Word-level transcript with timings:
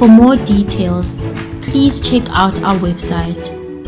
For 0.00 0.08
more 0.08 0.36
details, 0.36 1.12
please 1.60 2.00
check 2.00 2.26
out 2.30 2.62
our 2.62 2.74
website 2.76 3.36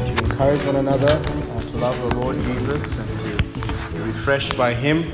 to 0.05 0.13
encourage 0.23 0.63
one 0.63 0.75
another, 0.75 1.07
uh, 1.07 1.59
to 1.59 1.77
love 1.79 1.99
the 2.01 2.15
Lord 2.17 2.35
Jesus, 2.35 2.99
and 2.99 3.19
to 3.21 3.29
be 3.55 3.61
refreshed 4.01 4.55
by 4.55 4.75
Him. 4.75 5.05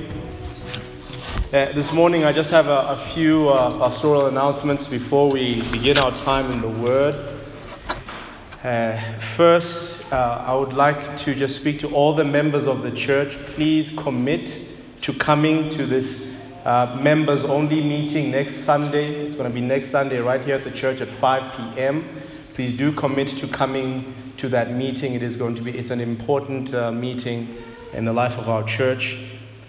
Uh, 1.53 1.71
this 1.71 1.93
morning, 1.93 2.25
I 2.25 2.33
just 2.33 2.51
have 2.51 2.67
a, 2.67 2.87
a 2.89 2.97
few 3.13 3.47
uh, 3.47 3.77
pastoral 3.77 4.25
announcements 4.25 4.89
before 4.89 5.31
we 5.31 5.61
begin 5.71 5.97
our 5.99 6.11
time 6.11 6.51
in 6.51 6.59
the 6.59 6.67
Word. 6.67 7.15
Uh, 8.61 8.99
first, 9.19 9.84
uh, 10.11 10.43
I 10.45 10.53
would 10.53 10.73
like 10.73 11.17
to 11.19 11.33
just 11.33 11.55
speak 11.55 11.79
to 11.79 11.89
all 11.93 12.13
the 12.13 12.23
members 12.23 12.67
of 12.67 12.83
the 12.83 12.91
church. 12.91 13.37
Please 13.47 13.89
commit 13.89 14.57
to 15.01 15.13
coming 15.13 15.69
to 15.69 15.85
this 15.85 16.27
uh, 16.63 16.97
members 17.01 17.43
only 17.43 17.81
meeting 17.81 18.31
next 18.31 18.55
Sunday. 18.57 19.25
It's 19.25 19.35
going 19.35 19.49
to 19.49 19.53
be 19.53 19.61
next 19.61 19.89
Sunday 19.89 20.19
right 20.19 20.43
here 20.43 20.55
at 20.55 20.63
the 20.63 20.71
church 20.71 21.01
at 21.01 21.11
5 21.11 21.75
p.m. 21.75 22.07
Please 22.53 22.73
do 22.73 22.91
commit 22.91 23.29
to 23.29 23.47
coming 23.47 24.13
to 24.37 24.49
that 24.49 24.71
meeting. 24.71 25.13
It 25.13 25.23
is 25.23 25.35
going 25.35 25.55
to 25.55 25.61
be 25.61 25.77
it's 25.77 25.91
an 25.91 26.01
important 26.01 26.73
uh, 26.73 26.91
meeting 26.91 27.55
in 27.93 28.05
the 28.05 28.13
life 28.13 28.37
of 28.37 28.47
our 28.47 28.63
church. 28.63 29.17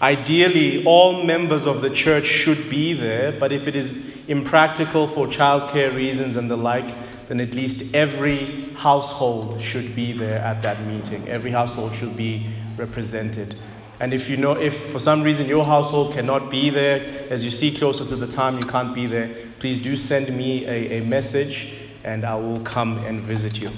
Ideally, 0.02 0.84
all 0.84 1.24
members 1.24 1.66
of 1.66 1.80
the 1.80 1.89
church 1.89 2.27
should 2.27 2.68
be 2.68 2.92
there, 2.92 3.33
but 3.33 3.52
if 3.52 3.66
it 3.66 3.74
is 3.74 3.98
impractical 4.28 5.08
for 5.08 5.27
childcare 5.27 5.94
reasons 5.94 6.36
and 6.36 6.50
the 6.50 6.56
like, 6.56 6.94
then 7.28 7.41
at 7.41 7.55
least 7.55 7.82
every 7.94 8.72
household 8.74 9.60
should 9.60 9.96
be 9.96 10.12
there 10.12 10.38
at 10.38 10.62
that 10.62 10.84
meeting. 10.86 11.28
Every 11.28 11.50
household 11.50 11.94
should 11.94 12.16
be 12.16 12.48
represented. 12.77 13.56
And 13.98 14.12
if 14.12 14.28
you 14.28 14.36
know, 14.36 14.52
if 14.52 14.91
for 14.92 14.98
some 14.98 15.22
reason 15.22 15.48
your 15.48 15.64
household 15.64 16.12
cannot 16.12 16.50
be 16.50 16.70
there, 16.70 17.27
as 17.30 17.42
you 17.42 17.50
see 17.50 17.74
closer 17.74 18.05
to 18.05 18.16
the 18.16 18.27
time 18.27 18.58
you 18.58 18.64
can't 18.64 18.94
be 18.94 19.06
there, 19.06 19.34
please 19.58 19.80
do 19.80 19.96
send 19.96 20.36
me 20.36 20.66
a, 20.66 20.98
a 20.98 21.00
message 21.05 21.72
and 22.05 22.24
I 22.24 22.36
will 22.36 22.60
come 22.60 22.98
and 22.98 23.22
visit 23.22 23.58
you. 23.58 23.70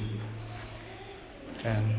Um, 1.64 1.94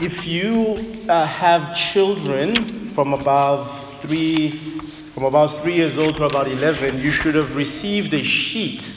if 0.00 0.26
you 0.26 0.76
uh, 1.08 1.26
have 1.26 1.74
children 1.74 2.90
from 2.90 3.14
about 3.14 4.00
three, 4.00 4.50
from 5.14 5.24
about 5.24 5.54
three 5.54 5.74
years 5.74 5.96
old 5.96 6.16
to 6.16 6.24
about 6.24 6.48
11, 6.48 7.00
you 7.00 7.10
should 7.10 7.34
have 7.34 7.56
received 7.56 8.12
a 8.12 8.22
sheet 8.22 8.93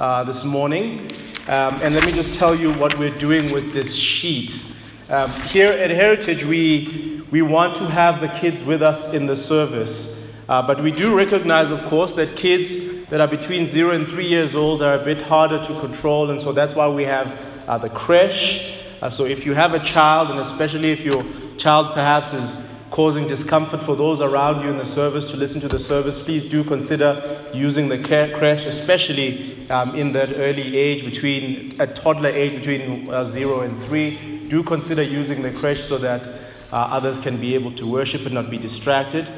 uh, 0.00 0.24
this 0.24 0.44
morning. 0.44 1.10
Um, 1.46 1.78
and 1.82 1.94
let 1.94 2.06
me 2.06 2.12
just 2.12 2.32
tell 2.32 2.54
you 2.54 2.72
what 2.72 2.98
we're 2.98 3.16
doing 3.18 3.52
with 3.52 3.74
this 3.74 3.94
sheet. 3.94 4.64
Um, 5.10 5.30
here 5.42 5.70
at 5.70 5.90
Heritage, 5.90 6.44
we, 6.44 7.22
we 7.30 7.42
want 7.42 7.76
to 7.76 7.86
have 7.86 8.22
the 8.22 8.28
kids 8.28 8.62
with 8.62 8.82
us 8.82 9.12
in 9.12 9.26
the 9.26 9.36
service. 9.36 10.16
Uh, 10.48 10.62
but 10.62 10.80
we 10.80 10.90
do 10.90 11.14
recognize, 11.14 11.70
of 11.70 11.84
course, 11.84 12.14
that 12.14 12.34
kids 12.34 13.04
that 13.08 13.20
are 13.20 13.28
between 13.28 13.66
zero 13.66 13.90
and 13.90 14.08
three 14.08 14.26
years 14.26 14.54
old 14.54 14.82
are 14.82 14.98
a 14.98 15.04
bit 15.04 15.20
harder 15.20 15.62
to 15.62 15.80
control, 15.80 16.30
and 16.30 16.40
so 16.40 16.52
that's 16.52 16.74
why 16.74 16.88
we 16.88 17.02
have 17.04 17.38
uh, 17.68 17.76
the 17.76 17.90
creche. 17.90 18.74
Uh, 19.02 19.10
so 19.10 19.26
if 19.26 19.44
you 19.44 19.52
have 19.52 19.74
a 19.74 19.80
child, 19.80 20.30
and 20.30 20.40
especially 20.40 20.92
if 20.92 21.04
your 21.04 21.22
child 21.58 21.92
perhaps 21.92 22.32
is 22.32 22.56
causing 22.90 23.26
discomfort 23.28 23.82
for 23.82 23.94
those 23.94 24.20
around 24.20 24.62
you 24.62 24.68
in 24.68 24.76
the 24.76 24.84
service 24.84 25.24
to 25.26 25.36
listen 25.36 25.60
to 25.60 25.68
the 25.68 25.78
service, 25.78 26.20
please 26.20 26.44
do 26.44 26.64
consider 26.64 27.46
using 27.54 27.88
the 27.88 27.98
care 27.98 28.34
creche, 28.36 28.66
especially 28.66 29.68
um, 29.70 29.94
in 29.94 30.12
that 30.12 30.32
early 30.34 30.76
age, 30.76 31.04
between 31.04 31.80
a 31.80 31.86
toddler 31.86 32.30
age 32.30 32.54
between 32.54 33.08
uh, 33.08 33.24
zero 33.24 33.60
and 33.60 33.80
three. 33.82 34.46
Do 34.48 34.62
consider 34.62 35.02
using 35.02 35.42
the 35.42 35.52
creche 35.52 35.84
so 35.84 35.98
that 35.98 36.26
uh, 36.26 36.76
others 36.76 37.18
can 37.18 37.40
be 37.40 37.54
able 37.54 37.72
to 37.72 37.86
worship 37.86 38.22
and 38.26 38.34
not 38.34 38.50
be 38.50 38.58
distracted. 38.58 39.30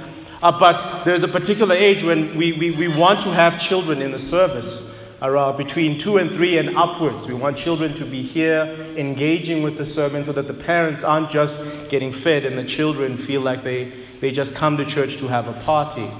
Uh, 0.42 0.58
but 0.58 1.04
there's 1.04 1.22
a 1.22 1.28
particular 1.28 1.74
age 1.74 2.02
when 2.02 2.36
we, 2.36 2.52
we, 2.52 2.70
we 2.72 2.88
want 2.88 3.20
to 3.22 3.30
have 3.30 3.60
children 3.60 4.02
in 4.02 4.10
the 4.12 4.18
service 4.18 4.91
around 5.22 5.54
uh, 5.54 5.56
between 5.56 5.98
two 5.98 6.18
and 6.18 6.34
three 6.34 6.58
and 6.58 6.76
upwards. 6.76 7.28
We 7.28 7.34
want 7.34 7.56
children 7.56 7.94
to 7.94 8.04
be 8.04 8.22
here 8.22 8.64
engaging 8.96 9.62
with 9.62 9.76
the 9.76 9.84
sermon 9.84 10.24
so 10.24 10.32
that 10.32 10.48
the 10.48 10.54
parents 10.54 11.04
aren't 11.04 11.30
just 11.30 11.60
getting 11.88 12.12
fed 12.12 12.44
and 12.44 12.58
the 12.58 12.64
children 12.64 13.16
feel 13.16 13.40
like 13.40 13.62
they, 13.62 13.92
they 14.20 14.32
just 14.32 14.54
come 14.56 14.76
to 14.78 14.84
church 14.84 15.18
to 15.18 15.28
have 15.28 15.46
a 15.46 15.52
party. 15.62 16.10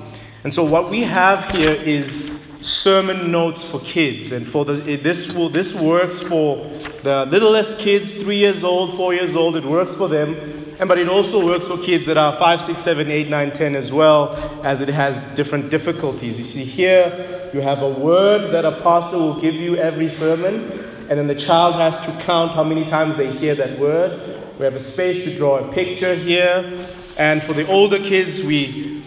And 0.45 0.53
so 0.53 0.63
what 0.63 0.89
we 0.89 1.01
have 1.01 1.45
here 1.51 1.73
is 1.73 2.39
sermon 2.61 3.33
notes 3.33 3.65
for 3.65 3.81
kids. 3.81 4.31
And 4.31 4.47
for 4.47 4.65
the, 4.65 4.75
this, 4.97 5.33
will, 5.33 5.49
this 5.49 5.75
works 5.75 6.21
for 6.21 6.65
the 7.03 7.27
littlest 7.27 7.81
kids, 7.81 8.15
three 8.15 8.37
years 8.37 8.63
old, 8.63 8.97
four 8.97 9.13
years 9.15 9.35
old, 9.35 9.57
it 9.57 9.65
works 9.65 9.97
for 9.97 10.07
them. 10.07 10.62
And, 10.83 10.89
but 10.89 10.99
it 10.99 11.09
also 11.09 11.47
works 11.47 11.69
for 11.69 11.79
kids 11.79 12.07
that 12.07 12.17
are 12.17 12.37
5, 12.37 12.61
6, 12.61 12.81
7, 12.81 13.09
8, 13.09 13.29
9, 13.29 13.53
10 13.53 13.77
as 13.77 13.93
well, 13.93 14.35
as 14.65 14.81
it 14.81 14.89
has 14.89 15.17
different 15.37 15.71
difficulties. 15.71 16.41
You 16.41 16.45
see, 16.45 16.65
here 16.65 17.51
you 17.55 17.61
have 17.61 17.83
a 17.83 17.89
word 17.89 18.51
that 18.53 18.65
a 18.65 18.83
pastor 18.83 19.17
will 19.17 19.41
give 19.41 19.55
you 19.55 19.77
every 19.77 20.09
sermon, 20.09 20.73
and 21.09 21.11
then 21.11 21.29
the 21.29 21.37
child 21.37 21.77
has 21.77 21.97
to 21.99 22.11
count 22.25 22.51
how 22.51 22.65
many 22.65 22.85
times 22.85 23.17
they 23.17 23.31
hear 23.31 23.55
that 23.55 23.79
word. 23.79 24.43
We 24.59 24.65
have 24.65 24.75
a 24.75 24.81
space 24.81 25.23
to 25.23 25.37
draw 25.37 25.59
a 25.59 25.73
picture 25.73 26.17
here. 26.17 26.89
And 27.17 27.41
for 27.41 27.53
the 27.53 27.65
older 27.69 28.01
kids, 28.01 28.43
we, 28.43 29.05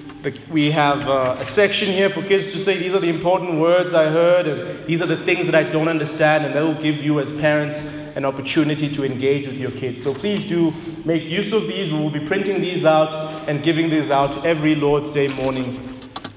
we 0.49 0.71
have 0.71 1.09
uh, 1.09 1.35
a 1.37 1.43
section 1.43 1.89
here 1.89 2.09
for 2.09 2.21
kids 2.23 2.53
to 2.53 2.57
say, 2.57 2.77
These 2.77 2.93
are 2.93 3.01
the 3.01 3.09
important 3.09 3.59
words 3.59 3.93
I 3.93 4.09
heard, 4.11 4.47
and 4.47 4.87
these 4.87 5.01
are 5.01 5.07
the 5.07 5.17
things 5.25 5.47
that 5.47 5.55
I 5.55 5.63
don't 5.63 5.89
understand, 5.89 6.45
and 6.45 6.55
that 6.55 6.61
will 6.61 6.81
give 6.81 7.03
you, 7.03 7.19
as 7.19 7.33
parents, 7.33 7.85
an 8.15 8.25
opportunity 8.25 8.89
to 8.93 9.03
engage 9.03 9.47
with 9.47 9.57
your 9.57 9.71
kids. 9.71 10.03
So 10.03 10.13
please 10.13 10.43
do 10.43 10.73
make 11.03 11.23
use 11.23 11.51
of 11.51 11.67
these. 11.67 11.93
We 11.93 11.99
will 11.99 12.09
be 12.09 12.25
printing 12.25 12.61
these 12.61 12.85
out 12.85 13.13
and 13.47 13.61
giving 13.61 13.89
these 13.89 14.09
out 14.09 14.45
every 14.45 14.75
Lord's 14.75 15.11
Day 15.11 15.27
morning 15.27 15.81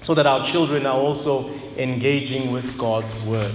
so 0.02 0.14
that 0.14 0.26
our 0.26 0.42
children 0.42 0.86
are 0.86 0.98
also 0.98 1.50
engaging 1.76 2.50
with 2.50 2.76
God's 2.76 3.14
Word. 3.22 3.54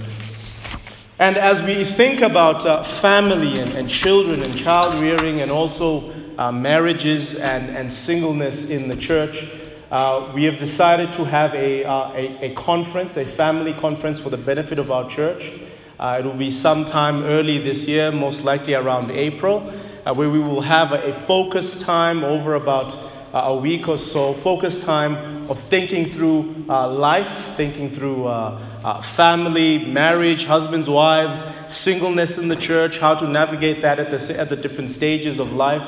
And 1.18 1.36
as 1.36 1.62
we 1.62 1.84
think 1.84 2.22
about 2.22 2.66
uh, 2.66 2.82
family 2.82 3.60
and, 3.60 3.72
and, 3.74 3.88
children 3.88 4.42
and 4.42 4.56
child 4.56 5.00
rearing 5.00 5.42
and 5.42 5.50
also 5.50 6.12
uh, 6.36 6.50
marriages 6.50 7.36
and, 7.36 7.70
and 7.70 7.92
singleness 7.92 8.68
in 8.68 8.88
the 8.88 8.96
church, 8.96 9.46
uh, 9.92 10.32
we 10.34 10.42
have 10.44 10.58
decided 10.58 11.12
to 11.12 11.24
have 11.24 11.54
a, 11.54 11.84
uh, 11.84 12.12
a, 12.14 12.50
a, 12.50 12.54
conference, 12.54 13.16
a 13.16 13.24
family 13.24 13.72
conference 13.74 14.18
for 14.18 14.28
the 14.28 14.36
benefit 14.36 14.80
of 14.80 14.90
our 14.90 15.08
church. 15.08 15.52
Uh, 15.98 16.16
it 16.20 16.24
will 16.24 16.34
be 16.34 16.50
sometime 16.50 17.24
early 17.24 17.58
this 17.58 17.86
year, 17.86 18.10
most 18.10 18.44
likely 18.44 18.74
around 18.74 19.10
April, 19.10 19.72
uh, 20.04 20.14
where 20.14 20.28
we 20.28 20.38
will 20.38 20.60
have 20.60 20.92
a, 20.92 21.10
a 21.10 21.12
focused 21.12 21.80
time 21.82 22.24
over 22.24 22.54
about 22.54 22.96
a 23.34 23.56
week 23.56 23.88
or 23.88 23.98
so, 23.98 24.32
focus 24.32 24.82
time 24.82 25.50
of 25.50 25.58
thinking 25.58 26.08
through 26.08 26.64
uh, 26.68 26.88
life, 26.88 27.56
thinking 27.56 27.90
through 27.90 28.26
uh, 28.26 28.60
uh, 28.84 29.00
family, 29.02 29.78
marriage, 29.78 30.44
husbands, 30.44 30.88
wives, 30.88 31.44
singleness 31.66 32.38
in 32.38 32.46
the 32.46 32.56
church, 32.56 32.98
how 32.98 33.14
to 33.14 33.26
navigate 33.26 33.82
that 33.82 33.98
at 33.98 34.10
the, 34.10 34.38
at 34.38 34.48
the 34.48 34.56
different 34.56 34.88
stages 34.88 35.40
of 35.40 35.52
life, 35.52 35.84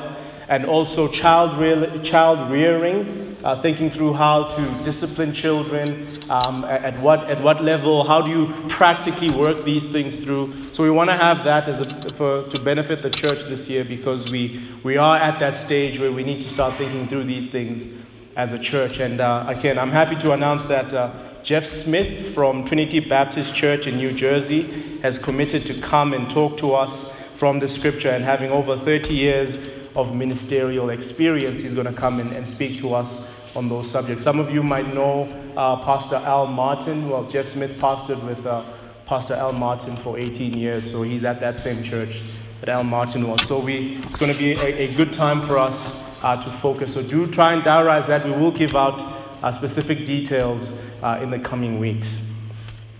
and 0.49 0.65
also 0.65 1.07
child, 1.07 2.03
child 2.03 2.51
rearing, 2.51 3.26
uh, 3.47 3.55
thinking 3.61 3.89
through 3.89 4.11
how 4.11 4.43
to 4.43 4.83
discipline 4.83 5.31
children, 5.31 6.05
um, 6.29 6.65
at, 6.65 6.99
what, 6.99 7.31
at 7.31 7.41
what 7.41 7.63
level, 7.63 8.03
how 8.03 8.21
do 8.21 8.29
you 8.29 8.53
practically 8.67 9.29
work 9.29 9.63
these 9.63 9.87
things 9.87 10.19
through. 10.19 10.53
So 10.73 10.83
we 10.83 10.89
want 10.89 11.09
to 11.09 11.15
have 11.15 11.45
that 11.45 11.69
as 11.69 11.79
a, 11.79 11.85
for, 12.15 12.43
to 12.43 12.61
benefit 12.61 13.01
the 13.01 13.09
church 13.09 13.45
this 13.45 13.69
year 13.69 13.85
because 13.85 14.33
we, 14.33 14.61
we 14.83 14.97
are 14.97 15.15
at 15.15 15.39
that 15.39 15.55
stage 15.55 15.97
where 15.97 16.11
we 16.11 16.25
need 16.25 16.41
to 16.41 16.49
start 16.49 16.77
thinking 16.77 17.07
through 17.07 17.23
these 17.23 17.49
things 17.49 17.87
as 18.35 18.51
a 18.51 18.59
church. 18.59 18.99
And 18.99 19.21
uh, 19.21 19.45
again, 19.47 19.79
I'm 19.79 19.91
happy 19.91 20.17
to 20.17 20.33
announce 20.33 20.65
that 20.65 20.93
uh, 20.93 21.13
Jeff 21.41 21.65
Smith 21.65 22.33
from 22.33 22.65
Trinity 22.65 22.99
Baptist 22.99 23.55
Church 23.55 23.87
in 23.87 23.95
New 23.95 24.11
Jersey 24.11 24.63
has 25.03 25.17
committed 25.17 25.65
to 25.67 25.79
come 25.79 26.11
and 26.11 26.29
talk 26.29 26.57
to 26.57 26.73
us 26.73 27.13
from 27.35 27.59
the 27.59 27.67
scripture 27.69 28.09
and 28.09 28.25
having 28.25 28.51
over 28.51 28.75
30 28.75 29.13
years 29.13 29.65
of 29.95 30.13
ministerial 30.13 30.89
experience, 30.89 31.61
he's 31.61 31.73
going 31.73 31.87
to 31.87 31.93
come 31.93 32.19
and 32.19 32.47
speak 32.47 32.79
to 32.79 32.93
us 32.93 33.36
on 33.55 33.69
those 33.69 33.89
subjects. 33.89 34.23
Some 34.23 34.39
of 34.39 34.51
you 34.51 34.63
might 34.63 34.93
know 34.93 35.23
uh, 35.55 35.83
Pastor 35.83 36.15
Al 36.15 36.47
Martin. 36.47 37.09
Well, 37.09 37.23
Jeff 37.25 37.47
Smith 37.47 37.71
pastored 37.79 38.23
with 38.25 38.45
uh, 38.45 38.63
Pastor 39.05 39.33
Al 39.33 39.53
Martin 39.53 39.95
for 39.95 40.17
18 40.17 40.53
years, 40.53 40.89
so 40.89 41.01
he's 41.03 41.23
at 41.23 41.39
that 41.39 41.57
same 41.57 41.83
church 41.83 42.21
that 42.59 42.69
Al 42.69 42.83
Martin 42.83 43.27
was. 43.27 43.41
So 43.47 43.59
we, 43.59 43.95
it's 44.03 44.17
going 44.17 44.33
to 44.33 44.37
be 44.37 44.53
a, 44.53 44.89
a 44.89 44.93
good 44.95 45.13
time 45.13 45.41
for 45.41 45.57
us 45.57 45.95
uh, 46.23 46.41
to 46.41 46.49
focus. 46.49 46.93
So 46.93 47.01
do 47.01 47.27
try 47.27 47.53
and 47.53 47.63
diarize 47.63 48.07
that. 48.07 48.25
We 48.25 48.31
will 48.31 48.51
give 48.51 48.75
out 48.75 49.01
uh, 49.43 49.51
specific 49.51 50.05
details 50.05 50.81
uh, 51.01 51.19
in 51.21 51.29
the 51.29 51.39
coming 51.39 51.79
weeks. 51.79 52.25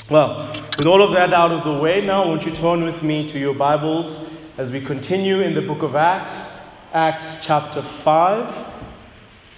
Well, 0.09 0.47
with 0.77 0.85
all 0.85 1.01
of 1.01 1.11
that 1.11 1.33
out 1.33 1.51
of 1.51 1.63
the 1.63 1.81
way 1.83 2.05
now, 2.05 2.27
won't 2.27 2.45
you 2.45 2.51
turn 2.51 2.83
with 2.83 3.03
me 3.03 3.27
to 3.29 3.39
your 3.39 3.53
Bibles 3.53 4.23
as 4.57 4.71
we 4.71 4.79
continue 4.79 5.41
in 5.41 5.53
the 5.53 5.61
book 5.61 5.81
of 5.81 5.95
Acts, 5.95 6.57
Acts 6.93 7.45
chapter 7.45 7.81
5. 7.81 8.76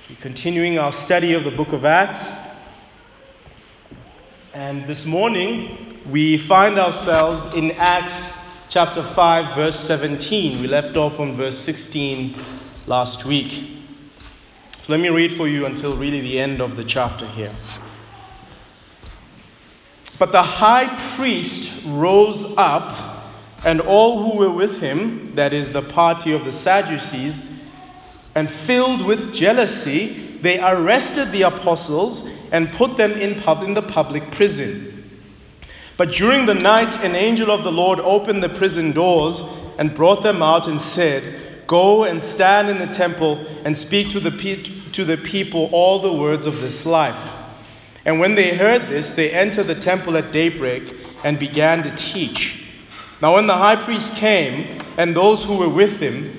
We're 0.10 0.16
continuing 0.22 0.80
our 0.80 0.92
study 0.92 1.34
of 1.36 1.44
the 1.44 1.52
book 1.52 1.72
of 1.72 1.86
Acts. 1.86 2.34
And 4.56 4.88
this 4.88 5.06
morning, 5.06 6.00
we 6.10 6.40
find 6.40 6.80
ourselves 6.80 7.46
in 7.54 7.70
Acts 7.74 8.36
chapter 8.70 9.04
5, 9.04 9.56
verse 9.56 9.80
17. 9.80 10.62
We 10.62 10.68
left 10.68 10.98
off 10.98 11.20
on 11.20 11.36
verse 11.36 11.60
16 11.60 12.36
last 12.88 13.24
week. 13.24 13.84
So 14.82 14.94
let 14.94 15.00
me 15.00 15.10
read 15.10 15.32
for 15.32 15.48
you 15.48 15.68
until 15.68 15.96
really 15.96 16.22
the 16.22 16.40
end 16.40 16.60
of 16.60 16.76
the 16.76 16.84
chapter 16.84 17.28
here. 17.28 17.54
But 20.18 20.32
the 20.32 20.42
high 20.42 20.88
priest 21.18 21.72
rose 21.86 22.46
up, 22.58 23.28
and 23.64 23.80
all 23.80 24.24
who 24.24 24.40
were 24.40 24.52
with 24.52 24.82
him, 24.82 25.36
that 25.36 25.54
is, 25.54 25.70
the 25.70 25.84
party 25.84 26.34
of 26.34 26.46
the 26.46 26.52
Sadducees, 26.52 27.49
and 28.40 28.50
filled 28.50 29.06
with 29.06 29.34
jealousy, 29.34 30.38
they 30.42 30.62
arrested 30.62 31.30
the 31.34 31.42
apostles 31.42 32.26
and 32.54 32.72
put 32.72 32.96
them 32.96 33.12
in, 33.12 33.42
pub- 33.42 33.64
in 33.64 33.74
the 33.74 33.82
public 33.82 34.32
prison. 34.32 35.20
But 35.98 36.14
during 36.14 36.46
the 36.46 36.54
night, 36.54 37.04
an 37.04 37.16
angel 37.16 37.52
of 37.52 37.66
the 37.66 37.72
Lord 37.74 38.00
opened 38.00 38.42
the 38.42 38.48
prison 38.48 38.94
doors 38.94 39.44
and 39.78 39.94
brought 39.94 40.24
them 40.24 40.42
out 40.42 40.70
and 40.70 40.80
said, 40.80 41.68
Go 41.68 42.06
and 42.06 42.24
stand 42.24 42.70
in 42.70 42.78
the 42.80 42.88
temple 42.88 43.46
and 43.66 43.78
speak 43.78 44.12
to 44.12 44.22
the, 44.22 44.32
pe- 44.32 44.64
to 44.94 45.04
the 45.04 45.18
people 45.18 45.70
all 45.74 46.00
the 46.00 46.14
words 46.14 46.46
of 46.46 46.62
this 46.62 46.86
life. 46.86 47.22
And 48.06 48.22
when 48.22 48.36
they 48.36 48.56
heard 48.56 48.88
this, 48.88 49.12
they 49.12 49.32
entered 49.32 49.68
the 49.68 49.76
temple 49.76 50.16
at 50.16 50.32
daybreak 50.32 50.96
and 51.26 51.38
began 51.38 51.84
to 51.84 51.94
teach. 51.98 52.64
Now, 53.22 53.36
when 53.36 53.48
the 53.48 53.58
high 53.58 53.76
priest 53.76 54.16
came 54.16 54.82
and 54.96 55.14
those 55.14 55.44
who 55.44 55.58
were 55.58 55.68
with 55.68 56.00
him, 56.00 56.39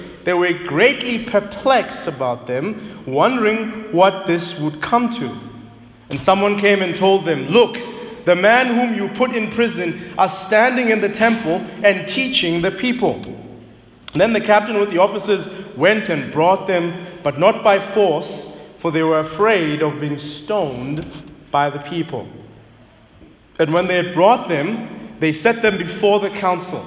they 0.23 0.33
were 0.33 0.53
greatly 0.53 1.23
perplexed 1.23 2.07
about 2.07 2.47
them, 2.47 3.03
wondering 3.05 3.91
what 3.91 4.27
this 4.27 4.59
would 4.59 4.81
come 4.81 5.09
to. 5.11 5.35
And 6.09 6.19
someone 6.19 6.57
came 6.57 6.81
and 6.81 6.95
told 6.95 7.25
them, 7.25 7.47
Look, 7.49 7.77
the 8.25 8.35
man 8.35 8.67
whom 8.67 8.95
you 8.95 9.07
put 9.15 9.35
in 9.35 9.51
prison 9.51 10.13
are 10.17 10.29
standing 10.29 10.89
in 10.89 11.01
the 11.01 11.09
temple 11.09 11.65
and 11.83 12.07
teaching 12.07 12.61
the 12.61 12.71
people. 12.71 13.15
And 14.13 14.19
then 14.19 14.33
the 14.33 14.41
captain 14.41 14.79
with 14.79 14.91
the 14.91 14.99
officers 14.99 15.49
went 15.75 16.09
and 16.09 16.31
brought 16.31 16.67
them, 16.67 17.07
but 17.23 17.39
not 17.39 17.63
by 17.63 17.79
force, 17.79 18.57
for 18.77 18.91
they 18.91 19.03
were 19.03 19.19
afraid 19.19 19.81
of 19.81 20.01
being 20.01 20.17
stoned 20.17 21.05
by 21.49 21.69
the 21.69 21.79
people. 21.79 22.27
And 23.57 23.73
when 23.73 23.87
they 23.87 23.95
had 23.95 24.13
brought 24.13 24.49
them, 24.49 25.15
they 25.19 25.31
set 25.31 25.61
them 25.61 25.77
before 25.77 26.19
the 26.19 26.29
council. 26.29 26.85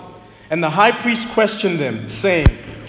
And 0.51 0.63
the 0.63 0.71
high 0.71 0.93
priest 0.93 1.29
questioned 1.31 1.79
them, 1.79 2.09
saying, 2.09 2.47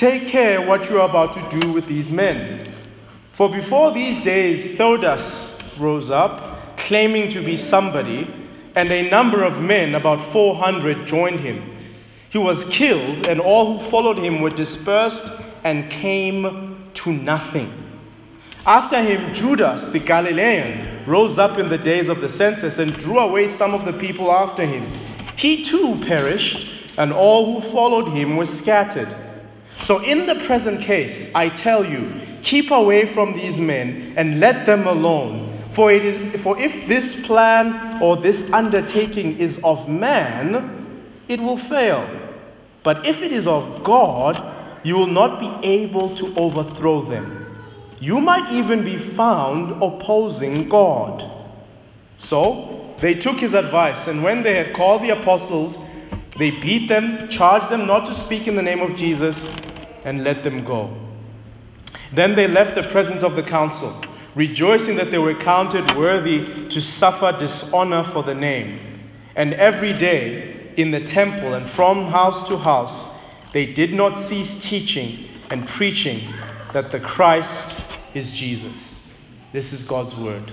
take 0.00 0.28
care 0.28 0.66
what 0.66 0.88
you 0.88 0.98
are 0.98 1.06
about 1.06 1.34
to 1.34 1.60
do 1.60 1.72
with 1.72 1.86
these 1.86 2.10
men. 2.10 2.66
For 3.32 3.50
before 3.50 3.92
these 3.92 4.24
days, 4.24 4.78
Theudas 4.78 5.54
rose 5.78 6.10
up, 6.10 6.78
claiming 6.78 7.28
to 7.28 7.42
be 7.42 7.58
somebody, 7.58 8.26
and 8.74 8.90
a 8.90 9.10
number 9.10 9.44
of 9.44 9.60
men, 9.60 9.94
about 9.94 10.22
400, 10.22 11.06
joined 11.06 11.40
him. 11.40 11.76
He 12.30 12.38
was 12.38 12.64
killed, 12.70 13.28
and 13.28 13.40
all 13.40 13.76
who 13.76 13.90
followed 13.90 14.16
him 14.16 14.40
were 14.40 14.48
dispersed 14.48 15.30
and 15.64 15.90
came 15.90 16.90
to 16.94 17.12
nothing. 17.12 17.70
After 18.64 19.02
him, 19.02 19.34
Judas 19.34 19.88
the 19.88 19.98
Galilean 19.98 21.04
rose 21.04 21.38
up 21.38 21.58
in 21.58 21.68
the 21.68 21.76
days 21.76 22.08
of 22.08 22.22
the 22.22 22.30
census 22.30 22.78
and 22.78 22.96
drew 22.96 23.18
away 23.18 23.48
some 23.48 23.74
of 23.74 23.84
the 23.84 23.92
people 23.92 24.32
after 24.32 24.64
him. 24.64 24.90
He 25.36 25.62
too 25.62 26.00
perished, 26.06 26.66
and 26.96 27.12
all 27.12 27.52
who 27.52 27.68
followed 27.68 28.08
him 28.08 28.38
were 28.38 28.46
scattered. 28.46 29.14
So, 29.80 30.02
in 30.02 30.26
the 30.26 30.36
present 30.36 30.80
case, 30.80 31.34
I 31.34 31.48
tell 31.48 31.84
you, 31.84 32.12
keep 32.42 32.70
away 32.70 33.06
from 33.06 33.34
these 33.34 33.60
men 33.60 34.14
and 34.16 34.40
let 34.40 34.66
them 34.66 34.86
alone. 34.86 35.58
For, 35.72 35.92
it 35.92 36.04
is, 36.04 36.42
for 36.42 36.58
if 36.58 36.86
this 36.86 37.26
plan 37.26 38.02
or 38.02 38.16
this 38.16 38.52
undertaking 38.52 39.38
is 39.38 39.60
of 39.64 39.88
man, 39.88 41.06
it 41.28 41.40
will 41.40 41.56
fail. 41.56 42.08
But 42.82 43.06
if 43.06 43.22
it 43.22 43.32
is 43.32 43.46
of 43.46 43.82
God, 43.82 44.42
you 44.82 44.96
will 44.96 45.06
not 45.06 45.40
be 45.40 45.68
able 45.68 46.14
to 46.16 46.34
overthrow 46.36 47.02
them 47.02 47.40
you 48.00 48.18
might 48.18 48.50
even 48.50 48.82
be 48.82 48.96
found 48.96 49.82
opposing 49.82 50.68
God. 50.68 51.30
So 52.16 52.94
they 52.98 53.14
took 53.14 53.38
his 53.38 53.52
advice, 53.52 54.08
and 54.08 54.24
when 54.24 54.42
they 54.42 54.56
had 54.56 54.74
called 54.74 55.02
the 55.02 55.10
apostles, 55.10 55.78
they 56.38 56.50
beat 56.50 56.88
them, 56.88 57.28
charged 57.28 57.68
them 57.68 57.86
not 57.86 58.06
to 58.06 58.14
speak 58.14 58.48
in 58.48 58.56
the 58.56 58.62
name 58.62 58.80
of 58.80 58.96
Jesus, 58.96 59.50
and 60.04 60.24
let 60.24 60.42
them 60.42 60.64
go. 60.64 60.96
Then 62.12 62.34
they 62.34 62.48
left 62.48 62.74
the 62.74 62.82
presence 62.82 63.22
of 63.22 63.36
the 63.36 63.42
council, 63.42 63.94
rejoicing 64.34 64.96
that 64.96 65.10
they 65.10 65.18
were 65.18 65.34
counted 65.34 65.96
worthy 65.96 66.68
to 66.68 66.80
suffer 66.80 67.36
dishonor 67.36 68.04
for 68.04 68.22
the 68.22 68.34
name. 68.34 69.00
And 69.36 69.54
every 69.54 69.92
day 69.92 70.72
in 70.76 70.90
the 70.90 71.00
temple 71.00 71.54
and 71.54 71.68
from 71.68 72.06
house 72.06 72.46
to 72.48 72.56
house, 72.56 73.10
they 73.52 73.66
did 73.66 73.92
not 73.92 74.16
cease 74.16 74.56
teaching 74.56 75.28
and 75.50 75.66
preaching 75.66 76.32
that 76.72 76.90
the 76.90 77.00
Christ 77.00 77.78
is 78.14 78.30
Jesus. 78.32 79.08
This 79.52 79.72
is 79.72 79.82
God's 79.82 80.14
word. 80.16 80.50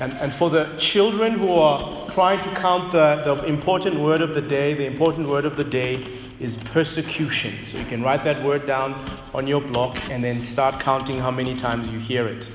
And, 0.00 0.12
and 0.14 0.34
for 0.34 0.48
the 0.48 0.74
children 0.76 1.38
who 1.38 1.52
are 1.52 2.08
trying 2.10 2.42
to 2.42 2.54
count 2.54 2.92
the, 2.92 3.22
the 3.24 3.44
important 3.44 4.00
word 4.00 4.22
of 4.22 4.34
the 4.34 4.40
day, 4.40 4.72
the 4.72 4.86
important 4.86 5.28
word 5.28 5.44
of 5.44 5.56
the 5.56 5.64
day 5.64 6.02
is 6.40 6.56
persecution. 6.56 7.66
So 7.66 7.78
you 7.78 7.84
can 7.84 8.02
write 8.02 8.24
that 8.24 8.42
word 8.42 8.66
down 8.66 8.94
on 9.34 9.46
your 9.46 9.60
block 9.60 9.96
and 10.10 10.24
then 10.24 10.44
start 10.44 10.80
counting 10.80 11.18
how 11.18 11.30
many 11.30 11.54
times 11.54 11.88
you 11.88 11.98
hear 11.98 12.26
it. 12.26 12.50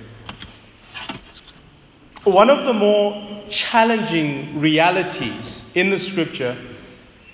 One 2.24 2.50
of 2.50 2.66
the 2.66 2.74
more 2.74 3.44
challenging 3.50 4.60
realities 4.60 5.72
in 5.76 5.92
the 5.92 6.00
scripture 6.00 6.58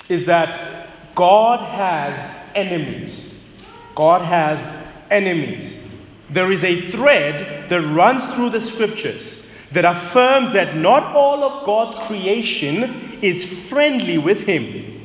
is 0.10 0.26
that 0.26 0.90
God 1.16 1.62
has 1.62 2.38
enemies. 2.54 3.40
God 3.96 4.22
has 4.22 4.86
enemies. 5.10 5.88
there 6.30 6.52
is 6.52 6.64
a 6.64 6.80
thread 6.92 7.70
that 7.70 7.82
runs 7.82 8.34
through 8.34 8.50
the 8.50 8.60
scriptures 8.60 9.50
that 9.74 9.84
affirms 9.84 10.54
that 10.54 10.76
not 10.78 11.04
all 11.16 11.44
of 11.44 11.66
God's 11.66 11.96
creation 12.08 13.20
is 13.22 13.44
friendly 13.68 14.18
with 14.18 14.44
Him. 14.44 15.01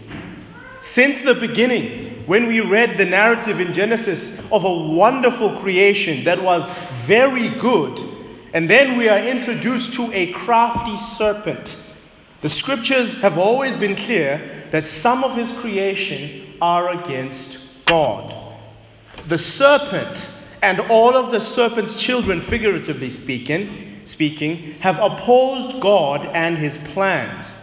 Since 0.87 1.23
the 1.23 1.35
beginning, 1.35 2.23
when 2.27 2.47
we 2.47 2.61
read 2.61 2.97
the 2.97 3.05
narrative 3.05 3.59
in 3.59 3.75
Genesis 3.75 4.39
of 4.53 4.65
a 4.65 4.73
wonderful 4.73 5.51
creation 5.59 6.25
that 6.25 6.41
was 6.41 6.67
very 7.03 7.49
good, 7.49 8.01
and 8.55 8.71
then 8.71 8.97
we 8.97 9.09
are 9.09 9.19
introduced 9.19 9.95
to 9.95 10.09
a 10.13 10.31
crafty 10.31 10.97
serpent, 10.97 11.77
the 12.41 12.49
scriptures 12.49 13.21
have 13.21 13.37
always 13.37 13.75
been 13.75 13.97
clear 13.97 14.65
that 14.71 14.87
some 14.87 15.25
of 15.25 15.35
His 15.35 15.51
creation 15.57 16.55
are 16.63 17.01
against 17.01 17.59
God. 17.87 18.37
The 19.27 19.39
serpent 19.39 20.33
and 20.63 20.79
all 20.79 21.17
of 21.17 21.33
the 21.33 21.41
serpent's 21.41 22.01
children, 22.01 22.41
figuratively 22.41 23.11
speaking, 23.11 24.03
speaking, 24.05 24.75
have 24.75 25.01
opposed 25.01 25.81
God 25.81 26.27
and 26.27 26.57
his 26.57 26.79
plans. 26.79 27.59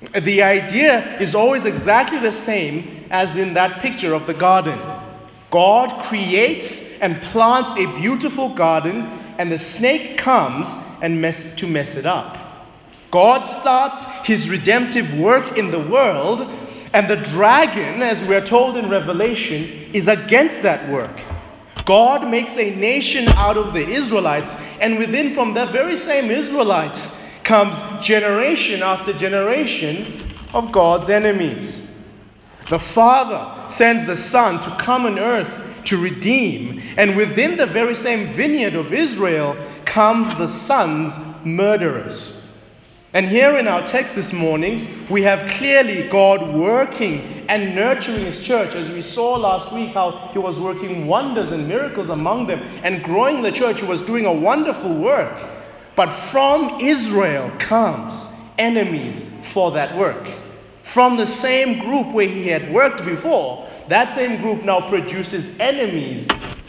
The 0.00 0.42
idea 0.42 1.18
is 1.18 1.34
always 1.34 1.66
exactly 1.66 2.18
the 2.18 2.32
same 2.32 3.04
as 3.10 3.36
in 3.36 3.54
that 3.54 3.80
picture 3.80 4.14
of 4.14 4.26
the 4.26 4.34
garden. 4.34 4.80
God 5.50 6.04
creates 6.04 6.80
and 7.00 7.20
plants 7.20 7.72
a 7.72 7.86
beautiful 7.98 8.50
garden, 8.50 9.02
and 9.38 9.52
the 9.52 9.58
snake 9.58 10.16
comes 10.16 10.74
and 11.02 11.20
mess, 11.20 11.54
to 11.56 11.66
mess 11.66 11.96
it 11.96 12.06
up. 12.06 12.38
God 13.10 13.42
starts 13.42 14.04
his 14.24 14.48
redemptive 14.48 15.12
work 15.18 15.58
in 15.58 15.70
the 15.70 15.80
world, 15.80 16.48
and 16.92 17.08
the 17.08 17.16
dragon, 17.16 18.02
as 18.02 18.22
we 18.22 18.34
are 18.34 18.44
told 18.44 18.76
in 18.76 18.88
Revelation, 18.88 19.64
is 19.92 20.08
against 20.08 20.62
that 20.62 20.88
work. 20.90 21.20
God 21.84 22.28
makes 22.28 22.56
a 22.56 22.74
nation 22.74 23.28
out 23.30 23.56
of 23.56 23.72
the 23.72 23.86
Israelites, 23.86 24.56
and 24.80 24.98
within 24.98 25.32
from 25.32 25.54
the 25.54 25.66
very 25.66 25.96
same 25.96 26.30
Israelites 26.30 27.09
comes 27.50 27.82
generation 28.00 28.80
after 28.80 29.12
generation 29.12 30.06
of 30.54 30.70
God's 30.70 31.08
enemies. 31.08 31.90
The 32.68 32.78
Father 32.78 33.68
sends 33.68 34.06
the 34.06 34.14
Son 34.14 34.60
to 34.60 34.70
come 34.76 35.04
on 35.04 35.18
earth 35.18 35.52
to 35.86 36.00
redeem, 36.00 36.80
and 36.96 37.16
within 37.16 37.56
the 37.56 37.66
very 37.66 37.96
same 37.96 38.28
vineyard 38.28 38.76
of 38.76 38.92
Israel 38.92 39.56
comes 39.84 40.32
the 40.36 40.46
Son's 40.46 41.18
murderers. 41.44 42.40
And 43.12 43.26
here 43.26 43.58
in 43.58 43.66
our 43.66 43.84
text 43.84 44.14
this 44.14 44.32
morning, 44.32 45.06
we 45.10 45.22
have 45.22 45.50
clearly 45.50 46.08
God 46.08 46.54
working 46.54 47.46
and 47.48 47.74
nurturing 47.74 48.26
His 48.26 48.44
church, 48.44 48.76
as 48.76 48.88
we 48.90 49.02
saw 49.02 49.34
last 49.34 49.72
week 49.72 49.92
how 49.92 50.30
He 50.32 50.38
was 50.38 50.60
working 50.60 51.08
wonders 51.08 51.50
and 51.50 51.66
miracles 51.66 52.10
among 52.10 52.46
them 52.46 52.60
and 52.84 53.02
growing 53.02 53.42
the 53.42 53.50
church. 53.50 53.80
He 53.80 53.86
was 53.88 54.00
doing 54.00 54.24
a 54.24 54.32
wonderful 54.32 54.94
work. 54.94 55.59
But 56.00 56.08
from 56.08 56.80
Israel 56.80 57.52
comes 57.58 58.34
enemies 58.56 59.22
for 59.52 59.72
that 59.72 59.98
work. 59.98 60.30
From 60.82 61.18
the 61.18 61.26
same 61.26 61.78
group 61.78 62.14
where 62.14 62.26
He 62.26 62.48
had 62.48 62.72
worked 62.72 63.04
before, 63.04 63.68
that 63.88 64.14
same 64.14 64.40
group 64.40 64.64
now 64.64 64.88
produces 64.88 65.60
enemies 65.60 66.26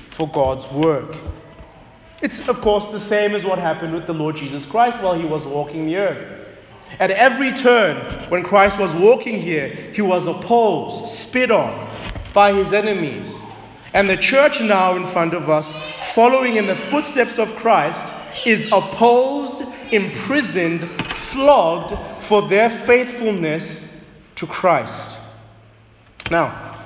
for 0.09 0.27
God's 0.27 0.69
work. 0.69 1.15
It's, 2.21 2.49
of 2.49 2.59
course, 2.59 2.87
the 2.87 2.99
same 2.99 3.33
as 3.33 3.45
what 3.45 3.57
happened 3.57 3.93
with 3.93 4.05
the 4.05 4.13
Lord 4.13 4.35
Jesus 4.35 4.65
Christ 4.65 5.01
while 5.01 5.17
he 5.17 5.23
was 5.25 5.45
walking 5.45 5.85
the 5.85 5.95
earth. 5.95 6.49
At 6.99 7.11
every 7.11 7.53
turn, 7.53 8.03
when 8.27 8.43
Christ 8.43 8.77
was 8.77 8.93
walking 8.93 9.41
here, 9.41 9.69
he 9.93 10.01
was 10.01 10.27
opposed, 10.27 11.05
spit 11.05 11.51
on 11.51 11.87
by 12.33 12.51
his 12.51 12.73
enemies. 12.73 13.45
And 13.93 14.09
the 14.09 14.17
church 14.17 14.59
now 14.59 14.97
in 14.97 15.07
front 15.07 15.33
of 15.33 15.49
us, 15.49 15.81
following 16.13 16.57
in 16.57 16.67
the 16.67 16.75
footsteps 16.75 17.39
of 17.39 17.55
Christ, 17.55 18.13
is 18.45 18.67
opposed, 18.71 19.63
imprisoned, 19.91 20.89
flogged 21.11 21.93
for 22.23 22.47
their 22.47 22.69
faithfulness 22.69 23.91
to 24.35 24.47
Christ. 24.47 25.19
Now, 26.29 26.77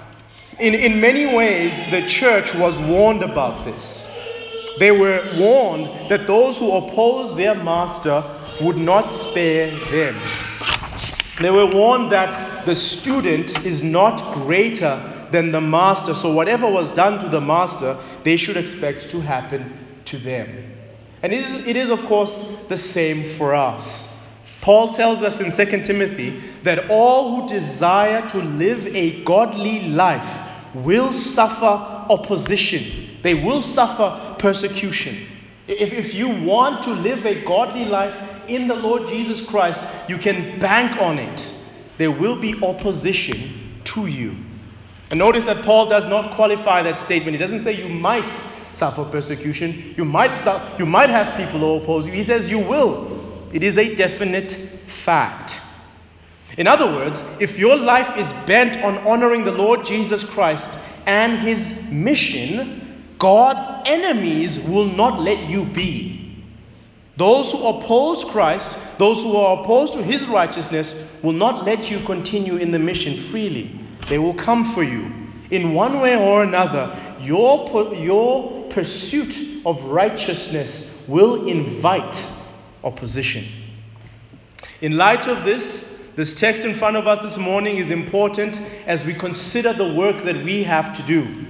in, 0.59 0.73
in 0.73 0.99
many 1.01 1.25
ways, 1.25 1.73
the 1.91 2.07
church 2.07 2.53
was 2.55 2.79
warned 2.79 3.23
about 3.23 3.65
this. 3.65 4.07
They 4.79 4.91
were 4.91 5.35
warned 5.37 6.09
that 6.09 6.27
those 6.27 6.57
who 6.57 6.71
opposed 6.71 7.37
their 7.37 7.55
master 7.55 8.23
would 8.61 8.77
not 8.77 9.09
spare 9.09 9.71
them. 9.89 10.19
They 11.41 11.51
were 11.51 11.65
warned 11.65 12.11
that 12.11 12.65
the 12.65 12.75
student 12.75 13.65
is 13.65 13.83
not 13.83 14.33
greater 14.33 15.27
than 15.31 15.51
the 15.51 15.61
master, 15.61 16.15
so 16.15 16.31
whatever 16.33 16.69
was 16.69 16.91
done 16.91 17.19
to 17.19 17.29
the 17.29 17.41
master, 17.41 17.97
they 18.23 18.37
should 18.37 18.57
expect 18.57 19.09
to 19.11 19.19
happen 19.19 19.77
to 20.05 20.17
them. 20.17 20.74
And 21.25 21.33
it 21.33 21.41
is, 21.41 21.65
it 21.65 21.75
is 21.75 21.89
of 21.89 22.05
course, 22.05 22.55
the 22.69 22.77
same 22.77 23.27
for 23.33 23.55
us. 23.55 24.15
Paul 24.61 24.89
tells 24.89 25.23
us 25.23 25.41
in 25.41 25.51
2 25.51 25.81
Timothy 25.81 26.39
that 26.61 26.91
all 26.91 27.41
who 27.41 27.49
desire 27.49 28.29
to 28.29 28.37
live 28.37 28.85
a 28.95 29.23
godly 29.23 29.87
life 29.87 30.39
will 30.75 31.11
suffer 31.11 31.65
opposition. 31.65 33.17
They 33.23 33.33
will 33.33 33.63
suffer 33.63 34.35
persecution. 34.37 35.17
If, 35.67 35.93
if 35.93 36.13
you 36.13 36.29
want 36.29 36.83
to 36.83 36.91
live 36.91 37.25
a 37.25 37.43
godly 37.43 37.85
life 37.85 38.15
in 38.47 38.67
the 38.67 38.75
Lord 38.75 39.07
Jesus 39.07 39.43
Christ, 39.43 39.83
you 40.07 40.19
can 40.19 40.59
bank 40.59 41.01
on 41.01 41.17
it. 41.17 41.57
There 41.97 42.11
will 42.11 42.39
be 42.39 42.63
opposition 42.63 43.81
to 43.85 44.05
you. 44.05 44.35
And 45.09 45.17
notice 45.17 45.45
that 45.45 45.65
Paul 45.65 45.89
does 45.89 46.05
not 46.05 46.35
qualify 46.35 46.83
that 46.83 46.99
statement. 46.99 47.31
He 47.31 47.39
doesn't 47.39 47.61
say 47.61 47.71
you 47.71 47.89
might 47.89 48.31
suffer 48.75 49.05
persecution, 49.05 49.93
you 49.97 50.05
might, 50.05 50.35
su- 50.35 50.59
you 50.77 50.85
might 50.85 51.09
have 51.09 51.35
people 51.37 51.59
who 51.59 51.75
oppose 51.75 52.05
you. 52.05 52.13
He 52.13 52.23
says 52.23 52.49
you 52.49 52.59
will. 52.59 53.11
It 53.53 53.63
is 53.63 53.77
a 53.77 53.95
definite 53.95 54.51
fact. 54.51 55.61
In 56.57 56.67
other 56.67 56.85
words, 56.85 57.23
if 57.39 57.57
your 57.57 57.75
life 57.75 58.17
is 58.17 58.31
bent 58.45 58.81
on 58.83 58.97
honoring 58.99 59.43
the 59.43 59.51
Lord 59.51 59.85
Jesus 59.85 60.23
Christ 60.23 60.69
and 61.05 61.39
his 61.39 61.81
mission, 61.89 63.13
God's 63.17 63.87
enemies 63.87 64.59
will 64.59 64.85
not 64.85 65.21
let 65.21 65.49
you 65.49 65.65
be. 65.65 66.43
Those 67.17 67.51
who 67.51 67.65
oppose 67.65 68.25
Christ, 68.25 68.77
those 68.97 69.21
who 69.21 69.37
are 69.37 69.63
opposed 69.63 69.93
to 69.93 70.03
his 70.03 70.27
righteousness, 70.27 71.09
will 71.23 71.33
not 71.33 71.65
let 71.65 71.89
you 71.89 71.99
continue 71.99 72.57
in 72.57 72.71
the 72.71 72.79
mission 72.79 73.17
freely. 73.17 73.79
They 74.09 74.19
will 74.19 74.33
come 74.33 74.65
for 74.73 74.83
you. 74.83 75.11
In 75.49 75.73
one 75.73 75.99
way 75.99 76.17
or 76.17 76.43
another, 76.43 76.97
your, 77.21 77.93
your 77.95 78.54
pursuit 78.75 79.65
of 79.65 79.81
righteousness 79.85 81.03
will 81.07 81.47
invite 81.47 82.23
opposition. 82.83 83.45
In 84.81 84.97
light 84.97 85.27
of 85.27 85.45
this, 85.45 85.97
this 86.17 86.37
text 86.37 86.65
in 86.65 86.75
front 86.75 86.97
of 86.97 87.07
us 87.07 87.19
this 87.23 87.37
morning 87.37 87.77
is 87.77 87.89
important 87.89 88.59
as 88.85 89.05
we 89.05 89.13
consider 89.13 89.71
the 89.71 89.93
work 89.93 90.23
that 90.25 90.43
we 90.43 90.63
have 90.63 90.93
to 90.97 91.03
do. 91.03 91.45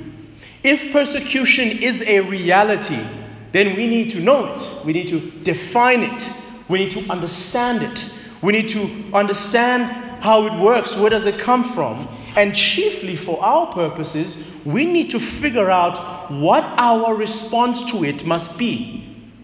If 0.63 0.93
persecution 0.93 1.67
is 1.69 2.03
a 2.03 2.21
reality, 2.21 3.03
then 3.51 3.75
we 3.75 3.87
need 3.87 4.11
to 4.11 4.19
know 4.19 4.53
it. 4.53 4.85
We 4.85 4.93
need 4.93 5.07
to 5.07 5.19
define 5.19 6.03
it. 6.03 6.31
We 6.69 6.77
need 6.77 6.91
to 6.91 7.11
understand 7.11 7.81
it. 7.81 8.11
We 8.43 8.53
need 8.53 8.69
to 8.69 8.87
understand 9.13 10.05
how 10.21 10.45
it 10.45 10.59
works, 10.61 10.95
where 10.95 11.09
does 11.09 11.25
it 11.25 11.39
come 11.39 11.63
from? 11.63 12.07
And 12.35 12.53
chiefly 12.53 13.15
for 13.15 13.41
our 13.41 13.71
purposes, 13.73 14.43
we 14.65 14.85
need 14.85 15.11
to 15.11 15.19
figure 15.19 15.69
out 15.69 16.31
what 16.31 16.63
our 16.63 17.15
response 17.15 17.91
to 17.91 18.03
it 18.03 18.25
must 18.25 18.57
be. 18.57 19.01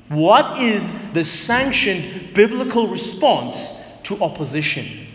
What 0.10 0.58
is 0.60 0.94
the 1.14 1.24
sanctioned 1.24 2.34
biblical 2.34 2.88
response 2.88 3.74
to 4.04 4.22
opposition? 4.22 5.08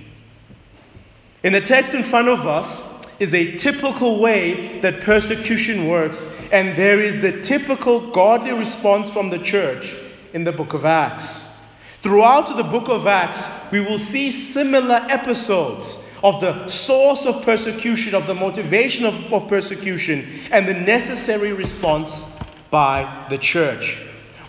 In 1.42 1.52
the 1.52 1.60
text 1.60 1.92
in 1.92 2.02
front 2.02 2.28
of 2.28 2.46
us, 2.46 2.94
is 3.18 3.32
a 3.32 3.56
typical 3.56 4.18
way 4.18 4.80
that 4.80 5.00
persecution 5.00 5.88
works, 5.88 6.34
and 6.52 6.76
there 6.76 7.00
is 7.00 7.22
the 7.22 7.40
typical 7.42 8.10
godly 8.10 8.52
response 8.52 9.08
from 9.08 9.30
the 9.30 9.38
church 9.38 9.94
in 10.34 10.44
the 10.44 10.52
book 10.52 10.74
of 10.74 10.84
Acts. 10.84 11.54
Throughout 12.02 12.56
the 12.56 12.62
book 12.62 12.88
of 12.88 13.06
Acts, 13.06 13.50
we 13.72 13.80
will 13.80 13.98
see 13.98 14.30
similar 14.30 15.06
episodes 15.08 16.05
of 16.22 16.40
the 16.40 16.68
source 16.68 17.26
of 17.26 17.42
persecution, 17.42 18.14
of 18.14 18.26
the 18.26 18.34
motivation 18.34 19.04
of, 19.06 19.32
of 19.32 19.48
persecution, 19.48 20.40
and 20.50 20.66
the 20.66 20.74
necessary 20.74 21.52
response 21.52 22.34
by 22.70 23.26
the 23.30 23.38
church. 23.38 23.98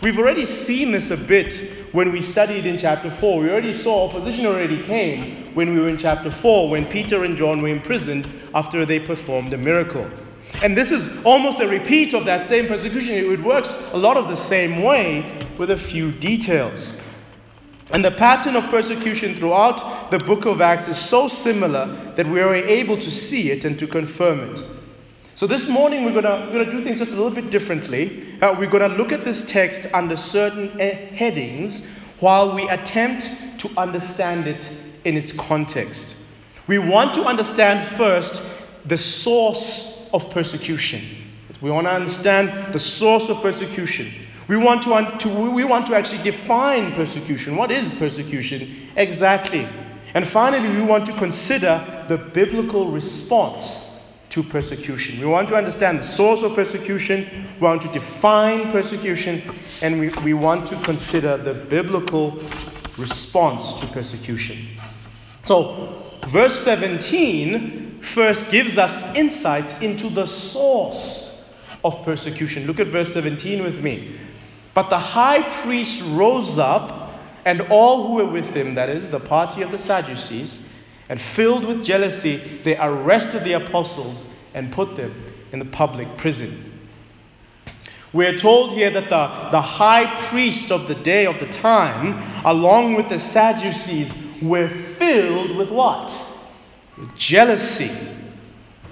We've 0.01 0.19
already 0.19 0.45
seen 0.45 0.91
this 0.91 1.09
a 1.09 1.17
bit 1.17 1.55
when 1.91 2.11
we 2.11 2.21
studied 2.21 2.65
in 2.65 2.77
chapter 2.77 3.09
4. 3.09 3.41
We 3.41 3.49
already 3.49 3.73
saw 3.73 4.07
opposition 4.07 4.45
already 4.45 4.81
came 4.83 5.55
when 5.55 5.73
we 5.73 5.79
were 5.79 5.89
in 5.89 5.97
chapter 5.97 6.29
4, 6.29 6.69
when 6.69 6.85
Peter 6.85 7.23
and 7.23 7.35
John 7.35 7.61
were 7.61 7.69
imprisoned 7.69 8.27
after 8.53 8.85
they 8.85 8.99
performed 8.99 9.53
a 9.53 9.57
miracle. 9.57 10.07
And 10.63 10.75
this 10.75 10.91
is 10.91 11.23
almost 11.23 11.59
a 11.59 11.67
repeat 11.67 12.13
of 12.13 12.25
that 12.25 12.45
same 12.45 12.67
persecution. 12.67 13.15
It 13.15 13.43
works 13.43 13.75
a 13.91 13.97
lot 13.97 14.17
of 14.17 14.27
the 14.27 14.35
same 14.35 14.83
way 14.83 15.25
with 15.57 15.71
a 15.71 15.77
few 15.77 16.11
details. 16.11 16.96
And 17.91 18.03
the 18.03 18.11
pattern 18.11 18.55
of 18.55 18.65
persecution 18.65 19.35
throughout 19.35 20.11
the 20.11 20.19
book 20.19 20.45
of 20.45 20.59
Acts 20.59 20.87
is 20.89 20.97
so 20.97 21.27
similar 21.27 22.13
that 22.15 22.27
we 22.27 22.41
are 22.41 22.53
able 22.53 22.97
to 22.97 23.09
see 23.09 23.51
it 23.51 23.63
and 23.63 23.79
to 23.79 23.87
confirm 23.87 24.51
it. 24.51 24.61
So 25.35 25.47
this 25.47 25.69
morning 25.69 26.03
we're 26.03 26.19
going 26.21 26.65
to 26.65 26.71
do 26.71 26.83
things 26.83 26.97
just 26.97 27.11
a 27.11 27.15
little 27.15 27.31
bit 27.31 27.49
differently. 27.49 28.41
Uh, 28.41 28.55
we're 28.57 28.69
going 28.69 28.89
to 28.89 28.97
look 28.97 29.11
at 29.11 29.23
this 29.23 29.45
text 29.45 29.87
under 29.93 30.15
certain 30.15 30.81
uh, 30.81 30.95
headings 31.15 31.85
while 32.19 32.55
we 32.55 32.67
attempt 32.67 33.27
to 33.59 33.69
understand 33.77 34.47
it 34.47 34.67
in 35.05 35.15
its 35.15 35.31
context. 35.31 36.17
We 36.65 36.79
want 36.79 37.13
to 37.13 37.23
understand 37.23 37.87
first 37.87 38.41
the 38.83 38.97
source 38.97 40.07
of 40.11 40.31
persecution. 40.31 41.01
We 41.61 41.71
want 41.71 41.87
to 41.87 41.91
understand 41.91 42.73
the 42.73 42.79
source 42.79 43.29
of 43.29 43.41
persecution. 43.41 44.11
We 44.47 44.55
want 44.57 44.83
to, 44.83 45.17
to, 45.19 45.51
we 45.51 45.63
want 45.65 45.87
to 45.87 45.95
actually 45.95 46.23
define 46.23 46.93
persecution. 46.93 47.57
What 47.57 47.69
is 47.69 47.91
persecution 47.91 48.89
exactly? 48.95 49.67
And 50.13 50.27
finally, 50.27 50.69
we 50.69 50.81
want 50.81 51.05
to 51.07 51.13
consider 51.13 52.05
the 52.07 52.17
biblical 52.17 52.89
response 52.89 53.87
to 54.29 54.43
persecution. 54.43 55.19
We 55.19 55.25
want 55.25 55.49
to 55.49 55.55
understand 55.55 55.99
the 55.99 56.03
source 56.03 56.43
of 56.43 56.55
persecution, 56.55 57.27
we 57.59 57.65
want 57.65 57.81
to 57.81 57.87
define 57.89 58.71
persecution, 58.71 59.41
and 59.81 59.99
we, 59.99 60.09
we 60.23 60.33
want 60.33 60.67
to 60.67 60.75
consider 60.81 61.37
the 61.37 61.53
biblical 61.53 62.41
response 62.97 63.73
to 63.73 63.87
persecution. 63.87 64.67
So, 65.45 66.03
verse 66.27 66.59
17 66.59 68.01
first 68.01 68.51
gives 68.51 68.77
us 68.77 69.15
insight 69.15 69.81
into 69.81 70.09
the 70.09 70.25
source 70.25 71.45
of 71.83 72.03
persecution. 72.03 72.67
Look 72.67 72.79
at 72.79 72.87
verse 72.87 73.13
17 73.13 73.63
with 73.63 73.81
me. 73.81 74.17
But 74.77 74.91
the 74.91 74.99
high 74.99 75.41
priest 75.63 76.03
rose 76.09 76.59
up, 76.59 77.19
and 77.45 77.61
all 77.61 78.05
who 78.05 78.13
were 78.13 78.29
with 78.29 78.53
him, 78.53 78.75
that 78.75 78.89
is, 78.89 79.07
the 79.07 79.19
party 79.19 79.63
of 79.63 79.71
the 79.71 79.77
Sadducees, 79.79 80.69
and 81.09 81.19
filled 81.19 81.65
with 81.65 81.83
jealousy, 81.83 82.37
they 82.63 82.77
arrested 82.77 83.43
the 83.43 83.53
apostles 83.53 84.31
and 84.53 84.71
put 84.71 84.95
them 84.95 85.15
in 85.51 85.57
the 85.57 85.65
public 85.65 86.15
prison. 86.17 86.79
We're 88.13 88.37
told 88.37 88.71
here 88.71 88.91
that 88.91 89.09
the, 89.09 89.49
the 89.49 89.61
high 89.61 90.05
priest 90.27 90.71
of 90.71 90.87
the 90.87 90.93
day 90.93 91.25
of 91.25 91.39
the 91.39 91.47
time, 91.47 92.21
along 92.45 92.93
with 92.93 93.09
the 93.09 93.17
Sadducees, 93.17 94.13
were 94.43 94.69
filled 94.99 95.57
with 95.57 95.71
what? 95.71 96.13
With 96.99 97.15
jealousy. 97.15 97.89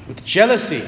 With 0.07 0.25
jealousy. 0.25 0.81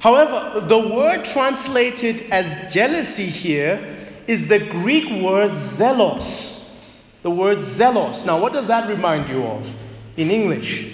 However, 0.00 0.66
the 0.66 0.80
word 0.80 1.26
translated 1.26 2.22
as 2.32 2.74
jealousy 2.74 3.28
here 3.28 3.91
is 4.26 4.48
the 4.48 4.58
Greek 4.58 5.22
word 5.22 5.52
zelos. 5.52 6.76
The 7.22 7.30
word 7.30 7.58
zelos. 7.58 8.26
Now, 8.26 8.40
what 8.40 8.52
does 8.52 8.66
that 8.66 8.88
remind 8.88 9.28
you 9.28 9.44
of? 9.44 9.66
in 10.16 10.30
English. 10.30 10.86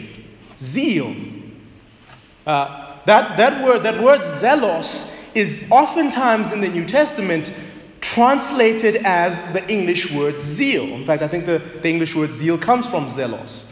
Zeal. 0.58 1.14
Uh, 2.46 2.96
that, 3.06 3.36
that 3.36 3.64
word, 3.64 3.82
that 3.82 4.02
word 4.02 4.20
zelos, 4.20 5.12
is 5.34 5.68
oftentimes 5.70 6.52
in 6.52 6.60
the 6.60 6.68
New 6.68 6.84
Testament 6.84 7.52
translated 8.00 8.96
as 9.04 9.52
the 9.52 9.66
English 9.68 10.12
word 10.12 10.40
zeal. 10.40 10.84
In 10.84 11.04
fact, 11.04 11.22
I 11.22 11.28
think 11.28 11.46
the, 11.46 11.58
the 11.82 11.88
English 11.88 12.14
word 12.14 12.32
zeal 12.32 12.58
comes 12.58 12.86
from 12.86 13.08
zelos. 13.08 13.70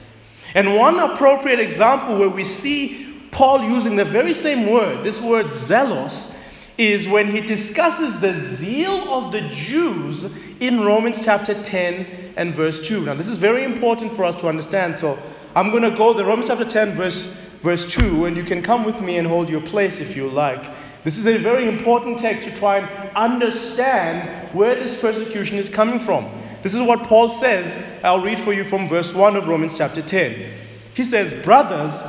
And 0.55 0.75
one 0.75 0.99
appropriate 0.99 1.61
example 1.61 2.19
where 2.19 2.29
we 2.29 2.45
see 2.45 3.15
Paul 3.31 3.63
using 3.63 3.97
the 3.97 4.05
very 4.05 4.33
same 4.33 4.71
word, 4.71 5.05
this 5.05 5.21
word 5.21 5.47
zelos, 5.47 6.36
is 6.78 7.09
when 7.09 7.30
he 7.30 7.40
discusses 7.40 8.21
the 8.21 8.35
zeal 8.35 9.12
of 9.12 9.33
the 9.33 9.40
Jews 9.54 10.30
in 10.61 10.80
Romans 10.80 11.25
chapter 11.25 11.61
10 11.61 12.35
and 12.37 12.54
verse 12.54 12.87
2. 12.87 13.06
Now, 13.06 13.14
this 13.14 13.28
is 13.28 13.38
very 13.38 13.64
important 13.64 14.14
for 14.14 14.25
us 14.25 14.35
to 14.37 14.49
understand, 14.49 14.99
so 14.99 15.18
I'm 15.54 15.71
going 15.71 15.83
to 15.83 15.90
go 15.90 16.12
to 16.12 16.25
Romans 16.25 16.49
chapter 16.49 16.64
10, 16.64 16.95
verse, 16.95 17.25
verse 17.61 17.90
2, 17.92 18.26
and 18.26 18.37
you 18.37 18.45
can 18.45 18.62
come 18.62 18.85
with 18.85 19.00
me 19.00 19.16
and 19.16 19.26
hold 19.26 19.49
your 19.49 19.62
place 19.62 20.00
if 20.00 20.16
you 20.16 20.28
like. 20.28 20.62
This 21.02 21.18
is 21.18 21.26
a 21.26 21.38
very 21.38 21.68
important 21.68 22.18
text 22.18 22.49
to 22.49 22.54
try 22.56 22.78
and 22.78 23.16
understand 23.16 24.52
where 24.52 24.75
this 24.75 25.00
persecution 25.00 25.56
is 25.56 25.68
coming 25.68 26.00
from. 26.00 26.28
This 26.62 26.75
is 26.75 26.83
what 26.83 27.04
Paul 27.04 27.28
says. 27.28 27.80
I'll 28.02 28.23
read 28.23 28.40
for 28.40 28.52
you 28.52 28.64
from 28.64 28.88
verse 28.88 29.14
1 29.14 29.37
of 29.37 29.47
Romans 29.47 29.78
chapter 29.78 30.02
10. 30.02 30.52
He 30.95 31.04
says, 31.04 31.33
Brothers, 31.45 32.02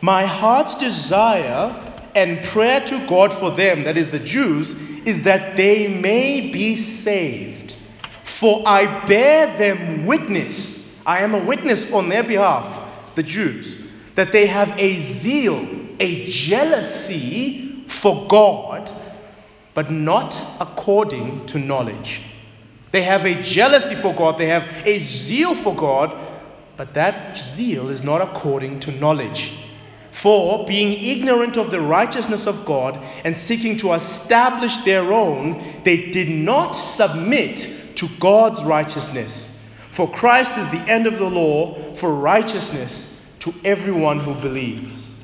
my 0.00 0.24
heart's 0.24 0.76
desire 0.76 1.85
and 2.16 2.42
prayer 2.42 2.80
to 2.80 3.06
God 3.06 3.30
for 3.30 3.50
them, 3.50 3.84
that 3.84 3.98
is 3.98 4.08
the 4.08 4.18
Jews, 4.18 4.72
is 5.04 5.24
that 5.24 5.56
they 5.56 5.86
may 5.86 6.50
be 6.50 6.74
saved. 6.74 7.76
For 8.24 8.62
I 8.66 9.04
bear 9.06 9.56
them 9.58 10.06
witness, 10.06 10.96
I 11.04 11.20
am 11.20 11.34
a 11.34 11.44
witness 11.44 11.92
on 11.92 12.08
their 12.08 12.24
behalf 12.24 12.84
the 13.16 13.22
Jews, 13.22 13.82
that 14.14 14.32
they 14.32 14.46
have 14.46 14.78
a 14.78 15.00
zeal, 15.00 15.66
a 16.00 16.30
jealousy 16.30 17.84
for 17.86 18.26
God, 18.28 18.90
but 19.74 19.90
not 19.90 20.38
according 20.58 21.46
to 21.48 21.58
knowledge. 21.58 22.22
They 22.92 23.02
have 23.02 23.26
a 23.26 23.42
jealousy 23.42 23.94
for 23.94 24.14
God, 24.14 24.38
they 24.38 24.48
have 24.48 24.66
a 24.86 24.98
zeal 25.00 25.54
for 25.54 25.74
God, 25.74 26.16
but 26.78 26.94
that 26.94 27.36
zeal 27.36 27.90
is 27.90 28.02
not 28.02 28.22
according 28.22 28.80
to 28.80 28.92
knowledge. 28.92 29.52
For, 30.26 30.66
being 30.66 30.92
ignorant 30.92 31.56
of 31.56 31.70
the 31.70 31.80
righteousness 31.80 32.48
of 32.48 32.64
God 32.64 32.98
and 33.22 33.36
seeking 33.36 33.76
to 33.76 33.92
establish 33.92 34.76
their 34.78 35.12
own, 35.12 35.62
they 35.84 36.10
did 36.10 36.28
not 36.28 36.72
submit 36.72 37.94
to 37.94 38.08
God's 38.18 38.64
righteousness. 38.64 39.56
For 39.90 40.10
Christ 40.10 40.58
is 40.58 40.68
the 40.72 40.80
end 40.80 41.06
of 41.06 41.20
the 41.20 41.30
law 41.30 41.94
for 41.94 42.12
righteousness 42.12 43.22
to 43.38 43.54
everyone 43.64 44.18
who 44.18 44.34
believes. 44.34 45.14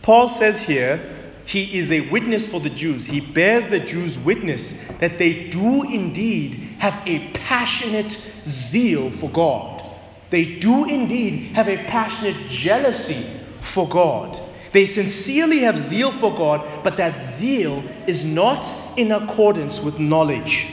Paul 0.00 0.30
says 0.30 0.62
here, 0.62 1.14
he 1.44 1.78
is 1.78 1.92
a 1.92 2.08
witness 2.08 2.46
for 2.46 2.60
the 2.60 2.70
Jews. 2.70 3.04
He 3.04 3.20
bears 3.20 3.66
the 3.66 3.80
Jews' 3.80 4.18
witness 4.18 4.72
that 5.00 5.18
they 5.18 5.50
do 5.50 5.82
indeed 5.82 6.54
have 6.78 6.98
a 7.06 7.28
passionate 7.34 8.12
zeal 8.46 9.10
for 9.10 9.28
God. 9.28 9.73
They 10.30 10.44
do 10.58 10.84
indeed 10.86 11.52
have 11.54 11.68
a 11.68 11.76
passionate 11.76 12.48
jealousy 12.48 13.26
for 13.62 13.88
God. 13.88 14.40
They 14.72 14.86
sincerely 14.86 15.60
have 15.60 15.78
zeal 15.78 16.10
for 16.10 16.34
God, 16.34 16.82
but 16.82 16.96
that 16.96 17.18
zeal 17.18 17.84
is 18.08 18.24
not 18.24 18.66
in 18.96 19.12
accordance 19.12 19.80
with 19.80 20.00
knowledge. 20.00 20.66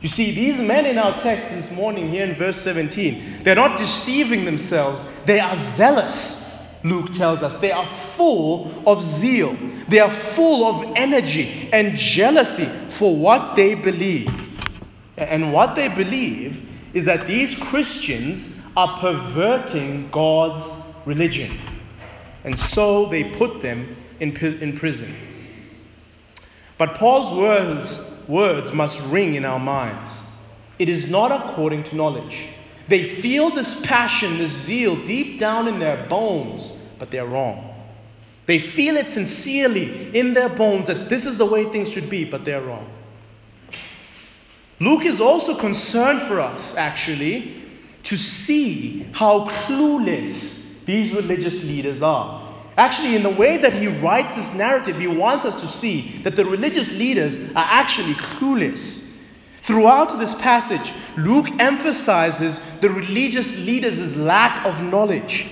You 0.00 0.08
see, 0.08 0.32
these 0.32 0.60
men 0.60 0.86
in 0.86 0.98
our 0.98 1.16
text 1.18 1.48
this 1.48 1.72
morning, 1.72 2.08
here 2.08 2.24
in 2.24 2.34
verse 2.36 2.60
17, 2.60 3.42
they're 3.42 3.56
not 3.56 3.78
deceiving 3.78 4.44
themselves, 4.44 5.04
they 5.26 5.40
are 5.40 5.56
zealous. 5.56 6.44
Luke 6.84 7.12
tells 7.12 7.42
us 7.42 7.58
they 7.58 7.72
are 7.72 7.88
full 8.16 8.72
of 8.86 9.02
zeal, 9.02 9.56
they 9.88 9.98
are 9.98 10.10
full 10.10 10.66
of 10.66 10.92
energy 10.96 11.68
and 11.72 11.96
jealousy 11.96 12.66
for 12.88 13.16
what 13.16 13.56
they 13.56 13.74
believe. 13.74 14.32
And 15.16 15.52
what 15.52 15.74
they 15.74 15.88
believe 15.88 16.67
is 16.94 17.06
that 17.06 17.26
these 17.26 17.54
Christians 17.54 18.54
are 18.76 18.98
perverting 18.98 20.10
God's 20.10 20.68
religion. 21.04 21.58
And 22.44 22.58
so 22.58 23.06
they 23.06 23.24
put 23.24 23.60
them 23.60 23.96
in, 24.20 24.36
in 24.36 24.78
prison. 24.78 25.14
But 26.76 26.94
Paul's 26.94 27.36
words 27.36 28.04
words 28.28 28.72
must 28.72 29.00
ring 29.06 29.34
in 29.34 29.44
our 29.44 29.58
minds. 29.58 30.16
It 30.78 30.88
is 30.88 31.10
not 31.10 31.32
according 31.32 31.84
to 31.84 31.96
knowledge. 31.96 32.38
They 32.86 33.20
feel 33.20 33.50
this 33.50 33.80
passion, 33.80 34.38
this 34.38 34.52
zeal 34.52 34.96
deep 35.04 35.40
down 35.40 35.66
in 35.66 35.78
their 35.78 36.06
bones, 36.06 36.86
but 36.98 37.10
they're 37.10 37.26
wrong. 37.26 37.74
They 38.46 38.58
feel 38.58 38.96
it 38.96 39.10
sincerely 39.10 40.16
in 40.16 40.32
their 40.32 40.48
bones 40.48 40.86
that 40.86 41.08
this 41.08 41.26
is 41.26 41.36
the 41.36 41.44
way 41.44 41.64
things 41.64 41.90
should 41.90 42.08
be, 42.08 42.24
but 42.24 42.44
they're 42.44 42.62
wrong. 42.62 42.88
Luke 44.80 45.04
is 45.04 45.20
also 45.20 45.56
concerned 45.56 46.22
for 46.22 46.40
us, 46.40 46.76
actually, 46.76 47.62
to 48.04 48.16
see 48.16 49.06
how 49.12 49.46
clueless 49.46 50.84
these 50.84 51.12
religious 51.12 51.64
leaders 51.64 52.02
are. 52.02 52.44
Actually, 52.76 53.16
in 53.16 53.24
the 53.24 53.30
way 53.30 53.56
that 53.56 53.74
he 53.74 53.88
writes 53.88 54.36
this 54.36 54.54
narrative, 54.54 54.96
he 54.96 55.08
wants 55.08 55.44
us 55.44 55.62
to 55.62 55.66
see 55.66 56.20
that 56.22 56.36
the 56.36 56.44
religious 56.44 56.96
leaders 56.96 57.36
are 57.36 57.66
actually 57.68 58.14
clueless. 58.14 59.04
Throughout 59.62 60.16
this 60.18 60.32
passage, 60.34 60.92
Luke 61.16 61.48
emphasizes 61.58 62.60
the 62.80 62.88
religious 62.88 63.58
leaders' 63.58 64.16
lack 64.16 64.64
of 64.64 64.82
knowledge. 64.82 65.50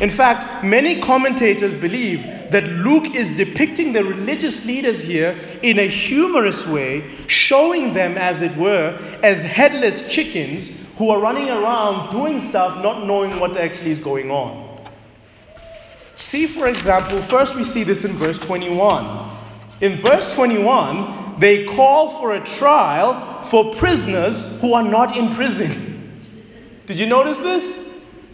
In 0.00 0.10
fact, 0.10 0.62
many 0.62 1.00
commentators 1.00 1.74
believe 1.74 2.22
that 2.50 2.64
Luke 2.64 3.14
is 3.14 3.34
depicting 3.34 3.92
the 3.92 4.04
religious 4.04 4.66
leaders 4.66 5.02
here 5.02 5.30
in 5.62 5.78
a 5.78 5.86
humorous 5.86 6.66
way, 6.66 7.10
showing 7.28 7.94
them, 7.94 8.18
as 8.18 8.42
it 8.42 8.54
were, 8.56 8.98
as 9.22 9.42
headless 9.42 10.12
chickens 10.12 10.84
who 10.98 11.10
are 11.10 11.18
running 11.18 11.48
around 11.48 12.12
doing 12.12 12.40
stuff 12.40 12.82
not 12.82 13.06
knowing 13.06 13.38
what 13.40 13.56
actually 13.56 13.90
is 13.90 13.98
going 13.98 14.30
on. 14.30 14.84
See, 16.14 16.46
for 16.46 16.66
example, 16.66 17.20
first 17.22 17.56
we 17.56 17.64
see 17.64 17.82
this 17.82 18.04
in 18.04 18.12
verse 18.12 18.38
21. 18.38 19.30
In 19.80 20.00
verse 20.00 20.32
21, 20.34 21.38
they 21.38 21.64
call 21.64 22.18
for 22.20 22.34
a 22.34 22.44
trial 22.44 23.42
for 23.42 23.74
prisoners 23.74 24.42
who 24.60 24.74
are 24.74 24.82
not 24.82 25.16
in 25.16 25.34
prison. 25.34 26.22
Did 26.86 26.98
you 26.98 27.06
notice 27.06 27.38
this? 27.38 27.85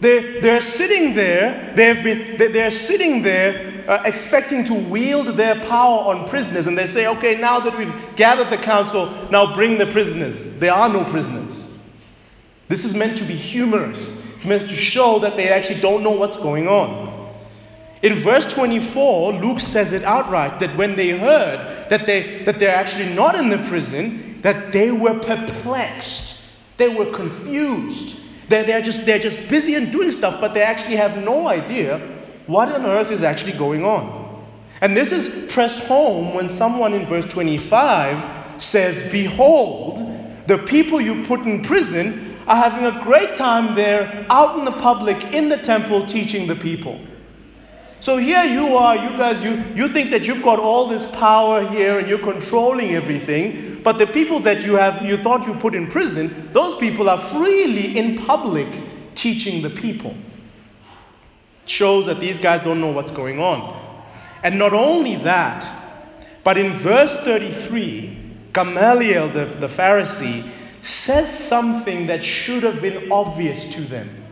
They're, 0.03 0.41
they're 0.41 0.59
sitting 0.59 1.15
there, 1.15 1.71
they 1.77 1.85
have 1.85 2.03
been, 2.03 2.35
they're 2.51 2.71
sitting 2.71 3.21
there 3.21 3.85
uh, 3.87 4.03
expecting 4.03 4.65
to 4.65 4.73
wield 4.73 5.37
their 5.37 5.55
power 5.61 6.13
on 6.13 6.27
prisoners, 6.27 6.67
and 6.67 6.77
they 6.77 6.87
say, 6.87 7.07
okay, 7.07 7.39
now 7.39 7.61
that 7.61 7.77
we've 7.77 7.95
gathered 8.17 8.49
the 8.49 8.61
council, 8.61 9.09
now 9.31 9.55
bring 9.55 9.77
the 9.77 9.85
prisoners. 9.85 10.43
There 10.59 10.73
are 10.73 10.89
no 10.89 11.05
prisoners. 11.05 11.73
This 12.67 12.83
is 12.83 12.93
meant 12.93 13.17
to 13.19 13.23
be 13.23 13.35
humorous, 13.35 14.21
it's 14.35 14.45
meant 14.45 14.67
to 14.67 14.75
show 14.75 15.19
that 15.19 15.37
they 15.37 15.47
actually 15.47 15.79
don't 15.79 16.03
know 16.03 16.11
what's 16.11 16.35
going 16.35 16.67
on. 16.67 17.33
In 18.01 18.15
verse 18.15 18.51
24, 18.51 19.35
Luke 19.35 19.61
says 19.61 19.93
it 19.93 20.03
outright 20.03 20.59
that 20.59 20.75
when 20.75 20.97
they 20.97 21.17
heard 21.17 21.87
that, 21.89 22.05
they, 22.05 22.43
that 22.43 22.59
they're 22.59 22.75
actually 22.75 23.13
not 23.13 23.35
in 23.35 23.47
the 23.47 23.59
prison, 23.69 24.41
that 24.41 24.73
they 24.73 24.91
were 24.91 25.17
perplexed. 25.17 26.43
They 26.75 26.89
were 26.89 27.09
confused. 27.13 28.22
They're, 28.49 28.63
they're, 28.63 28.81
just, 28.81 29.05
they're 29.05 29.19
just 29.19 29.47
busy 29.47 29.75
and 29.75 29.91
doing 29.91 30.11
stuff, 30.11 30.41
but 30.41 30.53
they 30.53 30.63
actually 30.63 30.97
have 30.97 31.17
no 31.17 31.47
idea 31.47 31.99
what 32.47 32.69
on 32.71 32.85
earth 32.85 33.11
is 33.11 33.23
actually 33.23 33.53
going 33.53 33.85
on. 33.85 34.23
And 34.81 34.97
this 34.97 35.11
is 35.11 35.51
pressed 35.51 35.83
home 35.83 36.33
when 36.33 36.49
someone 36.49 36.93
in 36.93 37.05
verse 37.05 37.25
25 37.25 38.61
says, 38.61 39.03
Behold, 39.11 39.97
the 40.47 40.57
people 40.57 40.99
you 40.99 41.23
put 41.25 41.41
in 41.41 41.63
prison 41.63 42.37
are 42.47 42.57
having 42.57 42.85
a 42.85 43.03
great 43.03 43.35
time 43.35 43.75
there 43.75 44.25
out 44.29 44.59
in 44.59 44.65
the 44.65 44.71
public 44.71 45.33
in 45.33 45.47
the 45.47 45.57
temple 45.57 46.05
teaching 46.05 46.47
the 46.47 46.55
people. 46.55 46.99
So 48.03 48.17
here 48.17 48.43
you 48.43 48.75
are, 48.75 48.97
you 48.97 49.17
guys, 49.17 49.41
you, 49.41 49.63
you 49.75 49.87
think 49.87 50.11
that 50.11 50.27
you've 50.27 50.43
got 50.43 50.59
all 50.59 50.87
this 50.87 51.09
power 51.09 51.65
here 51.65 51.99
and 51.99 52.09
you're 52.09 52.19
controlling 52.19 52.95
everything, 52.95 53.79
but 53.81 53.97
the 53.97 54.05
people 54.05 54.41
that 54.41 54.65
you 54.65 54.75
have 54.75 55.05
you 55.05 55.15
thought 55.15 55.47
you 55.47 55.53
put 55.53 55.73
in 55.73 55.87
prison, 55.89 56.49
those 56.51 56.75
people 56.75 57.09
are 57.09 57.17
freely 57.17 57.97
in 57.97 58.17
public 58.25 58.67
teaching 59.15 59.61
the 59.61 59.69
people. 59.69 60.11
It 61.63 61.69
shows 61.69 62.07
that 62.07 62.19
these 62.19 62.37
guys 62.37 62.61
don't 62.65 62.81
know 62.81 62.91
what's 62.91 63.11
going 63.11 63.39
on. 63.39 63.73
And 64.43 64.59
not 64.59 64.73
only 64.73 65.15
that, 65.23 65.65
but 66.43 66.57
in 66.57 66.73
verse 66.73 67.15
33, 67.19 68.49
Gamaliel, 68.51 69.29
the, 69.29 69.45
the 69.45 69.67
Pharisee, 69.67 70.51
says 70.81 71.39
something 71.39 72.07
that 72.07 72.21
should 72.21 72.63
have 72.63 72.81
been 72.81 73.13
obvious 73.13 73.69
to 73.75 73.81
them. 73.81 74.22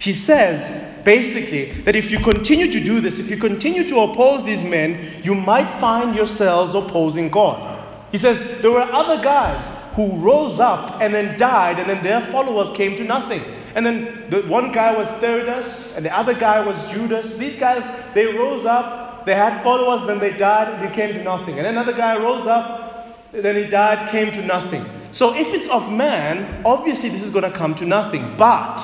He 0.00 0.14
says, 0.14 1.04
basically, 1.04 1.82
that 1.82 1.94
if 1.94 2.10
you 2.10 2.18
continue 2.20 2.72
to 2.72 2.80
do 2.80 3.00
this, 3.00 3.18
if 3.18 3.30
you 3.30 3.36
continue 3.36 3.86
to 3.88 4.00
oppose 4.00 4.44
these 4.44 4.64
men, 4.64 5.22
you 5.22 5.34
might 5.34 5.68
find 5.78 6.16
yourselves 6.16 6.74
opposing 6.74 7.28
God. 7.28 7.78
He 8.10 8.18
says, 8.18 8.40
there 8.62 8.70
were 8.70 8.80
other 8.80 9.22
guys 9.22 9.70
who 9.94 10.16
rose 10.16 10.58
up 10.58 11.02
and 11.02 11.12
then 11.12 11.38
died, 11.38 11.78
and 11.78 11.88
then 11.88 12.02
their 12.02 12.22
followers 12.32 12.70
came 12.76 12.96
to 12.96 13.04
nothing. 13.04 13.42
And 13.74 13.84
then 13.84 14.30
the 14.30 14.40
one 14.42 14.72
guy 14.72 14.96
was 14.96 15.06
Theudas, 15.20 15.94
and 15.94 16.04
the 16.04 16.16
other 16.16 16.32
guy 16.32 16.66
was 16.66 16.76
Judas. 16.90 17.36
These 17.36 17.58
guys, 17.58 17.84
they 18.14 18.26
rose 18.26 18.64
up, 18.64 19.26
they 19.26 19.34
had 19.34 19.62
followers, 19.62 20.06
then 20.06 20.18
they 20.18 20.36
died, 20.36 20.72
and 20.72 20.88
they 20.88 20.94
came 20.94 21.12
to 21.12 21.22
nothing. 21.22 21.58
And 21.58 21.66
another 21.66 21.92
guy 21.92 22.16
rose 22.16 22.46
up, 22.46 23.32
then 23.32 23.54
he 23.54 23.70
died, 23.70 24.10
came 24.10 24.32
to 24.32 24.42
nothing. 24.42 24.86
So 25.12 25.34
if 25.34 25.48
it's 25.48 25.68
of 25.68 25.92
man, 25.92 26.62
obviously 26.64 27.10
this 27.10 27.22
is 27.22 27.30
going 27.30 27.44
to 27.44 27.56
come 27.56 27.74
to 27.76 27.84
nothing. 27.84 28.36
But 28.38 28.78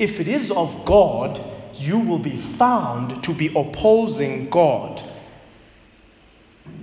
if 0.00 0.18
it 0.18 0.26
is 0.26 0.50
of 0.50 0.84
God, 0.86 1.40
you 1.74 1.98
will 2.00 2.18
be 2.18 2.36
found 2.36 3.22
to 3.24 3.34
be 3.34 3.48
opposing 3.54 4.48
God. 4.48 5.02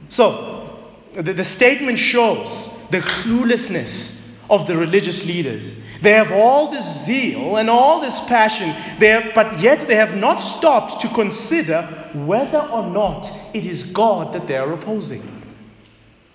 So, 0.10 0.80
the, 1.14 1.34
the 1.34 1.44
statement 1.44 1.98
shows 1.98 2.72
the 2.92 3.00
cluelessness 3.00 4.24
of 4.50 4.68
the 4.68 4.78
religious 4.78 5.26
leaders. 5.26 5.74
They 6.02 6.12
have 6.12 6.32
all 6.32 6.72
this 6.72 7.06
zeal 7.06 7.58
and 7.58 7.72
all 7.72 8.02
this 8.02 8.20
passion, 8.26 8.70
have, 8.70 9.34
but 9.34 9.60
yet 9.60 9.82
they 9.82 9.96
have 9.96 10.16
not 10.16 10.38
stopped 10.38 11.02
to 11.02 11.08
consider 11.08 11.82
whether 12.14 12.60
or 12.60 12.86
not 12.86 13.28
it 13.54 13.66
is 13.66 13.84
God 13.84 14.34
that 14.34 14.46
they 14.46 14.56
are 14.58 14.72
opposing. 14.74 15.34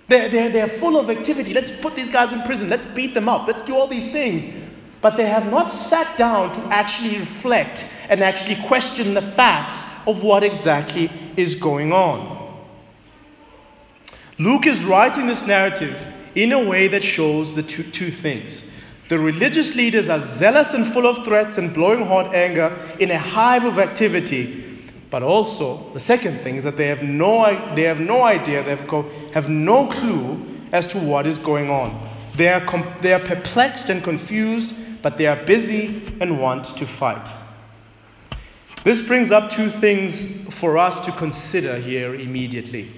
They're, 0.08 0.28
they're, 0.28 0.50
they're 0.50 0.68
full 0.68 0.98
of 0.98 1.08
activity. 1.10 1.54
Let's 1.54 1.70
put 1.70 1.94
these 1.94 2.10
guys 2.10 2.32
in 2.32 2.42
prison. 2.42 2.68
Let's 2.68 2.86
beat 2.86 3.14
them 3.14 3.28
up. 3.28 3.46
Let's 3.46 3.62
do 3.62 3.76
all 3.76 3.86
these 3.86 4.10
things 4.10 4.52
but 5.02 5.16
they 5.16 5.26
have 5.26 5.50
not 5.50 5.70
sat 5.70 6.16
down 6.16 6.54
to 6.54 6.60
actually 6.72 7.18
reflect 7.18 7.92
and 8.08 8.22
actually 8.22 8.56
question 8.66 9.14
the 9.14 9.20
facts 9.20 9.84
of 10.06 10.22
what 10.22 10.44
exactly 10.44 11.10
is 11.36 11.56
going 11.56 11.92
on. 11.92 12.38
Luke 14.38 14.66
is 14.66 14.84
writing 14.84 15.26
this 15.26 15.46
narrative 15.46 16.00
in 16.34 16.52
a 16.52 16.64
way 16.64 16.88
that 16.88 17.02
shows 17.02 17.52
the 17.52 17.62
two, 17.62 17.82
two 17.82 18.10
things. 18.10 18.70
The 19.08 19.18
religious 19.18 19.74
leaders 19.74 20.08
are 20.08 20.20
zealous 20.20 20.72
and 20.72 20.90
full 20.92 21.06
of 21.06 21.24
threats 21.24 21.58
and 21.58 21.74
blowing 21.74 22.06
hot 22.06 22.34
anger 22.34 22.74
in 22.98 23.10
a 23.10 23.18
hive 23.18 23.64
of 23.64 23.78
activity. 23.78 24.88
But 25.10 25.22
also, 25.22 25.92
the 25.92 26.00
second 26.00 26.42
thing 26.42 26.56
is 26.56 26.64
that 26.64 26.78
they 26.78 26.86
have 26.86 27.02
no, 27.02 27.74
they 27.74 27.82
have 27.82 28.00
no 28.00 28.22
idea, 28.22 28.62
they 28.62 28.74
have, 28.74 29.32
have 29.34 29.48
no 29.50 29.88
clue 29.88 30.40
as 30.72 30.86
to 30.88 30.98
what 30.98 31.26
is 31.26 31.36
going 31.36 31.68
on. 31.68 32.08
They 32.36 32.48
are, 32.48 32.96
they 33.00 33.12
are 33.12 33.20
perplexed 33.20 33.90
and 33.90 34.02
confused 34.02 34.74
but 35.02 35.18
they 35.18 35.26
are 35.26 35.44
busy 35.44 36.02
and 36.20 36.40
want 36.40 36.64
to 36.76 36.86
fight. 36.86 37.28
This 38.84 39.00
brings 39.00 39.30
up 39.30 39.50
two 39.50 39.68
things 39.68 40.30
for 40.54 40.78
us 40.78 41.04
to 41.04 41.12
consider 41.12 41.76
here 41.76 42.14
immediately. 42.14 42.90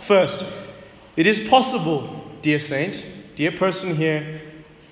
First, 0.00 0.44
it 1.16 1.26
is 1.26 1.48
possible, 1.48 2.24
dear 2.42 2.58
saint, 2.58 3.04
dear 3.36 3.52
person 3.52 3.94
here 3.94 4.40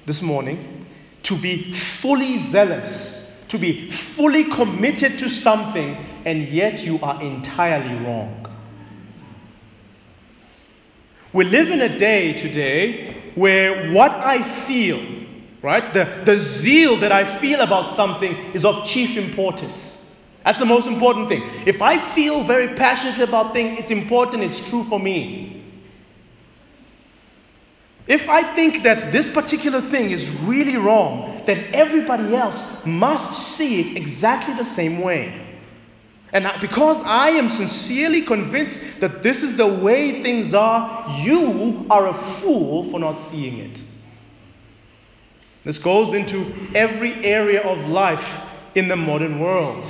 this 0.07 0.23
morning, 0.23 0.87
to 1.25 1.37
be 1.37 1.73
fully 1.73 2.39
zealous, 2.39 3.33
to 3.49 3.59
be 3.59 3.91
fully 3.91 4.45
committed 4.45 5.19
to 5.21 5.29
something, 5.29 5.97
and 6.25 6.43
yet 6.49 6.85
you 6.85 7.01
are 7.03 7.21
entirely 7.23 7.95
wrong. 8.05 8.47
We 11.33 11.45
live 11.45 11.71
in 11.71 11.81
a 11.81 11.99
day 11.99 12.33
today 12.35 13.17
where 13.35 13.91
what 13.93 14.13
I 14.13 14.43
feel 14.43 15.01
right? 15.65 15.95
The, 15.95 16.23
the 16.27 16.37
zeal 16.37 16.97
that 16.97 17.11
I 17.11 17.25
feel 17.25 17.63
about 17.63 17.89
something 17.89 18.37
is 18.53 18.67
of 18.67 18.85
chief 18.85 19.17
importance. 19.17 20.15
That's 20.45 20.59
the 20.59 20.67
most 20.67 20.87
important 20.87 21.31
thing. 21.31 21.43
If 21.65 21.81
I 21.81 21.97
feel 21.97 22.45
very 22.45 22.77
passionate 22.77 23.27
about 23.27 23.55
things, 23.55 23.81
it's 23.81 23.91
important, 23.91 24.43
it's 24.43 24.69
true 24.69 24.85
for 24.85 25.01
me. 25.01 25.65
If 28.07 28.29
I 28.29 28.43
think 28.55 28.83
that 28.83 29.11
this 29.11 29.33
particular 29.33 29.81
thing 29.81 30.11
is 30.11 30.29
really 30.43 30.77
wrong, 30.77 31.43
then 31.47 31.73
everybody 31.73 32.37
else 32.37 32.85
must 32.85 33.57
see 33.57 33.81
it 33.81 33.97
exactly 33.97 34.53
the 34.53 34.67
same 34.67 35.01
way. 35.01 35.33
And 36.31 36.47
because 36.61 37.03
I 37.07 37.31
am 37.31 37.49
sincerely 37.49 38.21
convinced 38.21 39.01
that 39.01 39.23
this 39.23 39.43
is 39.43 39.57
the 39.57 39.67
way 39.67 40.23
things 40.23 40.53
are, 40.53 41.09
you 41.23 41.87
are 41.89 42.09
a 42.09 42.13
fool 42.13 42.91
for 42.91 43.01
not 43.01 43.19
seeing 43.19 43.57
it. 43.61 43.81
This 45.65 45.79
goes 45.79 46.13
into 46.13 46.53
every 46.75 47.25
area 47.25 47.63
of 47.63 47.89
life 47.89 48.41
in 48.75 48.89
the 48.89 48.97
modern 48.97 49.39
world. 49.41 49.87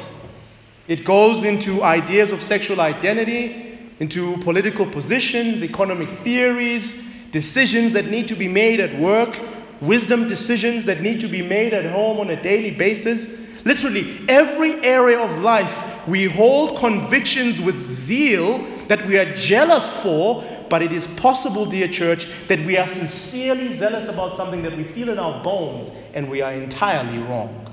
It 0.86 1.04
goes 1.04 1.42
into 1.42 1.82
ideas 1.82 2.30
of 2.30 2.42
sexual 2.42 2.80
identity, 2.80 3.78
into 3.98 4.36
political 4.38 4.86
positions, 4.86 5.62
economic 5.62 6.10
theories, 6.18 7.02
decisions 7.32 7.94
that 7.94 8.06
need 8.06 8.28
to 8.28 8.36
be 8.36 8.46
made 8.46 8.78
at 8.78 8.98
work, 9.00 9.36
wisdom 9.80 10.28
decisions 10.28 10.84
that 10.84 11.00
need 11.00 11.20
to 11.20 11.28
be 11.28 11.42
made 11.42 11.74
at 11.74 11.90
home 11.90 12.20
on 12.20 12.30
a 12.30 12.40
daily 12.40 12.70
basis. 12.70 13.36
Literally, 13.64 14.24
every 14.28 14.74
area 14.84 15.18
of 15.18 15.38
life, 15.40 16.06
we 16.06 16.26
hold 16.26 16.78
convictions 16.78 17.60
with 17.60 17.80
zeal 17.80 18.58
that 18.88 19.06
we 19.06 19.16
are 19.18 19.34
jealous 19.34 19.88
for, 20.02 20.44
but 20.74 20.82
it 20.82 20.90
is 20.90 21.06
possible, 21.06 21.66
dear 21.66 21.86
church, 21.86 22.26
that 22.48 22.58
we 22.66 22.76
are 22.76 22.88
sincerely 22.88 23.76
zealous 23.76 24.08
about 24.08 24.36
something 24.36 24.62
that 24.62 24.76
we 24.76 24.82
feel 24.82 25.08
in 25.08 25.20
our 25.20 25.40
bones 25.44 25.88
and 26.14 26.28
we 26.28 26.42
are 26.42 26.52
entirely 26.52 27.18
wrong. 27.18 27.72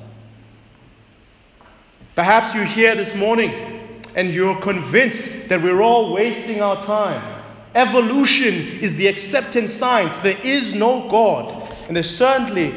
Perhaps 2.13 2.53
you're 2.53 2.63
here 2.63 2.95
this 2.95 3.15
morning 3.15 3.99
and 4.15 4.31
you're 4.31 4.55
convinced 4.61 5.49
that 5.49 5.63
we're 5.63 5.81
all 5.81 6.13
wasting 6.13 6.61
our 6.61 6.79
time. 6.85 7.41
Evolution 7.73 8.53
is 8.53 8.93
the 8.97 9.07
accepted 9.07 9.67
science. 9.67 10.15
There 10.17 10.39
is 10.43 10.75
no 10.75 11.09
God. 11.09 11.75
And 11.87 11.95
there 11.95 12.03
certainly, 12.03 12.69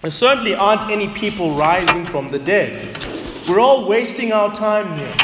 there 0.00 0.10
certainly 0.10 0.54
aren't 0.54 0.90
any 0.90 1.08
people 1.08 1.56
rising 1.56 2.06
from 2.06 2.30
the 2.30 2.38
dead. 2.38 3.04
We're 3.46 3.60
all 3.60 3.86
wasting 3.86 4.32
our 4.32 4.54
time 4.54 4.96
here. 4.96 5.14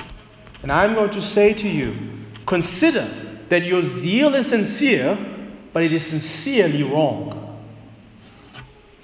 And 0.63 0.71
I'm 0.71 0.93
going 0.93 1.13
to 1.13 1.23
say 1.23 1.55
to 1.55 1.67
you 1.67 2.16
consider 2.47 3.09
that 3.49 3.65
your 3.65 3.83
zeal 3.83 4.35
is 4.35 4.47
sincere, 4.49 5.19
but 5.73 5.83
it 5.83 5.93
is 5.93 6.07
sincerely 6.07 6.83
wrong. 6.83 7.43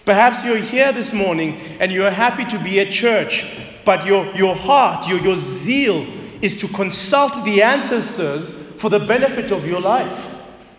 Perhaps 0.05 0.45
you're 0.45 0.57
here 0.57 0.93
this 0.93 1.13
morning 1.13 1.61
and 1.79 1.93
you're 1.93 2.11
happy 2.11 2.45
to 2.47 2.59
be 2.59 2.81
at 2.81 2.91
church, 2.91 3.45
but 3.85 4.07
your, 4.07 4.27
your 4.35 4.55
heart, 4.55 5.07
your, 5.07 5.21
your 5.21 5.37
zeal 5.37 6.07
is 6.41 6.57
to 6.57 6.69
consult 6.69 7.45
the 7.45 7.63
ancestors 7.63 8.57
for 8.79 8.91
the 8.91 8.99
benefit 8.99 9.53
of 9.53 9.67
your 9.67 9.81
life, 9.81 10.27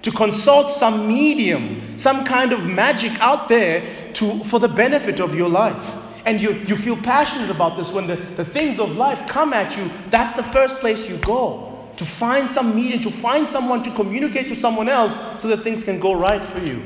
to 0.02 0.12
consult 0.12 0.69
some 0.69 1.08
medium, 1.08 1.97
some 1.97 2.26
kind 2.26 2.52
of 2.52 2.65
magic 2.65 3.17
out 3.21 3.47
there 3.47 4.12
to, 4.13 4.43
for 4.43 4.60
the 4.60 4.67
benefit 4.67 5.21
of 5.21 5.36
your 5.36 5.49
life. 5.49 5.95
and 6.26 6.39
you, 6.39 6.54
you 6.67 6.76
feel 6.76 6.97
passionate 6.97 7.49
about 7.49 7.78
this, 7.78 7.91
when 7.91 8.08
the, 8.08 8.15
the 8.15 8.45
things 8.45 8.80
of 8.80 8.91
life 8.91 9.28
come 9.28 9.54
at 9.54 9.76
you, 9.78 9.89
that's 10.10 10.36
the 10.38 10.43
first 10.43 10.78
place 10.78 11.10
you 11.10 11.17
go. 11.17 11.72
To 11.97 12.06
find 12.06 12.49
some 12.49 12.75
medium, 12.75 13.01
to 13.01 13.12
find 13.12 13.49
someone 13.49 13.84
to 13.84 13.91
communicate 13.91 14.47
to 14.47 14.56
someone 14.56 14.89
else 14.89 15.15
so 15.41 15.47
that 15.49 15.63
things 15.63 15.84
can 15.84 15.99
go 15.99 16.13
right 16.13 16.43
for 16.43 16.62
you. 16.62 16.82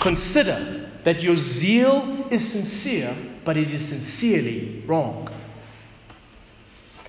Consider 0.00 0.90
that 1.04 1.22
your 1.22 1.36
zeal 1.36 2.26
is 2.30 2.50
sincere, 2.50 3.14
but 3.44 3.56
it 3.56 3.70
is 3.70 3.86
sincerely 3.86 4.82
wrong. 4.86 5.28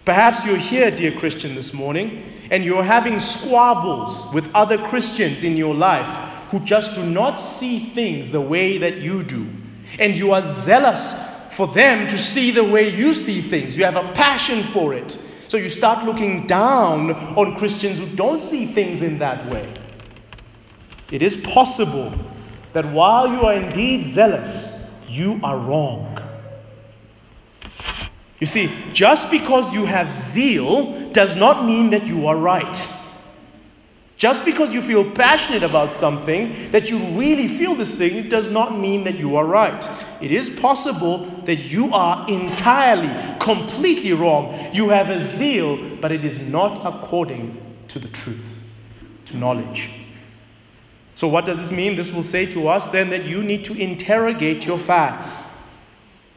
Perhaps 0.03 0.45
you're 0.45 0.57
here, 0.57 0.91
dear 0.91 1.11
Christian, 1.11 1.55
this 1.55 1.73
morning, 1.73 2.23
and 2.51 2.63
you're 2.63 2.83
having 2.83 3.19
squabbles 3.19 4.31
with 4.33 4.47
other 4.53 4.77
Christians 4.77 5.43
in 5.43 5.57
your 5.57 5.73
life 5.73 6.07
who 6.51 6.59
just 6.59 6.93
do 6.93 7.03
not 7.03 7.39
see 7.39 7.79
things 7.79 8.29
the 8.31 8.41
way 8.41 8.77
that 8.79 8.97
you 8.97 9.23
do. 9.23 9.47
And 9.97 10.15
you 10.15 10.31
are 10.31 10.43
zealous 10.43 11.15
for 11.51 11.67
them 11.67 12.07
to 12.07 12.17
see 12.17 12.51
the 12.51 12.63
way 12.63 12.89
you 12.89 13.13
see 13.13 13.41
things. 13.41 13.77
You 13.77 13.85
have 13.85 13.95
a 13.95 14.13
passion 14.13 14.63
for 14.63 14.93
it. 14.93 15.17
So 15.47 15.57
you 15.57 15.69
start 15.69 16.05
looking 16.05 16.47
down 16.47 17.11
on 17.11 17.55
Christians 17.55 17.99
who 17.99 18.07
don't 18.07 18.41
see 18.41 18.65
things 18.65 19.01
in 19.01 19.19
that 19.19 19.49
way. 19.51 19.67
It 21.11 21.21
is 21.21 21.35
possible 21.35 22.11
that 22.73 22.85
while 22.85 23.31
you 23.31 23.45
are 23.45 23.53
indeed 23.53 24.03
zealous, 24.03 24.71
you 25.07 25.39
are 25.43 25.57
wrong. 25.57 26.17
You 28.39 28.47
see, 28.47 28.69
just 28.93 29.31
because 29.31 29.73
you 29.73 29.85
have 29.85 30.11
zeal 30.11 31.11
does 31.11 31.35
not 31.35 31.65
mean 31.65 31.91
that 31.91 32.05
you 32.05 32.27
are 32.27 32.35
right. 32.35 32.91
Just 34.17 34.45
because 34.45 34.73
you 34.73 34.81
feel 34.81 35.11
passionate 35.11 35.63
about 35.63 35.91
something, 35.91 36.71
that 36.71 36.89
you 36.89 36.97
really 37.19 37.49
feel 37.49 37.75
this 37.75 37.95
thing, 37.95 38.29
does 38.29 38.49
not 38.49 38.77
mean 38.77 39.03
that 39.03 39.15
you 39.15 39.35
are 39.35 39.45
right. 39.45 39.87
It 40.21 40.31
is 40.31 40.49
possible 40.49 41.25
that 41.45 41.57
you 41.57 41.93
are 41.93 42.27
entirely, 42.29 43.09
completely 43.39 44.13
wrong. 44.13 44.73
You 44.73 44.89
have 44.89 45.09
a 45.09 45.19
zeal, 45.19 45.97
but 45.97 46.13
it 46.13 46.23
is 46.23 46.41
not 46.41 46.85
according 46.85 47.61
to 47.89 47.99
the 47.99 48.07
truth, 48.07 48.57
to 49.25 49.37
knowledge. 49.37 49.89
So, 51.15 51.27
what 51.27 51.45
does 51.45 51.57
this 51.57 51.71
mean? 51.71 51.97
This 51.97 52.13
will 52.13 52.23
say 52.23 52.45
to 52.47 52.69
us 52.69 52.87
then 52.89 53.09
that 53.09 53.25
you 53.25 53.43
need 53.43 53.65
to 53.65 53.73
interrogate 53.73 54.65
your 54.65 54.79
facts. 54.79 55.43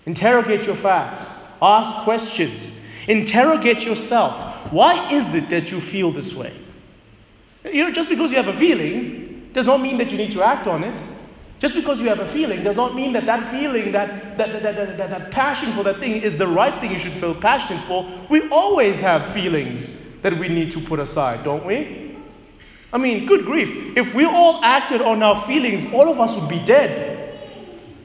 Interrogate 0.05 0.65
your 0.65 0.77
facts. 0.77 1.39
Ask 1.63 2.03
questions. 2.03 2.77
Interrogate 3.07 3.85
yourself. 3.85 4.73
Why 4.73 5.11
is 5.13 5.35
it 5.35 5.51
that 5.51 5.71
you 5.71 5.81
feel 5.81 6.11
this 6.11 6.35
way? 6.35 6.53
You 7.65 7.85
know, 7.85 7.91
just 7.91 8.09
because 8.09 8.31
you 8.31 8.37
have 8.37 8.49
a 8.49 8.57
feeling 8.57 9.51
does 9.53 9.67
not 9.67 9.81
mean 9.81 9.99
that 9.99 10.11
you 10.11 10.19
need 10.19 10.33
to 10.33 10.43
act 10.43 10.67
on 10.67 10.85
it. 10.85 11.03
Just 11.59 11.75
because 11.75 12.01
you 12.01 12.09
have 12.09 12.21
a 12.21 12.27
feeling 12.27 12.63
does 12.63 12.77
not 12.77 12.95
mean 12.95 13.13
that 13.15 13.27
that 13.27 13.51
feeling, 13.51 13.91
that, 13.91 14.39
that, 14.39 14.63
that, 14.63 14.97
that, 14.97 15.11
that, 15.11 15.31
passion 15.33 15.73
for 15.73 15.83
that 15.83 15.99
thing 15.99 16.23
is 16.23 16.39
the 16.39 16.47
right 16.47 16.81
thing 16.81 16.93
you 16.93 17.01
should 17.01 17.13
feel 17.13 17.35
passionate 17.35 17.83
for. 17.83 18.09
We 18.31 18.49
always 18.51 19.01
have 19.01 19.27
feelings 19.33 19.93
that 20.23 20.39
we 20.39 20.49
need 20.49 20.71
to 20.73 20.81
put 20.81 21.01
aside, 21.01 21.43
don't 21.43 21.65
we? 21.65 22.17
I 22.93 22.99
mean, 22.99 23.27
good 23.27 23.45
grief. 23.45 23.97
If 23.97 24.15
we 24.15 24.25
all 24.25 24.63
acted 24.65 25.03
on 25.03 25.23
our 25.23 25.41
feelings, 25.43 25.85
all 25.93 26.09
of 26.09 26.21
us 26.21 26.35
would 26.37 26.49
be 26.49 26.61
dead. 26.61 27.19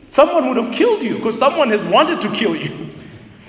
Someone 0.10 0.48
would 0.48 0.58
have 0.58 0.74
killed 0.74 1.04
you 1.04 1.16
because 1.18 1.38
someone 1.38 1.70
has 1.70 1.84
wanted 1.84 2.22
to 2.22 2.32
kill 2.32 2.56
you. 2.56 2.90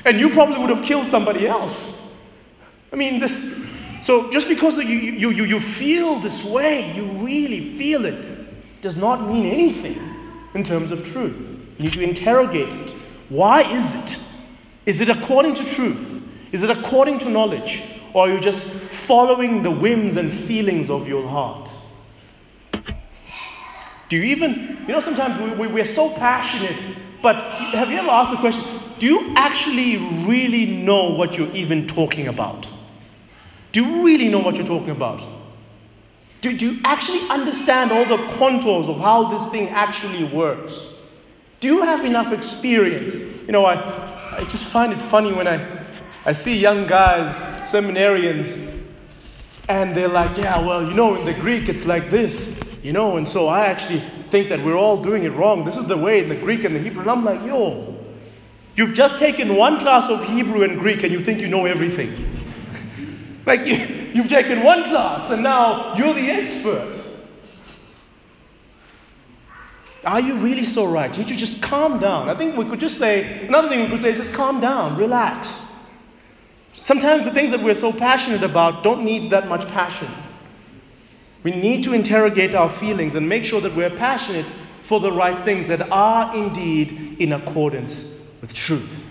And 0.05 0.21
you 0.21 0.31
probably 0.31 0.59
would 0.59 0.71
have 0.71 0.85
killed 0.85 1.07
somebody 1.09 1.47
else. 1.47 2.01
I 2.93 2.97
mean, 2.97 3.21
this. 3.21 3.39
So 4.05 4.31
just 4.31 4.49
because 4.49 4.77
you, 4.77 4.85
you, 4.85 5.31
you, 5.31 5.45
you 5.45 5.59
feel 5.59 6.17
this 6.17 6.45
way, 6.45 6.93
you 6.95 7.25
really 7.25 7.79
feel 7.79 8.05
it, 8.05 8.83
does 8.83 8.99
not 8.99 9.27
mean 9.27 9.47
anything 9.47 9.99
in 10.53 10.63
terms 10.63 10.91
of 10.91 11.11
truth. 11.11 11.39
You 11.79 11.85
need 11.85 11.95
to 11.95 12.03
interrogate 12.03 12.75
it. 12.75 12.93
Why 13.31 13.63
is 13.63 13.95
it? 13.95 14.21
Is 14.85 15.01
it 15.01 15.09
according 15.09 15.55
to 15.55 15.65
truth? 15.65 16.23
Is 16.53 16.63
it 16.65 16.69
according 16.69 17.21
to 17.21 17.31
knowledge? 17.31 17.83
Or 18.13 18.29
are 18.29 18.31
you 18.31 18.41
just 18.41 18.69
following 18.69 19.63
the 19.63 19.71
whims 19.71 20.17
and 20.17 20.31
feelings 20.31 20.91
of 20.91 21.09
your 21.09 21.27
heart? 21.27 21.71
Do 24.11 24.19
you 24.19 24.25
even, 24.25 24.85
you 24.87 24.93
know, 24.93 25.01
sometimes 25.01 25.41
we, 25.41 25.67
we, 25.67 25.73
we're 25.73 25.87
so 25.87 26.11
passionate, 26.11 26.77
but 27.23 27.37
have 27.73 27.91
you 27.91 27.97
ever 27.97 28.11
asked 28.11 28.33
the 28.33 28.37
question, 28.37 28.65
do 28.99 29.07
you 29.07 29.33
actually 29.35 29.97
really 30.27 30.67
know 30.67 31.15
what 31.15 31.39
you're 31.39 31.53
even 31.53 31.87
talking 31.87 32.29
about? 32.29 32.69
Do 33.75 33.85
you 33.85 34.05
really 34.05 34.29
know 34.29 34.39
what 34.39 34.55
you're 34.55 34.65
talking 34.65 34.91
about? 34.91 35.21
Do, 36.43 36.57
do 36.57 36.75
you 36.75 36.81
actually 36.85 37.29
understand 37.29 37.91
all 37.91 38.05
the 38.05 38.25
contours 38.35 38.89
of 38.89 39.01
how 39.01 39.25
this 39.37 39.51
thing 39.51 39.69
actually 39.71 40.23
works? 40.23 40.95
Do 41.59 41.67
you 41.67 41.83
have 41.83 42.05
enough 42.05 42.33
experience? 42.33 43.17
You 43.17 43.51
know, 43.51 43.65
I, 43.65 43.75
I 44.37 44.45
just 44.45 44.63
find 44.63 44.93
it 44.93 45.01
funny 45.01 45.33
when 45.33 45.49
I, 45.49 45.85
I 46.25 46.31
see 46.31 46.57
young 46.57 46.87
guys, 46.87 47.41
seminarians, 47.67 48.81
and 49.69 49.93
they're 49.93 50.07
like, 50.07 50.39
yeah, 50.39 50.65
well, 50.65 50.89
you 50.89 50.95
know, 50.95 51.17
in 51.17 51.27
the 51.27 51.35
Greek 51.35 51.69
it's 51.69 51.85
like 51.85 52.11
this, 52.11 52.63
you 52.85 52.93
know, 52.93 53.17
and 53.17 53.29
so 53.29 53.49
I 53.49 53.67
actually 53.67 54.05
think 54.31 54.51
that 54.51 54.63
we're 54.63 54.79
all 54.79 55.03
doing 55.03 55.25
it 55.25 55.33
wrong. 55.33 55.65
This 55.65 55.77
is 55.77 55.87
the 55.87 55.99
way 55.99 56.23
in 56.23 56.29
the 56.29 56.37
Greek 56.37 56.63
and 56.63 56.77
the 56.77 56.81
Hebrew. 56.81 57.03
And 57.03 57.11
I'm 57.11 57.25
like, 57.25 57.45
yo, 57.45 57.99
you've 58.77 58.95
just 58.95 59.19
taken 59.19 59.57
one 59.57 59.81
class 59.81 60.09
of 60.09 60.25
Hebrew 60.29 60.63
and 60.63 60.79
Greek 60.79 61.03
and 61.03 61.13
you 61.13 61.25
think 61.25 61.41
you 61.41 61.49
know 61.49 61.67
everything. 61.67 62.34
Like, 63.47 63.67
you, 63.67 63.77
you've 64.15 64.29
taken 64.29 64.63
one 64.63 64.85
class 64.85 65.31
and 65.31 65.43
now 65.43 65.95
you're 65.97 66.15
the 66.15 66.31
expert. 66.31 66.99
Are 70.05 70.21
you 70.21 70.37
really 70.37 70.65
so 70.65 70.85
right? 70.87 71.13
You 71.13 71.25
need 71.25 71.33
to 71.33 71.37
just 71.37 71.63
calm 71.63 71.99
down. 71.99 72.29
I 72.29 72.35
think 72.37 72.57
we 72.57 72.65
could 72.67 72.81
just 72.81 72.99
say, 72.99 73.47
another 73.47 73.69
thing 73.69 73.81
we 73.81 73.89
could 73.89 74.03
say 74.03 74.11
is 74.11 74.19
just 74.19 74.35
calm 74.35 74.61
down, 74.61 74.97
relax. 74.97 75.67
Sometimes 76.75 77.25
the 77.25 77.33
things 77.33 77.53
that 77.53 77.63
we're 77.63 77.75
so 77.75 77.93
passionate 77.93 78.43
about 78.43 78.83
don't 78.83 79.05
need 79.05 79.31
that 79.31 79.49
much 79.49 79.67
passion. 79.69 80.09
We 81.43 81.53
need 81.53 81.85
to 81.85 81.93
interrogate 81.93 82.55
our 82.55 82.69
feelings 82.69 83.15
and 83.15 83.29
make 83.29 83.45
sure 83.45 83.61
that 83.61 83.75
we're 83.75 83.91
passionate 83.91 84.51
for 84.83 85.01
the 85.01 85.13
right 85.13 85.45
things 85.45 85.69
that 85.69 85.91
are 85.91 86.37
indeed 86.37 87.17
in 87.21 87.33
accordance 87.33 88.19
with 88.41 88.53
truth. 88.53 89.04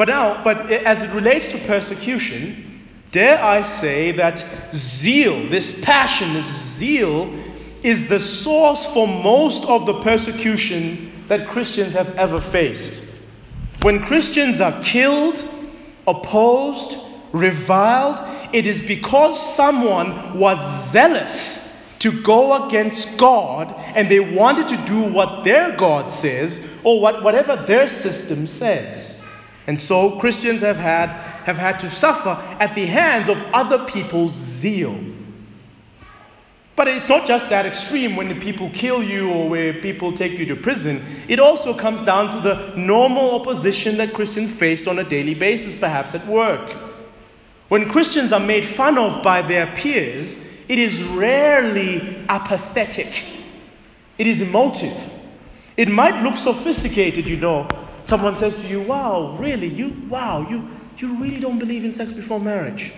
But 0.00 0.08
now, 0.08 0.42
but 0.42 0.70
as 0.72 1.02
it 1.02 1.10
relates 1.10 1.52
to 1.52 1.58
persecution, 1.58 2.80
dare 3.12 3.38
I 3.38 3.60
say 3.60 4.12
that 4.12 4.42
zeal, 4.72 5.50
this 5.50 5.78
passion, 5.84 6.32
this 6.32 6.46
zeal, 6.46 7.30
is 7.82 8.08
the 8.08 8.18
source 8.18 8.86
for 8.94 9.06
most 9.06 9.66
of 9.66 9.84
the 9.84 10.00
persecution 10.00 11.26
that 11.28 11.48
Christians 11.48 11.92
have 11.92 12.16
ever 12.16 12.40
faced. 12.40 13.02
When 13.82 14.00
Christians 14.00 14.62
are 14.62 14.82
killed, 14.82 15.36
opposed, 16.06 16.96
reviled, 17.32 18.24
it 18.54 18.64
is 18.64 18.80
because 18.80 19.54
someone 19.54 20.38
was 20.38 20.90
zealous 20.92 21.76
to 21.98 22.22
go 22.22 22.66
against 22.66 23.18
God 23.18 23.74
and 23.76 24.08
they 24.08 24.20
wanted 24.20 24.68
to 24.68 24.78
do 24.86 25.12
what 25.12 25.44
their 25.44 25.76
God 25.76 26.08
says 26.08 26.66
or 26.84 27.02
what, 27.02 27.22
whatever 27.22 27.56
their 27.56 27.90
system 27.90 28.46
says. 28.46 29.09
And 29.66 29.78
so 29.78 30.18
Christians 30.18 30.62
have 30.62 30.76
had, 30.76 31.08
have 31.44 31.58
had 31.58 31.80
to 31.80 31.90
suffer 31.90 32.30
at 32.58 32.74
the 32.74 32.86
hands 32.86 33.28
of 33.28 33.38
other 33.52 33.84
people's 33.84 34.32
zeal. 34.32 34.98
But 36.76 36.88
it's 36.88 37.10
not 37.10 37.26
just 37.26 37.50
that 37.50 37.66
extreme 37.66 38.16
when 38.16 38.28
the 38.28 38.40
people 38.40 38.70
kill 38.70 39.02
you 39.02 39.30
or 39.30 39.50
where 39.50 39.74
people 39.74 40.14
take 40.14 40.38
you 40.38 40.46
to 40.46 40.56
prison. 40.56 41.04
It 41.28 41.38
also 41.38 41.74
comes 41.74 42.00
down 42.06 42.34
to 42.34 42.40
the 42.40 42.74
normal 42.74 43.34
opposition 43.34 43.98
that 43.98 44.14
Christians 44.14 44.50
faced 44.50 44.88
on 44.88 44.98
a 44.98 45.04
daily 45.04 45.34
basis, 45.34 45.74
perhaps 45.74 46.14
at 46.14 46.26
work. 46.26 46.74
When 47.68 47.88
Christians 47.88 48.32
are 48.32 48.40
made 48.40 48.64
fun 48.64 48.96
of 48.96 49.22
by 49.22 49.42
their 49.42 49.66
peers, 49.76 50.42
it 50.68 50.78
is 50.78 51.02
rarely 51.02 52.24
apathetic, 52.28 53.24
it 54.16 54.26
is 54.26 54.40
emotive. 54.40 54.96
It 55.76 55.88
might 55.88 56.22
look 56.22 56.36
sophisticated, 56.36 57.26
you 57.26 57.36
know. 57.36 57.68
Someone 58.10 58.34
says 58.34 58.60
to 58.60 58.66
you, 58.66 58.80
Wow, 58.80 59.36
really? 59.38 59.68
You, 59.68 59.94
wow, 60.08 60.44
you, 60.50 60.68
you 60.96 61.14
really 61.18 61.38
don't 61.38 61.60
believe 61.60 61.84
in 61.84 61.92
sex 61.92 62.12
before 62.12 62.40
marriage? 62.40 62.92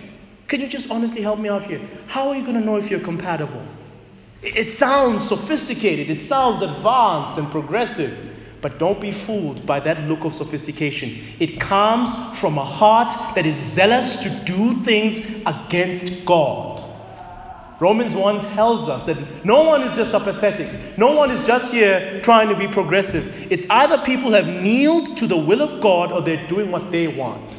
Can 0.47 0.59
you 0.59 0.67
just 0.67 0.89
honestly 0.89 1.21
help 1.21 1.37
me 1.37 1.49
out 1.49 1.65
here? 1.65 1.87
How 2.07 2.29
are 2.29 2.35
you 2.35 2.41
going 2.41 2.55
to 2.55 2.65
know 2.65 2.77
if 2.77 2.89
you're 2.89 2.99
compatible? 2.99 3.63
It 4.41 4.71
sounds 4.71 5.27
sophisticated, 5.27 6.09
it 6.09 6.23
sounds 6.23 6.63
advanced 6.63 7.37
and 7.37 7.51
progressive, 7.51 8.17
but 8.59 8.79
don't 8.79 8.99
be 8.99 9.11
fooled 9.11 9.67
by 9.67 9.81
that 9.81 10.01
look 10.09 10.23
of 10.23 10.33
sophistication. 10.33 11.35
It 11.39 11.61
comes 11.61 12.11
from 12.39 12.57
a 12.57 12.65
heart 12.65 13.35
that 13.35 13.45
is 13.45 13.55
zealous 13.55 14.15
to 14.23 14.31
do 14.31 14.73
things 14.81 15.19
against 15.45 16.25
God. 16.25 16.72
Romans 17.83 18.13
1 18.13 18.39
tells 18.53 18.87
us 18.87 19.03
that 19.07 19.43
no 19.43 19.63
one 19.63 19.81
is 19.81 19.93
just 19.93 20.13
apathetic. 20.13 20.97
No 20.97 21.11
one 21.11 21.29
is 21.29 21.45
just 21.45 21.73
here 21.73 22.21
trying 22.21 22.47
to 22.47 22.55
be 22.55 22.65
progressive. 22.65 23.51
It's 23.51 23.65
either 23.69 23.97
people 23.97 24.31
have 24.31 24.47
kneeled 24.47 25.17
to 25.17 25.27
the 25.27 25.35
will 25.35 25.61
of 25.61 25.81
God 25.81 26.09
or 26.09 26.21
they're 26.21 26.47
doing 26.47 26.71
what 26.71 26.91
they 26.91 27.09
want. 27.09 27.57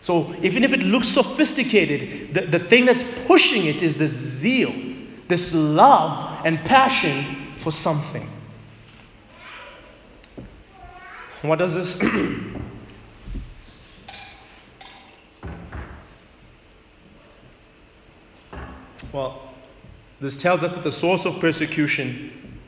So 0.00 0.34
even 0.42 0.64
if 0.64 0.74
it 0.74 0.82
looks 0.82 1.08
sophisticated, 1.08 2.34
the, 2.34 2.42
the 2.42 2.58
thing 2.58 2.84
that's 2.84 3.04
pushing 3.26 3.64
it 3.64 3.82
is 3.82 3.94
this 3.94 4.12
zeal, 4.12 4.74
this 5.28 5.54
love 5.54 6.44
and 6.44 6.58
passion 6.58 7.54
for 7.56 7.72
something. 7.72 8.28
What 11.40 11.58
does 11.58 11.72
this 11.72 11.98
Well, 19.12 19.42
this 20.20 20.40
tells 20.40 20.62
us 20.62 20.72
that 20.72 20.84
the 20.84 20.90
source 20.90 21.26
of 21.26 21.40
persecution 21.40 22.60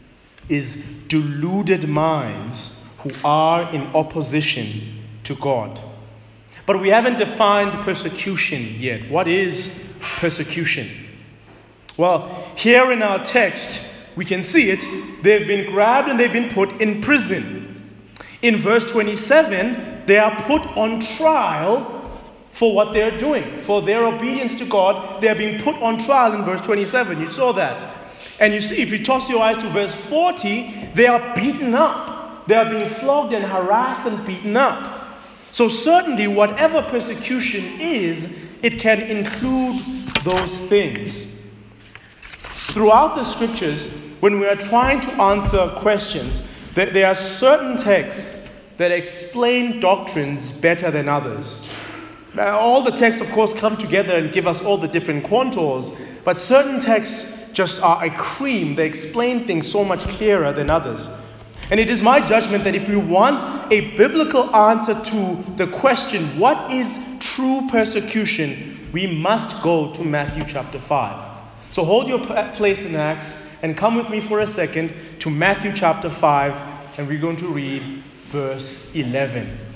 is 0.48 0.76
deluded 1.08 1.88
minds 1.88 2.78
who 2.98 3.10
are 3.24 3.72
in 3.72 3.82
opposition 3.94 5.04
to 5.24 5.34
God. 5.36 5.80
But 6.66 6.80
we 6.80 6.88
haven't 6.88 7.18
defined 7.18 7.72
persecution 7.84 8.76
yet. 8.78 9.10
What 9.10 9.28
is 9.28 9.78
persecution? 10.00 10.88
Well, 11.96 12.52
here 12.56 12.90
in 12.92 13.02
our 13.02 13.24
text, 13.24 13.80
we 14.16 14.24
can 14.24 14.42
see 14.42 14.70
it. 14.70 15.22
They've 15.22 15.46
been 15.46 15.70
grabbed 15.70 16.08
and 16.08 16.18
they've 16.18 16.32
been 16.32 16.50
put 16.50 16.80
in 16.80 17.00
prison. 17.00 17.92
In 18.42 18.58
verse 18.58 18.90
27, 18.90 20.02
they 20.06 20.18
are 20.18 20.42
put 20.42 20.62
on 20.76 21.00
trial 21.00 22.03
for 22.54 22.72
what 22.72 22.92
they're 22.92 23.18
doing, 23.18 23.62
for 23.62 23.82
their 23.82 24.06
obedience 24.06 24.54
to 24.56 24.64
God. 24.64 25.20
They're 25.20 25.34
being 25.34 25.60
put 25.60 25.74
on 25.76 25.98
trial 25.98 26.32
in 26.34 26.44
verse 26.44 26.60
27. 26.60 27.20
You 27.20 27.30
saw 27.30 27.52
that. 27.52 27.92
And 28.38 28.54
you 28.54 28.60
see, 28.60 28.80
if 28.80 28.90
you 28.90 29.04
toss 29.04 29.28
your 29.28 29.42
eyes 29.42 29.58
to 29.58 29.68
verse 29.68 29.94
40, 29.94 30.90
they 30.94 31.06
are 31.06 31.34
beaten 31.34 31.74
up. 31.74 32.46
They 32.46 32.54
are 32.54 32.70
being 32.70 32.88
flogged 32.88 33.32
and 33.32 33.44
harassed 33.44 34.06
and 34.06 34.24
beaten 34.26 34.56
up. 34.56 35.18
So, 35.52 35.68
certainly, 35.68 36.26
whatever 36.26 36.82
persecution 36.82 37.80
is, 37.80 38.36
it 38.62 38.80
can 38.80 39.02
include 39.02 39.76
those 40.24 40.56
things. 40.56 41.32
Throughout 42.54 43.16
the 43.16 43.24
scriptures, 43.24 43.92
when 44.20 44.40
we 44.40 44.46
are 44.46 44.56
trying 44.56 45.00
to 45.00 45.12
answer 45.20 45.68
questions, 45.76 46.42
there 46.74 47.06
are 47.06 47.14
certain 47.14 47.76
texts 47.76 48.48
that 48.78 48.90
explain 48.90 49.80
doctrines 49.80 50.50
better 50.50 50.90
than 50.90 51.08
others. 51.08 51.64
Now, 52.34 52.58
all 52.58 52.82
the 52.82 52.90
texts, 52.90 53.22
of 53.22 53.30
course, 53.30 53.54
come 53.54 53.76
together 53.76 54.16
and 54.16 54.32
give 54.32 54.48
us 54.48 54.60
all 54.60 54.76
the 54.76 54.88
different 54.88 55.24
contours, 55.24 55.92
but 56.24 56.40
certain 56.40 56.80
texts 56.80 57.32
just 57.52 57.80
are 57.80 58.04
a 58.04 58.10
cream. 58.10 58.74
They 58.74 58.86
explain 58.86 59.46
things 59.46 59.70
so 59.70 59.84
much 59.84 60.00
clearer 60.00 60.52
than 60.52 60.68
others. 60.68 61.08
And 61.70 61.78
it 61.78 61.88
is 61.88 62.02
my 62.02 62.20
judgment 62.20 62.64
that 62.64 62.74
if 62.74 62.88
we 62.88 62.96
want 62.96 63.72
a 63.72 63.96
biblical 63.96 64.54
answer 64.54 64.94
to 64.94 65.44
the 65.56 65.68
question, 65.68 66.38
what 66.38 66.72
is 66.72 66.98
true 67.20 67.68
persecution, 67.70 68.90
we 68.92 69.06
must 69.06 69.62
go 69.62 69.92
to 69.92 70.04
Matthew 70.04 70.42
chapter 70.46 70.80
5. 70.80 71.40
So 71.70 71.84
hold 71.84 72.08
your 72.08 72.18
place 72.18 72.84
in 72.84 72.96
Acts 72.96 73.40
and 73.62 73.76
come 73.76 73.94
with 73.94 74.10
me 74.10 74.20
for 74.20 74.40
a 74.40 74.46
second 74.46 74.92
to 75.20 75.30
Matthew 75.30 75.72
chapter 75.72 76.10
5, 76.10 76.98
and 76.98 77.08
we're 77.08 77.20
going 77.20 77.36
to 77.36 77.48
read 77.48 77.82
verse 78.26 78.94
11. 78.94 79.73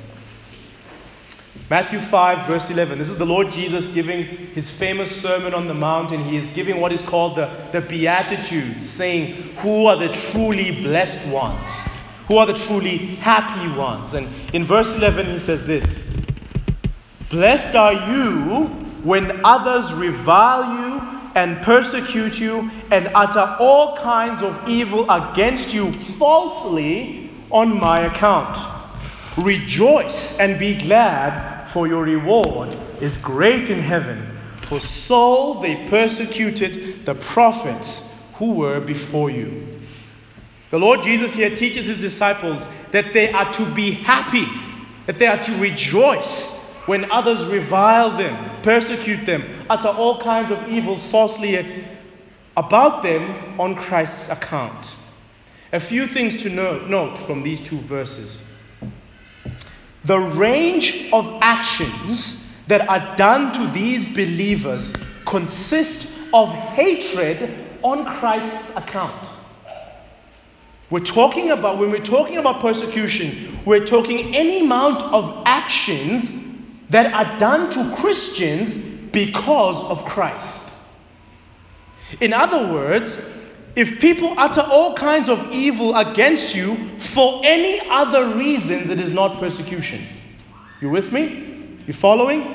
Matthew 1.71 2.01
5, 2.01 2.47
verse 2.47 2.71
11. 2.71 2.99
This 2.99 3.11
is 3.11 3.19
the 3.19 3.27
Lord 3.27 3.51
Jesus 3.51 3.87
giving 3.89 4.25
his 4.25 4.71
famous 4.71 5.15
Sermon 5.21 5.53
on 5.53 5.69
the 5.69 5.75
Mount, 5.75 6.13
and 6.13 6.25
he 6.25 6.39
is 6.39 6.51
giving 6.55 6.81
what 6.81 6.93
is 6.93 7.03
called 7.03 7.37
the, 7.37 7.51
the 7.73 7.83
Beatitudes, 7.83 8.89
saying, 8.89 9.35
Who 9.59 9.85
are 9.85 9.97
the 9.97 10.09
truly 10.09 10.71
blessed 10.71 11.27
ones? 11.29 11.87
Who 12.29 12.39
are 12.39 12.47
the 12.47 12.55
truly 12.55 12.97
happy 12.97 13.69
ones? 13.77 14.15
And 14.15 14.29
in 14.55 14.65
verse 14.65 14.95
11, 14.95 15.27
he 15.27 15.39
says 15.39 15.63
this 15.67 16.01
Blessed 17.29 17.77
are 17.77 17.93
you 17.93 18.65
when 19.05 19.45
others 19.45 19.93
revile 19.93 20.73
you 20.73 21.21
and 21.35 21.61
persecute 21.61 22.41
you 22.41 22.71
and 22.91 23.11
utter 23.15 23.57
all 23.61 23.95
kinds 23.99 24.43
of 24.43 24.67
evil 24.67 25.05
against 25.11 25.75
you 25.75 25.93
falsely 25.93 27.31
on 27.51 27.79
my 27.79 28.07
account. 28.07 28.57
Rejoice 29.37 30.39
and 30.41 30.59
be 30.59 30.75
glad 30.75 31.58
for 31.79 31.87
your 31.87 32.03
reward 32.03 32.77
is 33.01 33.17
great 33.19 33.71
in 33.71 33.79
heaven. 33.79 34.37
For 34.63 34.81
so 34.81 35.61
they 35.63 35.87
persecuted 35.89 37.07
the 37.07 37.15
prophets 37.15 38.13
who 38.35 38.55
were 38.55 38.81
before 38.81 39.31
you. 39.31 39.65
The 40.73 40.81
Lord 40.81 41.05
Jesus 41.05 41.35
here 41.35 41.55
teaches 41.55 41.87
his 41.87 42.01
disciples 42.01 42.67
that 42.91 43.13
they 43.13 43.31
are 43.31 43.53
to 43.53 43.75
be 43.77 43.93
happy, 43.93 44.45
that 45.07 45.21
they 45.21 45.29
are 45.29 45.41
to 45.41 45.57
rejoice 45.59 46.59
when 46.87 47.13
others 47.13 47.47
revile 47.47 48.11
them, 48.17 48.61
persecute 48.65 49.25
them, 49.25 49.45
utter 49.71 49.87
all 49.87 50.21
kinds 50.21 50.51
of 50.51 50.69
evils 50.69 51.07
falsely 51.07 51.65
about 52.57 53.05
them 53.05 53.61
on 53.61 53.77
Christ's 53.77 54.31
account. 54.31 54.97
A 55.73 55.79
few 55.79 56.09
things 56.09 56.43
to 56.43 56.51
note 56.51 57.19
from 57.19 57.45
these 57.45 57.61
two 57.61 57.79
verses 57.79 58.45
the 60.09 60.19
range 60.19 61.11
of 61.13 61.39
actions 61.43 62.43
that 62.67 62.89
are 62.89 63.15
done 63.17 63.53
to 63.53 63.67
these 63.69 64.07
believers 64.07 64.95
consist 65.27 66.11
of 66.33 66.49
hatred 66.49 67.55
on 67.83 68.07
Christ's 68.07 68.75
account. 68.75 69.29
We're 70.89 71.05
talking 71.05 71.51
about, 71.51 71.79
when 71.79 71.91
we're 71.91 72.03
talking 72.03 72.39
about 72.39 72.61
persecution, 72.61 73.59
we're 73.67 73.85
talking 73.85 74.35
any 74.35 74.61
amount 74.61 75.03
of 75.03 75.43
actions 75.45 76.43
that 76.89 77.13
are 77.13 77.39
done 77.39 77.71
to 77.73 77.97
Christians 77.97 78.75
because 78.77 79.85
of 79.91 80.07
Christ. 80.07 80.75
In 82.23 82.33
other 82.33 82.73
words, 82.73 83.23
if 83.77 84.01
people 84.01 84.33
utter 84.39 84.63
all 84.63 84.95
kinds 84.95 85.29
of 85.29 85.53
evil 85.53 85.95
against 85.95 86.55
you 86.55 86.98
for 87.09 87.41
any 87.45 87.81
other 87.89 88.37
reasons, 88.37 88.91
it 88.91 89.01
is 89.01 89.13
not 89.13 89.39
persecution. 89.39 90.05
You 90.81 90.91
with 90.91 91.13
me? 91.13 91.79
You 91.87 91.93
following? 91.93 92.55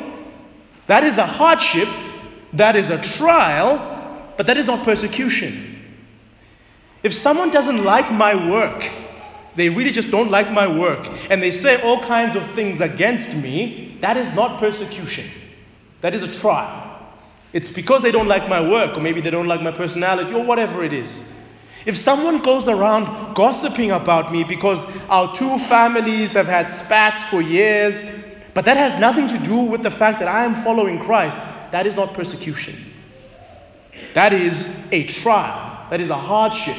That 0.88 1.04
is 1.04 1.18
a 1.18 1.26
hardship, 1.26 1.88
that 2.54 2.76
is 2.76 2.90
a 2.90 3.02
trial, 3.02 4.34
but 4.38 4.48
that 4.48 4.58
is 4.58 4.66
not 4.66 4.84
persecution. 4.84 5.70
If 7.04 7.14
someone 7.14 7.52
doesn't 7.52 7.84
like 7.84 8.12
my 8.12 8.50
work, 8.50 8.90
they 9.56 9.70
really 9.70 9.92
just 9.92 10.10
don't 10.10 10.32
like 10.32 10.52
my 10.52 10.68
work, 10.68 11.08
and 11.30 11.42
they 11.42 11.52
say 11.52 11.82
all 11.82 12.02
kinds 12.02 12.36
of 12.36 12.50
things 12.54 12.82
against 12.82 13.36
me, 13.36 13.98
that 14.02 14.18
is 14.18 14.34
not 14.34 14.60
persecution. 14.60 15.30
That 16.02 16.14
is 16.14 16.24
a 16.24 16.32
trial. 16.40 16.90
It's 17.54 17.70
because 17.70 18.02
they 18.02 18.12
don't 18.12 18.28
like 18.28 18.50
my 18.50 18.68
work, 18.68 18.98
or 18.98 19.02
maybe 19.02 19.22
they 19.22 19.30
don't 19.30 19.48
like 19.48 19.62
my 19.62 19.72
personality, 19.72 20.34
or 20.34 20.44
whatever 20.44 20.84
it 20.84 20.92
is. 20.92 21.24
If 21.86 21.98
someone 21.98 22.42
goes 22.42 22.68
around 22.68 23.36
gossiping 23.36 23.92
about 23.92 24.32
me 24.32 24.44
because 24.44 24.86
our 25.10 25.36
two 25.36 25.60
families 25.60 26.34
have 26.34 26.48
had 26.48 26.70
spats 26.70 27.24
for 27.26 27.42
years, 27.42 28.06
but 28.54 28.66
that 28.66 28.78
has 28.78 29.00
nothing 29.00 29.28
to 29.28 29.38
do 29.40 29.58
with 29.58 29.84
the 29.84 29.92
fact 29.92 30.20
that 30.20 30.28
I 30.28 30.46
am 30.46 30.56
following 30.56 31.00
Christ, 31.00 31.42
that 31.72 31.86
is 31.86 31.96
not 31.96 32.14
persecution. 32.14 32.76
That 34.14 34.32
is 34.34 34.74
a 34.92 35.06
trial, 35.06 35.88
that 35.90 36.00
is 36.00 36.10
a 36.10 36.18
hardship 36.18 36.78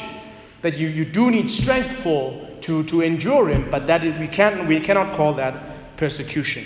that 0.62 0.78
you, 0.78 0.88
you 0.88 1.04
do 1.04 1.30
need 1.30 1.50
strength 1.50 1.92
for 1.96 2.48
to, 2.62 2.84
to 2.84 3.02
endure 3.02 3.50
Him, 3.50 3.70
but 3.70 3.86
that 3.88 4.02
is, 4.04 4.18
we, 4.18 4.28
can't, 4.28 4.66
we 4.66 4.80
cannot 4.80 5.16
call 5.16 5.34
that 5.34 5.96
persecution. 5.98 6.64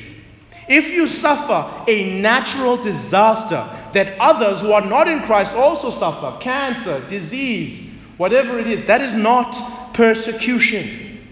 If 0.68 0.90
you 0.90 1.07
suffer 1.07 1.85
a 1.90 2.20
natural 2.20 2.77
disaster 2.77 3.68
that 3.94 4.18
others 4.20 4.61
who 4.61 4.72
are 4.72 4.85
not 4.85 5.09
in 5.09 5.22
Christ 5.22 5.55
also 5.55 5.90
suffer 5.90 6.37
cancer, 6.38 7.01
disease, 7.09 7.88
whatever 8.18 8.59
it 8.59 8.66
is 8.66 8.85
that 8.87 9.00
is 9.00 9.14
not 9.14 9.94
persecution. 9.94 11.26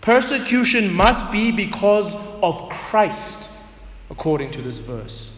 Persecution 0.00 0.94
must 0.94 1.30
be 1.30 1.50
because 1.50 2.14
of 2.42 2.70
Christ, 2.70 3.50
according 4.10 4.52
to 4.52 4.62
this 4.62 4.78
verse. 4.78 5.34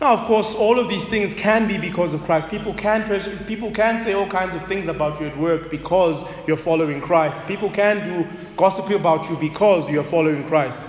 Now, 0.00 0.12
of 0.12 0.26
course, 0.26 0.54
all 0.54 0.78
of 0.78 0.88
these 0.88 1.02
things 1.04 1.34
can 1.34 1.66
be 1.66 1.76
because 1.76 2.14
of 2.14 2.22
Christ. 2.22 2.50
People 2.50 2.72
can, 2.72 3.02
pers- 3.04 3.28
people 3.46 3.72
can 3.72 4.04
say 4.04 4.12
all 4.12 4.28
kinds 4.28 4.54
of 4.54 4.64
things 4.68 4.86
about 4.86 5.20
you 5.20 5.26
at 5.26 5.36
work 5.36 5.70
because 5.70 6.24
you're 6.46 6.56
following 6.56 7.00
Christ. 7.00 7.36
People 7.48 7.68
can 7.68 8.04
do 8.04 8.28
gossiping 8.56 8.94
about 8.94 9.28
you 9.28 9.36
because 9.36 9.90
you're 9.90 10.04
following 10.04 10.44
Christ. 10.44 10.86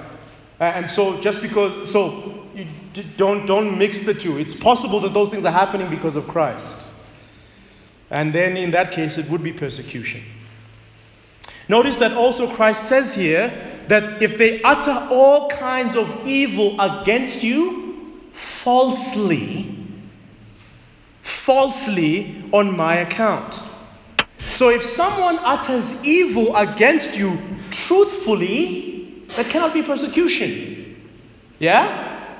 and 0.59 0.87
so, 0.87 1.19
just 1.21 1.41
because, 1.41 1.89
so 1.89 2.45
you 2.53 2.67
don't, 3.17 3.47
don't 3.47 3.79
mix 3.79 4.01
the 4.01 4.13
two. 4.13 4.37
It's 4.37 4.53
possible 4.53 4.99
that 4.99 5.13
those 5.13 5.29
things 5.31 5.43
are 5.43 5.51
happening 5.51 5.89
because 5.89 6.15
of 6.15 6.27
Christ. 6.27 6.88
And 8.11 8.33
then, 8.33 8.57
in 8.57 8.71
that 8.71 8.91
case, 8.91 9.17
it 9.17 9.29
would 9.29 9.43
be 9.43 9.53
persecution. 9.53 10.23
Notice 11.67 11.97
that 11.97 12.13
also 12.13 12.51
Christ 12.51 12.89
says 12.89 13.13
here 13.13 13.53
that 13.87 14.21
if 14.23 14.37
they 14.37 14.61
utter 14.63 15.07
all 15.11 15.49
kinds 15.49 15.95
of 15.95 16.25
evil 16.25 16.79
against 16.81 17.43
you, 17.43 18.21
falsely, 18.31 19.75
falsely 21.21 22.43
on 22.51 22.75
my 22.75 22.95
account. 22.95 23.59
So 24.39 24.69
if 24.69 24.83
someone 24.83 25.37
utters 25.39 26.03
evil 26.03 26.55
against 26.55 27.17
you 27.17 27.39
truthfully, 27.71 29.23
that 29.35 29.49
cannot 29.49 29.73
be 29.73 29.83
persecution. 29.83 31.11
Yeah? 31.59 32.35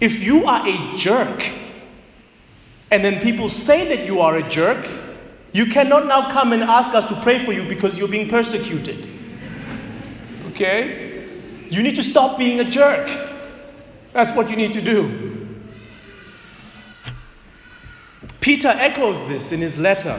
If 0.00 0.22
you 0.22 0.46
are 0.46 0.66
a 0.66 0.96
jerk, 0.96 1.50
and 2.90 3.04
then 3.04 3.20
people 3.20 3.48
say 3.48 3.96
that 3.96 4.06
you 4.06 4.20
are 4.20 4.36
a 4.36 4.48
jerk, 4.48 4.86
You 5.52 5.66
cannot 5.66 6.06
now 6.06 6.30
come 6.30 6.52
and 6.52 6.62
ask 6.62 6.94
us 6.94 7.04
to 7.06 7.20
pray 7.22 7.44
for 7.44 7.52
you 7.52 7.64
because 7.68 7.98
you're 7.98 8.08
being 8.08 8.28
persecuted. 8.28 9.08
Okay? 10.50 11.26
You 11.70 11.82
need 11.82 11.96
to 11.96 12.02
stop 12.02 12.38
being 12.38 12.60
a 12.60 12.64
jerk. 12.64 13.08
That's 14.12 14.34
what 14.36 14.50
you 14.50 14.56
need 14.56 14.74
to 14.74 14.80
do. 14.80 15.36
Peter 18.40 18.68
echoes 18.68 19.18
this 19.28 19.52
in 19.52 19.60
his 19.60 19.78
letter 19.78 20.18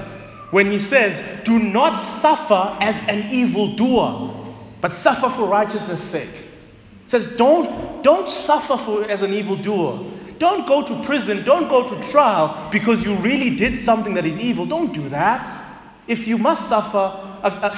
when 0.51 0.71
he 0.71 0.79
says, 0.79 1.21
Do 1.45 1.59
not 1.59 1.95
suffer 1.95 2.77
as 2.79 2.95
an 3.07 3.29
evildoer, 3.31 4.35
but 4.81 4.93
suffer 4.93 5.29
for 5.29 5.45
righteousness' 5.47 6.03
sake. 6.03 6.29
He 6.29 7.09
says, 7.09 7.27
Don't, 7.35 8.03
don't 8.03 8.29
suffer 8.29 8.77
for, 8.77 9.03
as 9.05 9.21
an 9.21 9.33
evildoer. 9.33 10.05
Don't 10.39 10.65
go 10.65 10.81
to 10.81 11.03
prison, 11.03 11.43
don't 11.43 11.67
go 11.67 11.87
to 11.87 12.09
trial 12.09 12.69
because 12.71 13.03
you 13.03 13.15
really 13.17 13.55
did 13.55 13.77
something 13.77 14.13
that 14.13 14.25
is 14.25 14.39
evil. 14.39 14.65
Don't 14.65 14.93
do 14.93 15.09
that. 15.09 15.67
If 16.07 16.27
you 16.27 16.37
must 16.37 16.69
suffer 16.69 16.97
uh, 16.97 17.43
uh, 17.43 17.77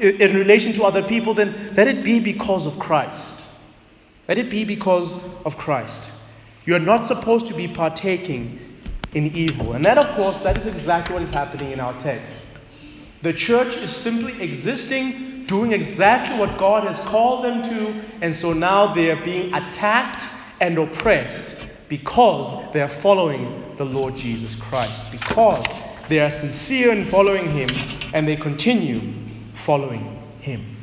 in 0.00 0.34
relation 0.34 0.72
to 0.74 0.84
other 0.84 1.02
people, 1.02 1.34
then 1.34 1.74
let 1.76 1.86
it 1.86 2.02
be 2.02 2.18
because 2.18 2.66
of 2.66 2.78
Christ. 2.78 3.44
Let 4.26 4.38
it 4.38 4.50
be 4.50 4.64
because 4.64 5.22
of 5.44 5.56
Christ. 5.58 6.10
You 6.64 6.74
are 6.76 6.80
not 6.80 7.06
supposed 7.06 7.46
to 7.48 7.54
be 7.54 7.68
partaking 7.68 8.58
in 9.14 9.34
evil. 9.34 9.74
And 9.74 9.84
that, 9.84 9.98
of 9.98 10.08
course, 10.16 10.42
that 10.42 10.58
is 10.58 10.66
exactly 10.66 11.14
what 11.14 11.22
is 11.22 11.32
happening 11.32 11.72
in 11.72 11.80
our 11.80 11.98
text. 12.00 12.46
The 13.22 13.32
church 13.32 13.76
is 13.76 13.94
simply 13.94 14.40
existing, 14.42 15.46
doing 15.46 15.72
exactly 15.72 16.38
what 16.38 16.58
God 16.58 16.84
has 16.84 16.98
called 17.06 17.44
them 17.44 17.62
to, 17.68 18.02
and 18.22 18.34
so 18.34 18.52
now 18.52 18.94
they 18.94 19.10
are 19.10 19.22
being 19.24 19.52
attacked 19.54 20.26
and 20.60 20.78
oppressed 20.78 21.57
because 21.88 22.72
they 22.72 22.80
are 22.80 22.88
following 22.88 23.76
the 23.76 23.84
Lord 23.84 24.16
Jesus 24.16 24.54
Christ, 24.54 25.10
because 25.12 25.64
they 26.08 26.20
are 26.20 26.30
sincere 26.30 26.92
in 26.92 27.04
following 27.04 27.50
Him 27.50 27.68
and 28.14 28.26
they 28.26 28.36
continue 28.36 29.14
following 29.54 30.22
Him. 30.40 30.76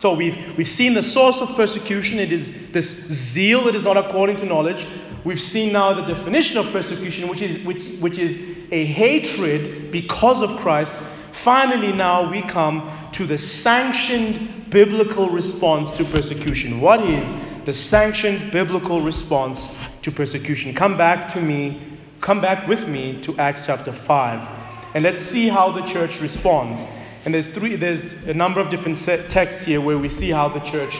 So 0.00 0.14
we've, 0.14 0.56
we've 0.56 0.68
seen 0.68 0.94
the 0.94 1.02
source 1.02 1.40
of 1.40 1.56
persecution. 1.56 2.18
It 2.18 2.30
is 2.30 2.70
this 2.70 2.88
zeal 3.08 3.64
that 3.64 3.74
is 3.74 3.82
not 3.82 3.96
according 3.96 4.36
to 4.38 4.46
knowledge. 4.46 4.86
We've 5.24 5.40
seen 5.40 5.72
now 5.72 5.94
the 5.94 6.02
definition 6.02 6.58
of 6.58 6.70
persecution, 6.70 7.28
which 7.28 7.40
is, 7.40 7.64
which, 7.64 7.82
which 7.98 8.18
is 8.18 8.40
a 8.70 8.84
hatred 8.84 9.90
because 9.90 10.42
of 10.42 10.58
Christ. 10.58 11.02
Finally, 11.32 11.92
now 11.92 12.30
we 12.30 12.42
come 12.42 12.90
to 13.12 13.24
the 13.24 13.38
sanctioned 13.38 14.70
biblical 14.70 15.30
response 15.30 15.92
to 15.92 16.04
persecution. 16.04 16.80
What 16.80 17.00
is 17.00 17.34
the 17.66 17.72
sanctioned 17.72 18.52
biblical 18.52 19.00
response 19.02 19.68
to 20.02 20.12
persecution? 20.12 20.72
Come 20.72 20.96
back 20.96 21.28
to 21.34 21.40
me, 21.42 21.82
come 22.20 22.40
back 22.40 22.66
with 22.68 22.88
me 22.88 23.20
to 23.22 23.36
Acts 23.38 23.66
chapter 23.66 23.92
5, 23.92 24.48
and 24.94 25.02
let's 25.02 25.20
see 25.20 25.48
how 25.48 25.72
the 25.72 25.82
church 25.82 26.20
responds. 26.20 26.86
And 27.24 27.34
there's 27.34 27.48
three, 27.48 27.74
there's 27.74 28.12
a 28.28 28.34
number 28.34 28.60
of 28.60 28.70
different 28.70 28.98
texts 29.28 29.64
here 29.64 29.80
where 29.80 29.98
we 29.98 30.08
see 30.08 30.30
how 30.30 30.48
the 30.48 30.60
church 30.60 30.96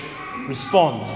responds. 0.49 1.09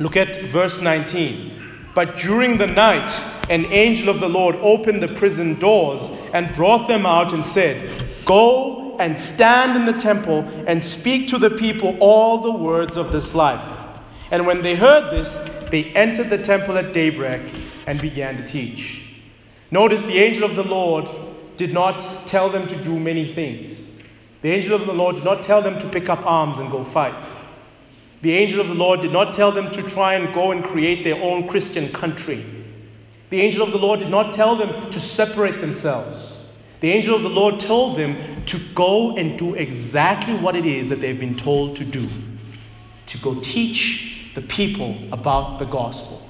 Look 0.00 0.16
at 0.16 0.40
verse 0.40 0.80
19. 0.80 1.90
But 1.94 2.16
during 2.16 2.56
the 2.56 2.66
night, 2.66 3.10
an 3.50 3.66
angel 3.66 4.08
of 4.08 4.20
the 4.20 4.28
Lord 4.28 4.56
opened 4.56 5.02
the 5.02 5.14
prison 5.14 5.58
doors 5.58 6.00
and 6.32 6.54
brought 6.54 6.88
them 6.88 7.04
out 7.04 7.34
and 7.34 7.44
said, 7.44 7.88
Go 8.24 8.96
and 8.98 9.18
stand 9.18 9.76
in 9.76 9.84
the 9.84 10.00
temple 10.00 10.40
and 10.66 10.82
speak 10.82 11.28
to 11.28 11.38
the 11.38 11.50
people 11.50 11.98
all 12.00 12.38
the 12.38 12.52
words 12.52 12.96
of 12.96 13.12
this 13.12 13.34
life. 13.34 13.73
And 14.34 14.46
when 14.46 14.62
they 14.62 14.74
heard 14.74 15.12
this, 15.12 15.48
they 15.70 15.84
entered 15.94 16.28
the 16.28 16.38
temple 16.38 16.76
at 16.76 16.92
daybreak 16.92 17.54
and 17.86 18.00
began 18.00 18.36
to 18.36 18.44
teach. 18.44 19.00
Notice 19.70 20.02
the 20.02 20.18
angel 20.18 20.42
of 20.42 20.56
the 20.56 20.64
Lord 20.64 21.06
did 21.56 21.72
not 21.72 22.00
tell 22.26 22.50
them 22.50 22.66
to 22.66 22.74
do 22.82 22.98
many 22.98 23.32
things. 23.32 23.92
The 24.42 24.50
angel 24.50 24.74
of 24.74 24.88
the 24.88 24.92
Lord 24.92 25.14
did 25.14 25.24
not 25.24 25.44
tell 25.44 25.62
them 25.62 25.78
to 25.78 25.88
pick 25.88 26.08
up 26.08 26.26
arms 26.26 26.58
and 26.58 26.68
go 26.68 26.82
fight. 26.82 27.24
The 28.22 28.32
angel 28.32 28.60
of 28.60 28.66
the 28.66 28.74
Lord 28.74 29.02
did 29.02 29.12
not 29.12 29.34
tell 29.34 29.52
them 29.52 29.70
to 29.70 29.82
try 29.84 30.14
and 30.14 30.34
go 30.34 30.50
and 30.50 30.64
create 30.64 31.04
their 31.04 31.22
own 31.22 31.46
Christian 31.46 31.92
country. 31.92 32.44
The 33.30 33.40
angel 33.40 33.62
of 33.62 33.70
the 33.70 33.78
Lord 33.78 34.00
did 34.00 34.10
not 34.10 34.32
tell 34.32 34.56
them 34.56 34.90
to 34.90 34.98
separate 34.98 35.60
themselves. 35.60 36.44
The 36.80 36.90
angel 36.90 37.14
of 37.14 37.22
the 37.22 37.30
Lord 37.30 37.60
told 37.60 37.96
them 37.96 38.44
to 38.46 38.58
go 38.74 39.16
and 39.16 39.38
do 39.38 39.54
exactly 39.54 40.34
what 40.34 40.56
it 40.56 40.66
is 40.66 40.88
that 40.88 41.00
they've 41.00 41.20
been 41.20 41.36
told 41.36 41.76
to 41.76 41.84
do 41.84 42.08
to 43.06 43.18
go 43.18 43.38
teach 43.40 44.14
the 44.34 44.42
people 44.42 44.96
about 45.12 45.58
the 45.58 45.64
gospel. 45.64 46.20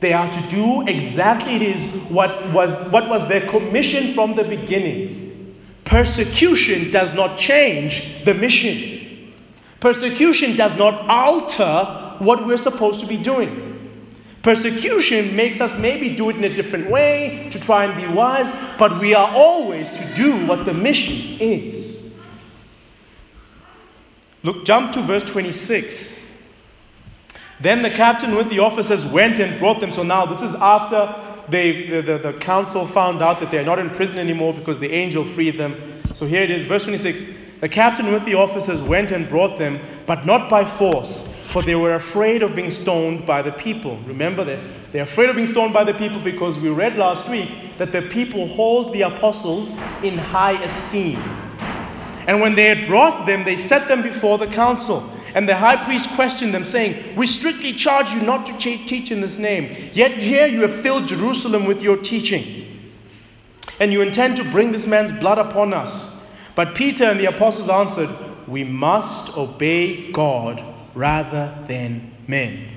They 0.00 0.12
are 0.12 0.30
to 0.30 0.42
do 0.48 0.86
exactly 0.86 1.56
it 1.56 1.62
is 1.62 1.86
what 2.10 2.52
was, 2.52 2.70
what 2.90 3.08
was 3.08 3.28
their 3.28 3.48
commission 3.48 4.14
from 4.14 4.36
the 4.36 4.44
beginning. 4.44 5.56
Persecution 5.84 6.90
does 6.90 7.14
not 7.14 7.38
change 7.38 8.24
the 8.24 8.34
mission. 8.34 9.32
Persecution 9.80 10.56
does 10.56 10.76
not 10.76 11.08
alter 11.08 12.16
what 12.18 12.46
we're 12.46 12.56
supposed 12.56 13.00
to 13.00 13.06
be 13.06 13.16
doing. 13.16 13.62
Persecution 14.42 15.34
makes 15.34 15.60
us 15.60 15.76
maybe 15.78 16.14
do 16.14 16.30
it 16.30 16.36
in 16.36 16.44
a 16.44 16.48
different 16.48 16.90
way 16.90 17.48
to 17.50 17.60
try 17.60 17.84
and 17.84 18.00
be 18.00 18.06
wise, 18.06 18.52
but 18.78 19.00
we 19.00 19.14
are 19.14 19.30
always 19.32 19.90
to 19.90 20.14
do 20.14 20.46
what 20.46 20.64
the 20.64 20.74
mission 20.74 21.40
is. 21.40 22.08
Look, 24.42 24.64
jump 24.64 24.92
to 24.92 25.02
verse 25.02 25.24
26. 25.24 26.15
Then 27.60 27.82
the 27.82 27.90
captain 27.90 28.34
with 28.34 28.50
the 28.50 28.58
officers 28.58 29.06
went 29.06 29.38
and 29.38 29.58
brought 29.58 29.80
them. 29.80 29.92
So 29.92 30.02
now 30.02 30.26
this 30.26 30.42
is 30.42 30.54
after 30.54 31.14
they, 31.48 31.88
the, 31.88 32.02
the, 32.02 32.18
the 32.18 32.32
council 32.34 32.86
found 32.86 33.22
out 33.22 33.40
that 33.40 33.50
they're 33.50 33.64
not 33.64 33.78
in 33.78 33.90
prison 33.90 34.18
anymore 34.18 34.52
because 34.52 34.78
the 34.78 34.92
angel 34.92 35.24
freed 35.24 35.56
them. 35.56 36.02
So 36.12 36.26
here 36.26 36.42
it 36.42 36.50
is, 36.50 36.64
verse 36.64 36.84
26. 36.84 37.22
The 37.60 37.68
captain 37.68 38.12
with 38.12 38.24
the 38.26 38.34
officers 38.34 38.82
went 38.82 39.12
and 39.12 39.28
brought 39.28 39.58
them, 39.58 39.80
but 40.04 40.26
not 40.26 40.50
by 40.50 40.64
force, 40.64 41.26
for 41.44 41.62
they 41.62 41.74
were 41.74 41.94
afraid 41.94 42.42
of 42.42 42.54
being 42.54 42.70
stoned 42.70 43.24
by 43.24 43.40
the 43.40 43.52
people. 43.52 43.98
Remember 44.00 44.44
that 44.44 44.58
they're 44.92 45.04
afraid 45.04 45.30
of 45.30 45.36
being 45.36 45.46
stoned 45.46 45.72
by 45.72 45.84
the 45.84 45.94
people 45.94 46.20
because 46.20 46.58
we 46.58 46.68
read 46.68 46.96
last 46.96 47.30
week 47.30 47.48
that 47.78 47.92
the 47.92 48.02
people 48.02 48.46
hold 48.46 48.92
the 48.92 49.02
apostles 49.02 49.72
in 50.02 50.18
high 50.18 50.62
esteem. 50.62 51.16
And 52.26 52.40
when 52.40 52.54
they 52.54 52.66
had 52.66 52.86
brought 52.86 53.24
them, 53.24 53.44
they 53.44 53.56
set 53.56 53.88
them 53.88 54.02
before 54.02 54.36
the 54.36 54.48
council. 54.48 55.10
And 55.36 55.46
the 55.46 55.54
high 55.54 55.76
priest 55.84 56.08
questioned 56.14 56.54
them, 56.54 56.64
saying, 56.64 57.14
We 57.14 57.26
strictly 57.26 57.74
charge 57.74 58.10
you 58.10 58.22
not 58.22 58.46
to 58.46 58.56
teach 58.56 59.10
in 59.10 59.20
this 59.20 59.36
name. 59.36 59.90
Yet 59.92 60.12
here 60.12 60.46
you 60.46 60.62
have 60.62 60.80
filled 60.80 61.08
Jerusalem 61.08 61.66
with 61.66 61.82
your 61.82 61.98
teaching. 61.98 62.90
And 63.78 63.92
you 63.92 64.00
intend 64.00 64.38
to 64.38 64.50
bring 64.50 64.72
this 64.72 64.86
man's 64.86 65.12
blood 65.12 65.36
upon 65.36 65.74
us. 65.74 66.10
But 66.54 66.74
Peter 66.74 67.04
and 67.04 67.20
the 67.20 67.26
apostles 67.26 67.68
answered, 67.68 68.08
We 68.48 68.64
must 68.64 69.36
obey 69.36 70.10
God 70.10 70.64
rather 70.94 71.54
than 71.68 72.12
men. 72.26 72.70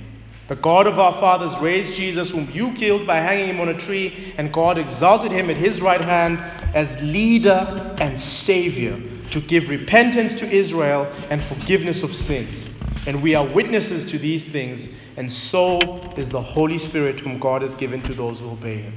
The 0.50 0.58
God 0.58 0.86
of 0.86 1.00
our 1.00 1.14
fathers 1.14 1.56
raised 1.60 1.94
Jesus, 1.94 2.30
whom 2.30 2.52
you 2.52 2.74
killed 2.74 3.08
by 3.08 3.22
hanging 3.22 3.48
him 3.48 3.62
on 3.62 3.70
a 3.70 3.80
tree, 3.80 4.34
and 4.38 4.52
God 4.52 4.78
exalted 4.78 5.32
him 5.32 5.50
at 5.50 5.56
his 5.56 5.80
right 5.80 6.04
hand 6.04 6.40
as 6.76 7.02
leader 7.02 7.96
and 8.02 8.20
savior 8.20 9.00
to 9.32 9.42
give 9.42 9.70
repentance 9.70 10.36
to 10.36 10.50
Israel 10.50 11.12
and 11.30 11.42
forgiveness 11.42 12.04
of 12.04 12.16
sins. 12.16 12.70
And 13.06 13.22
we 13.24 13.36
are 13.36 13.46
witnesses 13.46 14.12
to 14.12 14.18
these 14.18 14.46
things, 14.46 14.94
and 15.18 15.32
so 15.32 16.02
is 16.18 16.30
the 16.30 16.42
Holy 16.42 16.78
Spirit, 16.78 17.20
whom 17.20 17.40
God 17.40 17.62
has 17.62 17.74
given 17.74 18.02
to 18.04 18.14
those 18.14 18.40
who 18.40 18.52
obey 18.52 18.82
him. 18.82 18.94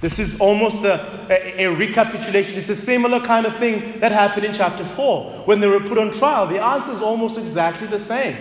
This 0.00 0.18
is 0.18 0.38
almost 0.38 0.84
a, 0.84 1.26
a, 1.30 1.64
a, 1.64 1.74
recapitulation. 1.74 2.58
It's 2.58 2.68
a 2.68 2.76
similar 2.76 3.20
kind 3.20 3.46
of 3.46 3.56
thing 3.56 4.00
that 4.00 4.12
happened 4.12 4.44
in 4.44 4.52
chapter 4.52 4.84
4. 4.84 5.44
When 5.46 5.60
they 5.60 5.66
were 5.66 5.80
put 5.80 5.96
on 5.96 6.10
trial, 6.10 6.46
the 6.46 6.62
answer 6.62 6.92
is 6.92 7.00
almost 7.00 7.38
exactly 7.38 7.86
the 7.86 7.98
same. 7.98 8.36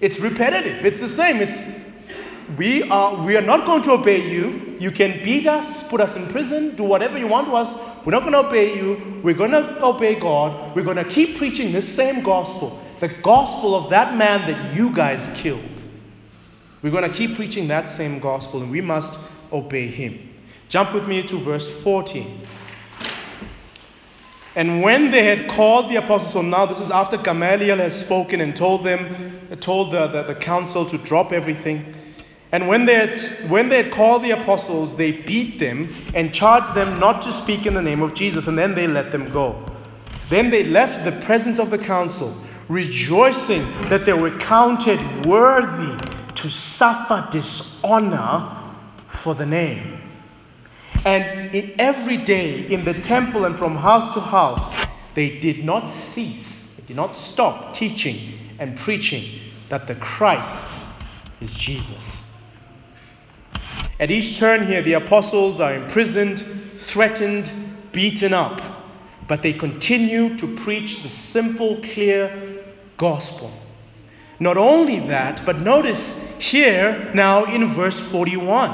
It's 0.00 0.18
repetitive. 0.20 0.86
It's 0.86 1.00
the 1.00 1.08
same. 1.08 1.42
It's 1.42 1.62
we 2.56 2.88
are 2.88 3.24
we 3.24 3.36
are 3.36 3.42
not 3.42 3.66
going 3.66 3.82
to 3.84 3.92
obey 3.92 4.30
you. 4.30 4.76
You 4.78 4.90
can 4.90 5.22
beat 5.24 5.46
us, 5.46 5.82
put 5.88 6.00
us 6.00 6.16
in 6.16 6.28
prison, 6.28 6.76
do 6.76 6.84
whatever 6.84 7.18
you 7.18 7.26
want 7.26 7.48
to 7.48 7.54
us. 7.56 7.76
We're 8.04 8.12
not 8.12 8.20
going 8.20 8.32
to 8.32 8.46
obey 8.46 8.76
you. 8.76 9.20
We're 9.22 9.34
going 9.34 9.50
to 9.50 9.84
obey 9.84 10.14
God. 10.14 10.76
We're 10.76 10.84
going 10.84 10.96
to 10.96 11.04
keep 11.04 11.38
preaching 11.38 11.72
this 11.72 11.88
same 11.88 12.22
gospel, 12.22 12.80
the 13.00 13.08
gospel 13.08 13.74
of 13.74 13.90
that 13.90 14.16
man 14.16 14.50
that 14.50 14.74
you 14.76 14.92
guys 14.94 15.28
killed. 15.34 15.60
We're 16.82 16.92
going 16.92 17.10
to 17.10 17.16
keep 17.16 17.34
preaching 17.34 17.68
that 17.68 17.88
same 17.88 18.20
gospel, 18.20 18.62
and 18.62 18.70
we 18.70 18.80
must 18.80 19.18
obey 19.52 19.88
him. 19.88 20.32
Jump 20.68 20.94
with 20.94 21.08
me 21.08 21.26
to 21.26 21.38
verse 21.38 21.68
14. 21.82 22.40
And 24.54 24.82
when 24.82 25.10
they 25.10 25.24
had 25.24 25.48
called 25.48 25.90
the 25.90 25.96
apostles, 25.96 26.32
so 26.32 26.42
now 26.42 26.64
this 26.64 26.80
is 26.80 26.90
after 26.90 27.16
Gamaliel 27.16 27.78
has 27.78 27.98
spoken 27.98 28.40
and 28.40 28.54
told 28.54 28.84
them, 28.84 29.56
told 29.60 29.92
the, 29.92 30.06
the, 30.06 30.22
the 30.22 30.34
council 30.34 30.86
to 30.86 30.96
drop 30.98 31.32
everything. 31.32 31.95
And 32.56 32.68
when 32.68 32.86
they, 32.86 32.94
had, 32.94 33.18
when 33.50 33.68
they 33.68 33.82
had 33.82 33.92
called 33.92 34.22
the 34.22 34.30
apostles, 34.30 34.96
they 34.96 35.12
beat 35.12 35.58
them 35.58 35.94
and 36.14 36.32
charged 36.32 36.72
them 36.72 36.98
not 36.98 37.20
to 37.20 37.32
speak 37.34 37.66
in 37.66 37.74
the 37.74 37.82
name 37.82 38.00
of 38.00 38.14
Jesus, 38.14 38.46
and 38.46 38.58
then 38.58 38.74
they 38.74 38.86
let 38.86 39.12
them 39.12 39.30
go. 39.30 39.62
Then 40.30 40.48
they 40.48 40.64
left 40.64 41.04
the 41.04 41.12
presence 41.26 41.58
of 41.58 41.68
the 41.68 41.76
council, 41.76 42.34
rejoicing 42.68 43.60
that 43.90 44.06
they 44.06 44.14
were 44.14 44.38
counted 44.38 45.26
worthy 45.26 46.02
to 46.36 46.48
suffer 46.48 47.28
dishonor 47.30 48.50
for 49.06 49.34
the 49.34 49.44
name. 49.44 50.00
And 51.04 51.54
every 51.78 52.16
day 52.16 52.60
in 52.68 52.86
the 52.86 52.94
temple 52.94 53.44
and 53.44 53.58
from 53.58 53.76
house 53.76 54.14
to 54.14 54.20
house, 54.20 54.74
they 55.12 55.40
did 55.40 55.62
not 55.62 55.90
cease, 55.90 56.72
they 56.76 56.86
did 56.86 56.96
not 56.96 57.16
stop 57.16 57.74
teaching 57.74 58.32
and 58.58 58.78
preaching 58.78 59.40
that 59.68 59.86
the 59.86 59.94
Christ 59.94 60.78
is 61.42 61.52
Jesus. 61.52 62.25
At 63.98 64.10
each 64.10 64.36
turn 64.36 64.66
here, 64.66 64.82
the 64.82 64.94
apostles 64.94 65.60
are 65.60 65.74
imprisoned, 65.74 66.44
threatened, 66.78 67.50
beaten 67.92 68.34
up, 68.34 68.60
but 69.26 69.42
they 69.42 69.54
continue 69.54 70.36
to 70.36 70.56
preach 70.56 71.02
the 71.02 71.08
simple, 71.08 71.80
clear 71.82 72.64
gospel. 72.98 73.50
Not 74.38 74.58
only 74.58 74.98
that, 75.08 75.46
but 75.46 75.60
notice 75.60 76.22
here 76.38 77.10
now 77.14 77.44
in 77.44 77.66
verse 77.68 77.98
41. 77.98 78.70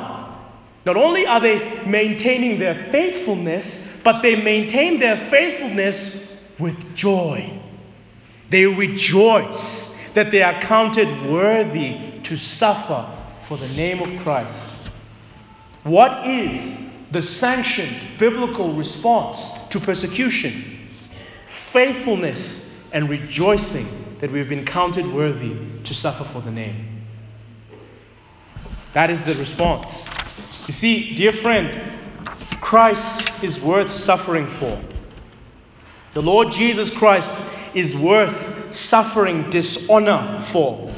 Not 0.85 0.97
only 0.97 1.25
are 1.25 1.39
they 1.39 1.85
maintaining 1.85 2.59
their 2.59 2.75
faithfulness, 2.75 3.89
but 4.03 4.23
they 4.23 4.35
maintain 4.35 4.99
their 4.99 5.17
faithfulness 5.17 6.29
with 6.59 6.97
joy. 6.97 7.61
They 8.51 8.67
rejoice 8.67 9.97
that 10.15 10.33
they 10.33 10.43
are 10.43 10.61
counted 10.61 11.31
worthy 11.31 12.21
to 12.25 12.37
suffer 12.37 13.09
for 13.47 13.57
the 13.57 13.69
name 13.77 14.03
of 14.03 14.23
Christ. 14.25 14.72
What 15.85 16.27
is 16.27 16.81
the 17.11 17.23
sanctioned 17.23 18.19
biblical 18.19 18.73
response 18.75 19.53
to 19.71 19.81
persecution? 19.81 20.89
Faithfulness 21.49 22.73
and 22.93 23.09
rejoicing 23.09 23.87
that 24.21 24.31
we 24.31 24.39
have 24.39 24.49
been 24.49 24.65
counted 24.65 25.07
worthy 25.13 25.57
to 25.85 25.95
suffer 25.95 26.25
for 26.25 26.41
the 26.41 26.51
name. 26.51 27.03
That 28.93 29.11
is 29.11 29.21
the 29.23 29.35
response. 29.35 30.09
You 30.67 30.75
see, 30.75 31.15
dear 31.15 31.33
friend, 31.33 31.93
Christ 32.61 33.43
is 33.43 33.61
worth 33.61 33.91
suffering 33.91 34.47
for. 34.47 34.81
The 36.15 36.23
Lord 36.23 36.53
Jesus 36.53 36.91
Christ 36.91 37.43
is 37.75 37.97
worth 37.97 38.75
suffering 38.75 39.51
dishonor 39.51 40.41
for. 40.41 40.91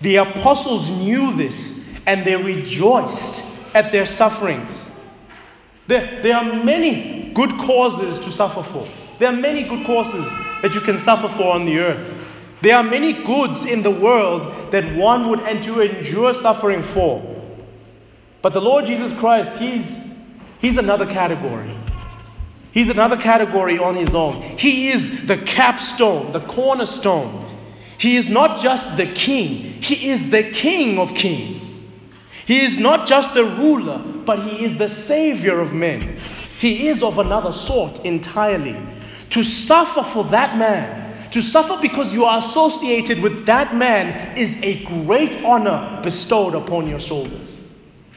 The 0.00 0.16
apostles 0.16 0.88
knew 0.88 1.34
this 1.34 1.84
and 2.06 2.24
they 2.24 2.36
rejoiced 2.36 3.35
at 3.76 3.92
their 3.92 4.06
sufferings. 4.06 4.90
There, 5.86 6.22
there 6.22 6.34
are 6.34 6.64
many 6.64 7.30
good 7.34 7.50
causes 7.58 8.18
to 8.20 8.32
suffer 8.32 8.62
for. 8.62 8.88
There 9.18 9.28
are 9.28 9.36
many 9.36 9.64
good 9.64 9.86
causes 9.86 10.26
that 10.62 10.74
you 10.74 10.80
can 10.80 10.96
suffer 10.96 11.28
for 11.28 11.54
on 11.54 11.66
the 11.66 11.78
earth. 11.80 12.18
There 12.62 12.74
are 12.74 12.82
many 12.82 13.12
goods 13.12 13.66
in 13.66 13.82
the 13.82 13.90
world 13.90 14.72
that 14.72 14.96
one 14.96 15.28
would 15.28 15.40
endure, 15.40 15.84
endure 15.84 16.32
suffering 16.32 16.82
for. 16.82 17.22
But 18.40 18.54
the 18.54 18.62
Lord 18.62 18.86
Jesus 18.86 19.12
Christ, 19.18 19.58
He's, 19.58 20.02
he's 20.58 20.78
another 20.78 21.04
category. 21.04 21.76
He's 22.72 22.88
another 22.88 23.18
category 23.18 23.78
on 23.78 23.94
His 23.94 24.14
own. 24.14 24.40
He 24.40 24.88
is 24.88 25.26
the 25.26 25.36
capstone, 25.36 26.32
the 26.32 26.40
cornerstone. 26.40 27.44
He 27.98 28.16
is 28.16 28.30
not 28.30 28.60
just 28.60 28.96
the 28.96 29.06
king, 29.06 29.82
He 29.82 30.08
is 30.08 30.30
the 30.30 30.44
King 30.44 30.98
of 30.98 31.14
kings. 31.14 31.65
He 32.46 32.60
is 32.60 32.78
not 32.78 33.08
just 33.08 33.34
the 33.34 33.44
ruler, 33.44 33.98
but 33.98 34.38
He 34.38 34.64
is 34.64 34.78
the 34.78 34.88
Savior 34.88 35.58
of 35.60 35.72
men. 35.72 36.16
He 36.58 36.86
is 36.88 37.02
of 37.02 37.18
another 37.18 37.52
sort 37.52 38.04
entirely. 38.04 38.76
To 39.30 39.42
suffer 39.42 40.04
for 40.04 40.24
that 40.26 40.56
man, 40.56 41.30
to 41.32 41.42
suffer 41.42 41.76
because 41.82 42.14
you 42.14 42.24
are 42.24 42.38
associated 42.38 43.20
with 43.20 43.46
that 43.46 43.74
man 43.74 44.38
is 44.38 44.62
a 44.62 44.84
great 44.84 45.44
honor 45.44 46.00
bestowed 46.02 46.54
upon 46.54 46.88
your 46.88 47.00
shoulders. 47.00 47.64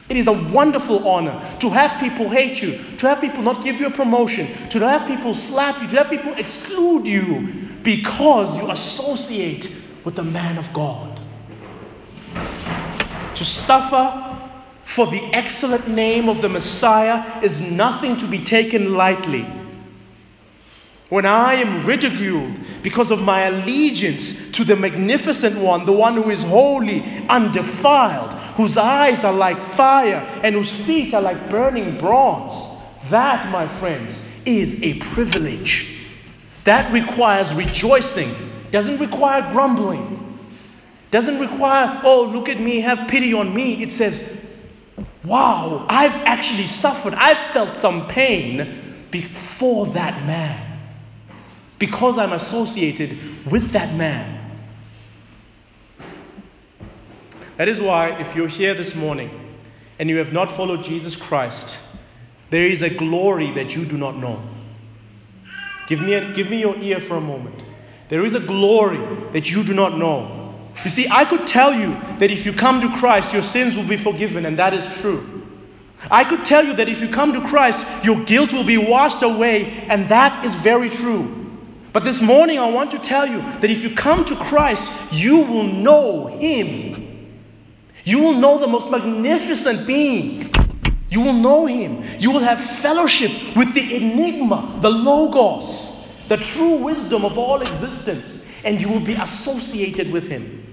It 0.08 0.16
is 0.16 0.26
a 0.26 0.32
wonderful 0.32 1.08
honor 1.08 1.40
to 1.58 1.70
have 1.70 2.00
people 2.00 2.28
hate 2.28 2.62
you, 2.62 2.78
to 2.98 3.08
have 3.08 3.20
people 3.20 3.42
not 3.42 3.62
give 3.64 3.80
you 3.80 3.86
a 3.86 3.90
promotion, 3.90 4.46
to 4.70 4.78
have 4.80 5.06
people 5.06 5.34
slap 5.34 5.82
you, 5.82 5.88
to 5.88 5.96
have 5.96 6.10
people 6.10 6.34
exclude 6.34 7.06
you 7.06 7.68
because 7.82 8.60
you 8.60 8.70
associate 8.70 9.74
with 10.04 10.14
the 10.14 10.24
man 10.24 10.56
of 10.56 10.72
God. 10.72 11.09
To 13.40 13.46
suffer 13.46 14.36
for 14.84 15.06
the 15.06 15.22
excellent 15.32 15.88
name 15.88 16.28
of 16.28 16.42
the 16.42 16.50
Messiah 16.50 17.42
is 17.42 17.62
nothing 17.62 18.18
to 18.18 18.26
be 18.26 18.44
taken 18.44 18.98
lightly. 18.98 19.46
When 21.08 21.24
I 21.24 21.54
am 21.54 21.86
ridiculed 21.86 22.52
because 22.82 23.10
of 23.10 23.22
my 23.22 23.44
allegiance 23.44 24.50
to 24.50 24.64
the 24.64 24.76
magnificent 24.76 25.56
one, 25.56 25.86
the 25.86 25.92
one 25.92 26.16
who 26.16 26.28
is 26.28 26.42
holy, 26.42 27.02
undefiled, 27.30 28.30
whose 28.58 28.76
eyes 28.76 29.24
are 29.24 29.32
like 29.32 29.58
fire 29.74 30.40
and 30.42 30.54
whose 30.54 30.70
feet 30.70 31.14
are 31.14 31.22
like 31.22 31.48
burning 31.48 31.96
bronze, 31.96 32.52
that, 33.08 33.50
my 33.50 33.66
friends, 33.66 34.22
is 34.44 34.82
a 34.82 34.98
privilege. 34.98 35.88
That 36.64 36.92
requires 36.92 37.54
rejoicing, 37.54 38.34
doesn't 38.70 38.98
require 38.98 39.50
grumbling, 39.50 40.19
doesn't 41.10 41.40
require, 41.40 42.00
oh, 42.04 42.30
look 42.32 42.48
at 42.48 42.60
me, 42.60 42.80
have 42.80 43.08
pity 43.08 43.34
on 43.34 43.52
me. 43.52 43.82
It 43.82 43.90
says, 43.90 44.38
wow, 45.24 45.86
I've 45.88 46.14
actually 46.14 46.66
suffered, 46.66 47.14
I've 47.14 47.52
felt 47.52 47.74
some 47.74 48.06
pain 48.06 49.06
before 49.10 49.86
that 49.88 50.24
man 50.24 50.78
because 51.78 52.18
I'm 52.18 52.32
associated 52.32 53.46
with 53.50 53.72
that 53.72 53.94
man. 53.94 54.38
That 57.56 57.68
is 57.68 57.80
why, 57.80 58.20
if 58.20 58.34
you're 58.36 58.48
here 58.48 58.74
this 58.74 58.94
morning 58.94 59.30
and 59.98 60.08
you 60.08 60.18
have 60.18 60.32
not 60.32 60.56
followed 60.56 60.84
Jesus 60.84 61.16
Christ, 61.16 61.78
there 62.50 62.66
is 62.66 62.82
a 62.82 62.90
glory 62.90 63.50
that 63.52 63.74
you 63.74 63.84
do 63.84 63.98
not 63.98 64.16
know. 64.16 64.40
Give 65.86 66.00
me, 66.00 66.14
a, 66.14 66.32
give 66.32 66.48
me 66.48 66.60
your 66.60 66.76
ear 66.76 67.00
for 67.00 67.16
a 67.16 67.20
moment. 67.20 67.62
There 68.08 68.24
is 68.24 68.34
a 68.34 68.40
glory 68.40 69.00
that 69.32 69.50
you 69.50 69.64
do 69.64 69.74
not 69.74 69.98
know. 69.98 70.39
You 70.84 70.90
see, 70.90 71.08
I 71.10 71.24
could 71.24 71.46
tell 71.46 71.74
you 71.74 71.96
that 72.18 72.30
if 72.30 72.46
you 72.46 72.52
come 72.52 72.80
to 72.80 72.96
Christ, 72.98 73.32
your 73.32 73.42
sins 73.42 73.76
will 73.76 73.84
be 73.84 73.96
forgiven, 73.96 74.46
and 74.46 74.58
that 74.58 74.72
is 74.72 74.86
true. 75.00 75.40
I 76.10 76.24
could 76.24 76.44
tell 76.44 76.64
you 76.64 76.74
that 76.74 76.88
if 76.88 77.02
you 77.02 77.08
come 77.08 77.34
to 77.34 77.40
Christ, 77.42 77.86
your 78.02 78.24
guilt 78.24 78.52
will 78.52 78.64
be 78.64 78.78
washed 78.78 79.22
away, 79.22 79.84
and 79.88 80.08
that 80.08 80.44
is 80.44 80.54
very 80.54 80.88
true. 80.88 81.36
But 81.92 82.04
this 82.04 82.22
morning, 82.22 82.58
I 82.58 82.70
want 82.70 82.92
to 82.92 82.98
tell 82.98 83.26
you 83.26 83.40
that 83.40 83.64
if 83.64 83.82
you 83.82 83.94
come 83.94 84.24
to 84.26 84.36
Christ, 84.36 84.90
you 85.12 85.40
will 85.40 85.64
know 85.64 86.26
Him. 86.26 87.36
You 88.04 88.20
will 88.20 88.34
know 88.34 88.58
the 88.58 88.68
most 88.68 88.90
magnificent 88.90 89.86
being. 89.86 90.50
You 91.10 91.20
will 91.20 91.34
know 91.34 91.66
Him. 91.66 92.04
You 92.18 92.30
will 92.30 92.40
have 92.40 92.60
fellowship 92.78 93.32
with 93.56 93.74
the 93.74 93.96
enigma, 93.96 94.78
the 94.80 94.90
Logos, 94.90 96.06
the 96.28 96.38
true 96.38 96.76
wisdom 96.76 97.24
of 97.24 97.36
all 97.36 97.60
existence, 97.60 98.46
and 98.64 98.80
you 98.80 98.88
will 98.88 99.00
be 99.00 99.14
associated 99.14 100.10
with 100.10 100.28
Him. 100.28 100.69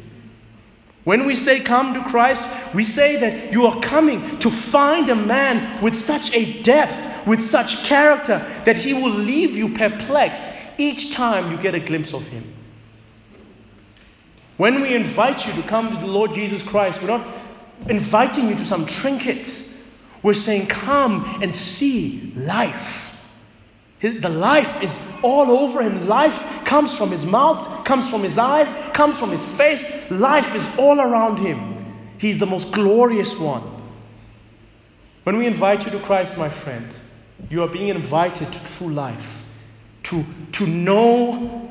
When 1.08 1.26
we 1.26 1.38
say 1.38 1.62
come 1.62 1.94
to 1.94 2.04
Christ, 2.04 2.50
we 2.74 2.84
say 2.84 3.16
that 3.16 3.54
you 3.54 3.68
are 3.68 3.80
coming 3.80 4.40
to 4.40 4.52
find 4.52 5.10
a 5.10 5.16
man 5.16 5.82
with 5.82 5.98
such 5.98 6.34
a 6.34 6.62
depth, 6.64 7.26
with 7.26 7.50
such 7.50 7.86
character, 7.86 8.46
that 8.66 8.76
he 8.76 8.92
will 8.92 9.14
leave 9.14 9.56
you 9.56 9.70
perplexed 9.70 10.52
each 10.78 11.14
time 11.14 11.50
you 11.50 11.58
get 11.60 11.76
a 11.76 11.80
glimpse 11.80 12.14
of 12.14 12.28
Him. 12.28 12.54
When 14.58 14.82
we 14.82 14.94
invite 14.96 15.48
you 15.48 15.54
to 15.54 15.66
come 15.66 15.96
to 15.96 15.98
the 15.98 16.12
Lord 16.12 16.34
Jesus 16.34 16.62
Christ, 16.62 17.02
we're 17.02 17.08
not 17.08 17.26
inviting 17.88 18.50
you 18.50 18.56
to 18.56 18.66
some 18.66 18.86
trinkets. 18.86 19.82
We're 20.22 20.34
saying, 20.34 20.68
Come 20.68 21.40
and 21.42 21.56
see 21.56 22.34
life. 22.36 23.18
The 24.02 24.30
life 24.30 24.84
is 24.84 25.00
all 25.24 25.50
over 25.50 25.82
him. 25.82 26.08
Life 26.08 26.66
comes 26.66 26.94
from 26.94 27.12
his 27.12 27.26
mouth, 27.26 27.77
comes 27.88 28.10
from 28.10 28.22
his 28.22 28.38
eyes, 28.38 28.68
comes 28.94 29.18
from 29.18 29.32
his 29.32 29.44
face. 29.54 29.90
Life 30.12 30.54
is 30.54 30.78
all 30.78 31.00
around 31.00 31.38
him. 31.40 31.86
He's 32.18 32.38
the 32.38 32.46
most 32.46 32.74
glorious 32.74 33.40
one. 33.40 33.64
When 35.24 35.38
we 35.38 35.48
invite 35.48 35.86
you 35.86 35.92
to 35.92 36.00
Christ, 36.02 36.38
my 36.38 36.50
friend, 36.50 36.94
you 37.50 37.64
are 37.64 37.70
being 37.70 37.88
invited 37.88 38.52
to 38.52 38.66
true 38.74 38.90
life 38.90 39.46
to, 40.04 40.26
to 40.54 40.68
know 40.68 41.70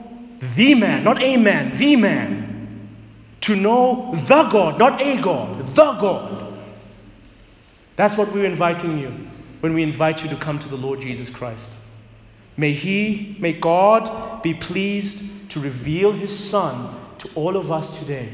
the 0.54 0.74
man, 0.74 1.04
not 1.04 1.22
a 1.22 1.36
man, 1.36 1.76
the 1.76 1.96
man. 1.96 2.88
To 3.42 3.54
know 3.54 4.12
the 4.14 4.42
God, 4.44 4.78
not 4.78 5.00
a 5.00 5.20
God, 5.20 5.74
the 5.74 5.92
God. 5.92 6.54
That's 7.96 8.16
what 8.16 8.32
we're 8.32 8.46
inviting 8.46 8.98
you 8.98 9.10
when 9.60 9.74
we 9.74 9.82
invite 9.82 10.22
you 10.22 10.30
to 10.30 10.36
come 10.36 10.58
to 10.58 10.68
the 10.68 10.76
Lord 10.76 11.00
Jesus 11.00 11.28
Christ. 11.30 11.78
May 12.56 12.72
He, 12.72 13.36
may 13.38 13.52
God 13.52 14.42
be 14.42 14.54
pleased 14.54 15.22
to 15.56 15.62
reveal 15.62 16.12
His 16.12 16.38
Son 16.38 16.94
to 17.16 17.30
all 17.34 17.56
of 17.56 17.72
us 17.72 17.98
today. 17.98 18.28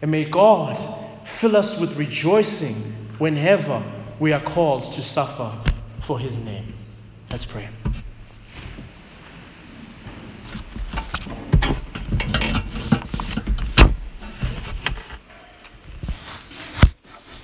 And 0.00 0.12
may 0.12 0.24
God 0.24 0.78
fill 1.26 1.56
us 1.56 1.80
with 1.80 1.96
rejoicing 1.96 2.76
whenever 3.18 3.82
we 4.20 4.32
are 4.32 4.40
called 4.40 4.84
to 4.92 5.02
suffer 5.02 5.52
for 6.06 6.16
His 6.16 6.36
name. 6.36 6.72
Let's 7.32 7.44
pray. 7.44 7.68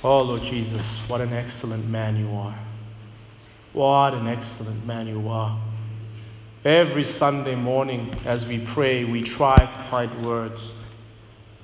Oh, 0.05 0.23
Lord 0.23 0.43
Jesus, 0.43 0.99
what 1.09 1.21
an 1.21 1.33
excellent 1.33 1.89
man 1.89 2.17
you 2.17 2.33
are. 2.37 2.55
What 3.73 4.15
an 4.15 4.29
excellent 4.29 4.87
man 4.87 5.09
you 5.09 5.29
are. 5.29 5.61
Every 6.65 7.05
Sunday 7.05 7.55
morning, 7.55 8.15
as 8.27 8.47
we 8.47 8.59
pray, 8.59 9.05
we 9.05 9.23
try 9.23 9.65
to 9.65 9.79
find 9.79 10.27
words. 10.27 10.75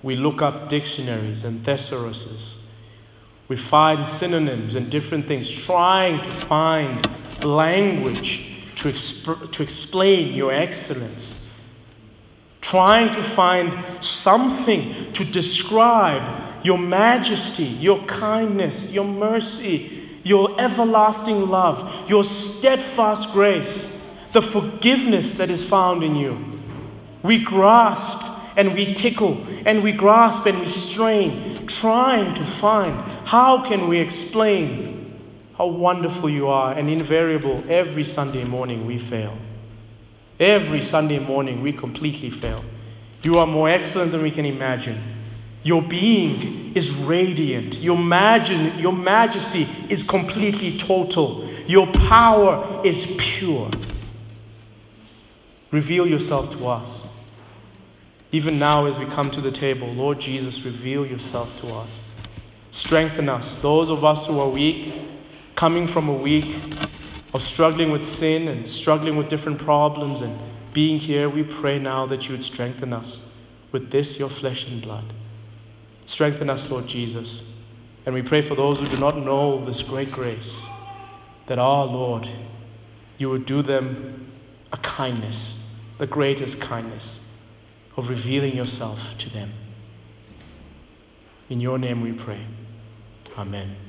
We 0.03 0.17
look 0.17 0.41
up 0.41 0.71
dictionaries 0.71 1.45
and 1.45 1.63
thesauruses. 1.63 2.57
We 3.47 3.57
find 3.57 4.09
synonyms 4.09 4.75
and 4.75 4.91
different 4.91 5.29
things, 5.29 5.51
trying 5.51 6.23
to 6.23 6.31
find 6.31 7.07
language 7.45 8.57
to, 8.77 8.89
exp- 8.89 9.53
to 9.53 9.63
explain 9.63 10.33
your 10.33 10.51
excellence. 10.51 11.39
Trying 12.63 13.11
to 13.11 13.23
find 13.23 13.79
something 14.03 15.13
to 15.13 15.25
describe 15.27 16.65
your 16.65 16.79
majesty, 16.79 17.65
your 17.65 18.03
kindness, 18.07 18.93
your 18.93 19.05
mercy, 19.05 20.09
your 20.25 20.59
everlasting 20.59 21.51
love, 21.51 22.09
your 22.09 22.25
steadfast 22.25 23.33
grace 23.33 23.93
the 24.37 24.43
forgiveness 24.43 25.37
that 25.37 25.51
is 25.51 25.65
found 25.65 26.03
in 26.03 26.15
you. 26.15 26.39
We 27.23 27.43
grasp 27.43 28.23
and 28.55 28.75
we 28.75 28.93
tickle 28.93 29.43
and 29.65 29.83
we 29.83 29.93
grasp 29.93 30.45
and 30.45 30.61
we 30.61 30.69
strain, 30.69 31.67
trying 31.67 32.35
to 32.35 32.45
find 32.45 32.95
how 33.27 33.65
can 33.65 33.89
we 33.89 33.99
explain 33.99 35.19
how 35.57 35.69
wonderful 35.69 36.29
you 36.29 36.49
are 36.49 36.75
and 36.75 36.91
invariable 36.91 37.65
every 37.71 38.05
Sunday 38.05 38.45
morning 38.45 38.85
we 38.85 38.99
fail. 38.99 39.35
Every 40.39 40.83
Sunday 40.83 41.19
morning 41.19 41.63
we 41.63 41.73
completely 41.73 42.29
fail. 42.29 42.63
You 43.23 43.39
are 43.39 43.47
more 43.47 43.71
excellent 43.71 44.13
than 44.13 44.21
we 44.21 44.31
can 44.31 44.45
imagine. 44.45 45.01
Your 45.63 45.81
being 45.81 46.77
is 46.77 46.95
radiant. 46.95 47.79
Your, 47.79 47.97
your 47.97 48.93
majesty 48.93 49.67
is 49.89 50.03
completely 50.03 50.77
total. 50.77 51.49
Your 51.67 51.87
power 51.87 52.83
is 52.85 53.15
pure. 53.17 53.71
Reveal 55.77 56.07
yourself 56.07 56.57
to 56.57 56.69
us. 56.69 57.07
Even 58.33 58.59
now, 58.59 58.87
as 58.87 58.99
we 58.99 59.05
come 59.05 59.31
to 59.33 59.43
the 59.43 59.51
table, 59.51 59.87
Lord 59.89 60.19
Jesus, 60.19 60.65
reveal 60.65 61.05
yourself 61.05 61.61
to 61.61 61.67
us. 61.75 62.03
Strengthen 62.71 63.29
us. 63.29 63.59
Those 63.59 63.91
of 63.91 64.03
us 64.03 64.25
who 64.25 64.41
are 64.41 64.49
weak, 64.49 64.95
coming 65.55 65.87
from 65.87 66.09
a 66.09 66.15
week 66.15 66.57
of 67.35 67.43
struggling 67.43 67.91
with 67.91 68.03
sin 68.03 68.49
and 68.49 68.67
struggling 68.67 69.19
with 69.19 69.29
different 69.29 69.59
problems 69.59 70.23
and 70.23 70.39
being 70.73 70.99
here, 70.99 71.29
we 71.29 71.43
pray 71.43 71.79
now 71.79 72.07
that 72.07 72.27
you 72.27 72.33
would 72.33 72.43
strengthen 72.43 72.95
us 72.95 73.21
with 73.71 73.91
this, 73.91 74.19
your 74.19 74.31
flesh 74.31 74.67
and 74.67 74.81
blood. 74.81 75.13
Strengthen 76.07 76.49
us, 76.49 76.71
Lord 76.71 76.87
Jesus. 76.87 77.43
And 78.07 78.15
we 78.15 78.23
pray 78.23 78.41
for 78.41 78.55
those 78.55 78.81
who 78.81 78.87
do 78.87 78.97
not 78.97 79.19
know 79.19 79.63
this 79.63 79.83
great 79.83 80.11
grace, 80.11 80.67
that 81.49 81.59
our 81.59 81.85
Lord, 81.85 82.27
you 83.19 83.29
would 83.29 83.45
do 83.45 83.61
them 83.61 84.23
a 84.73 84.77
kindness, 84.79 85.57
the 85.99 86.07
greatest 86.07 86.61
kindness 86.61 87.21
of 87.97 88.09
revealing 88.09 88.55
yourself 88.55 89.17
to 89.19 89.31
them. 89.31 89.53
In 91.49 91.61
your 91.61 91.79
name 91.79 92.03
we 92.03 92.13
pray. 92.13 92.41
Amen. 93.39 93.86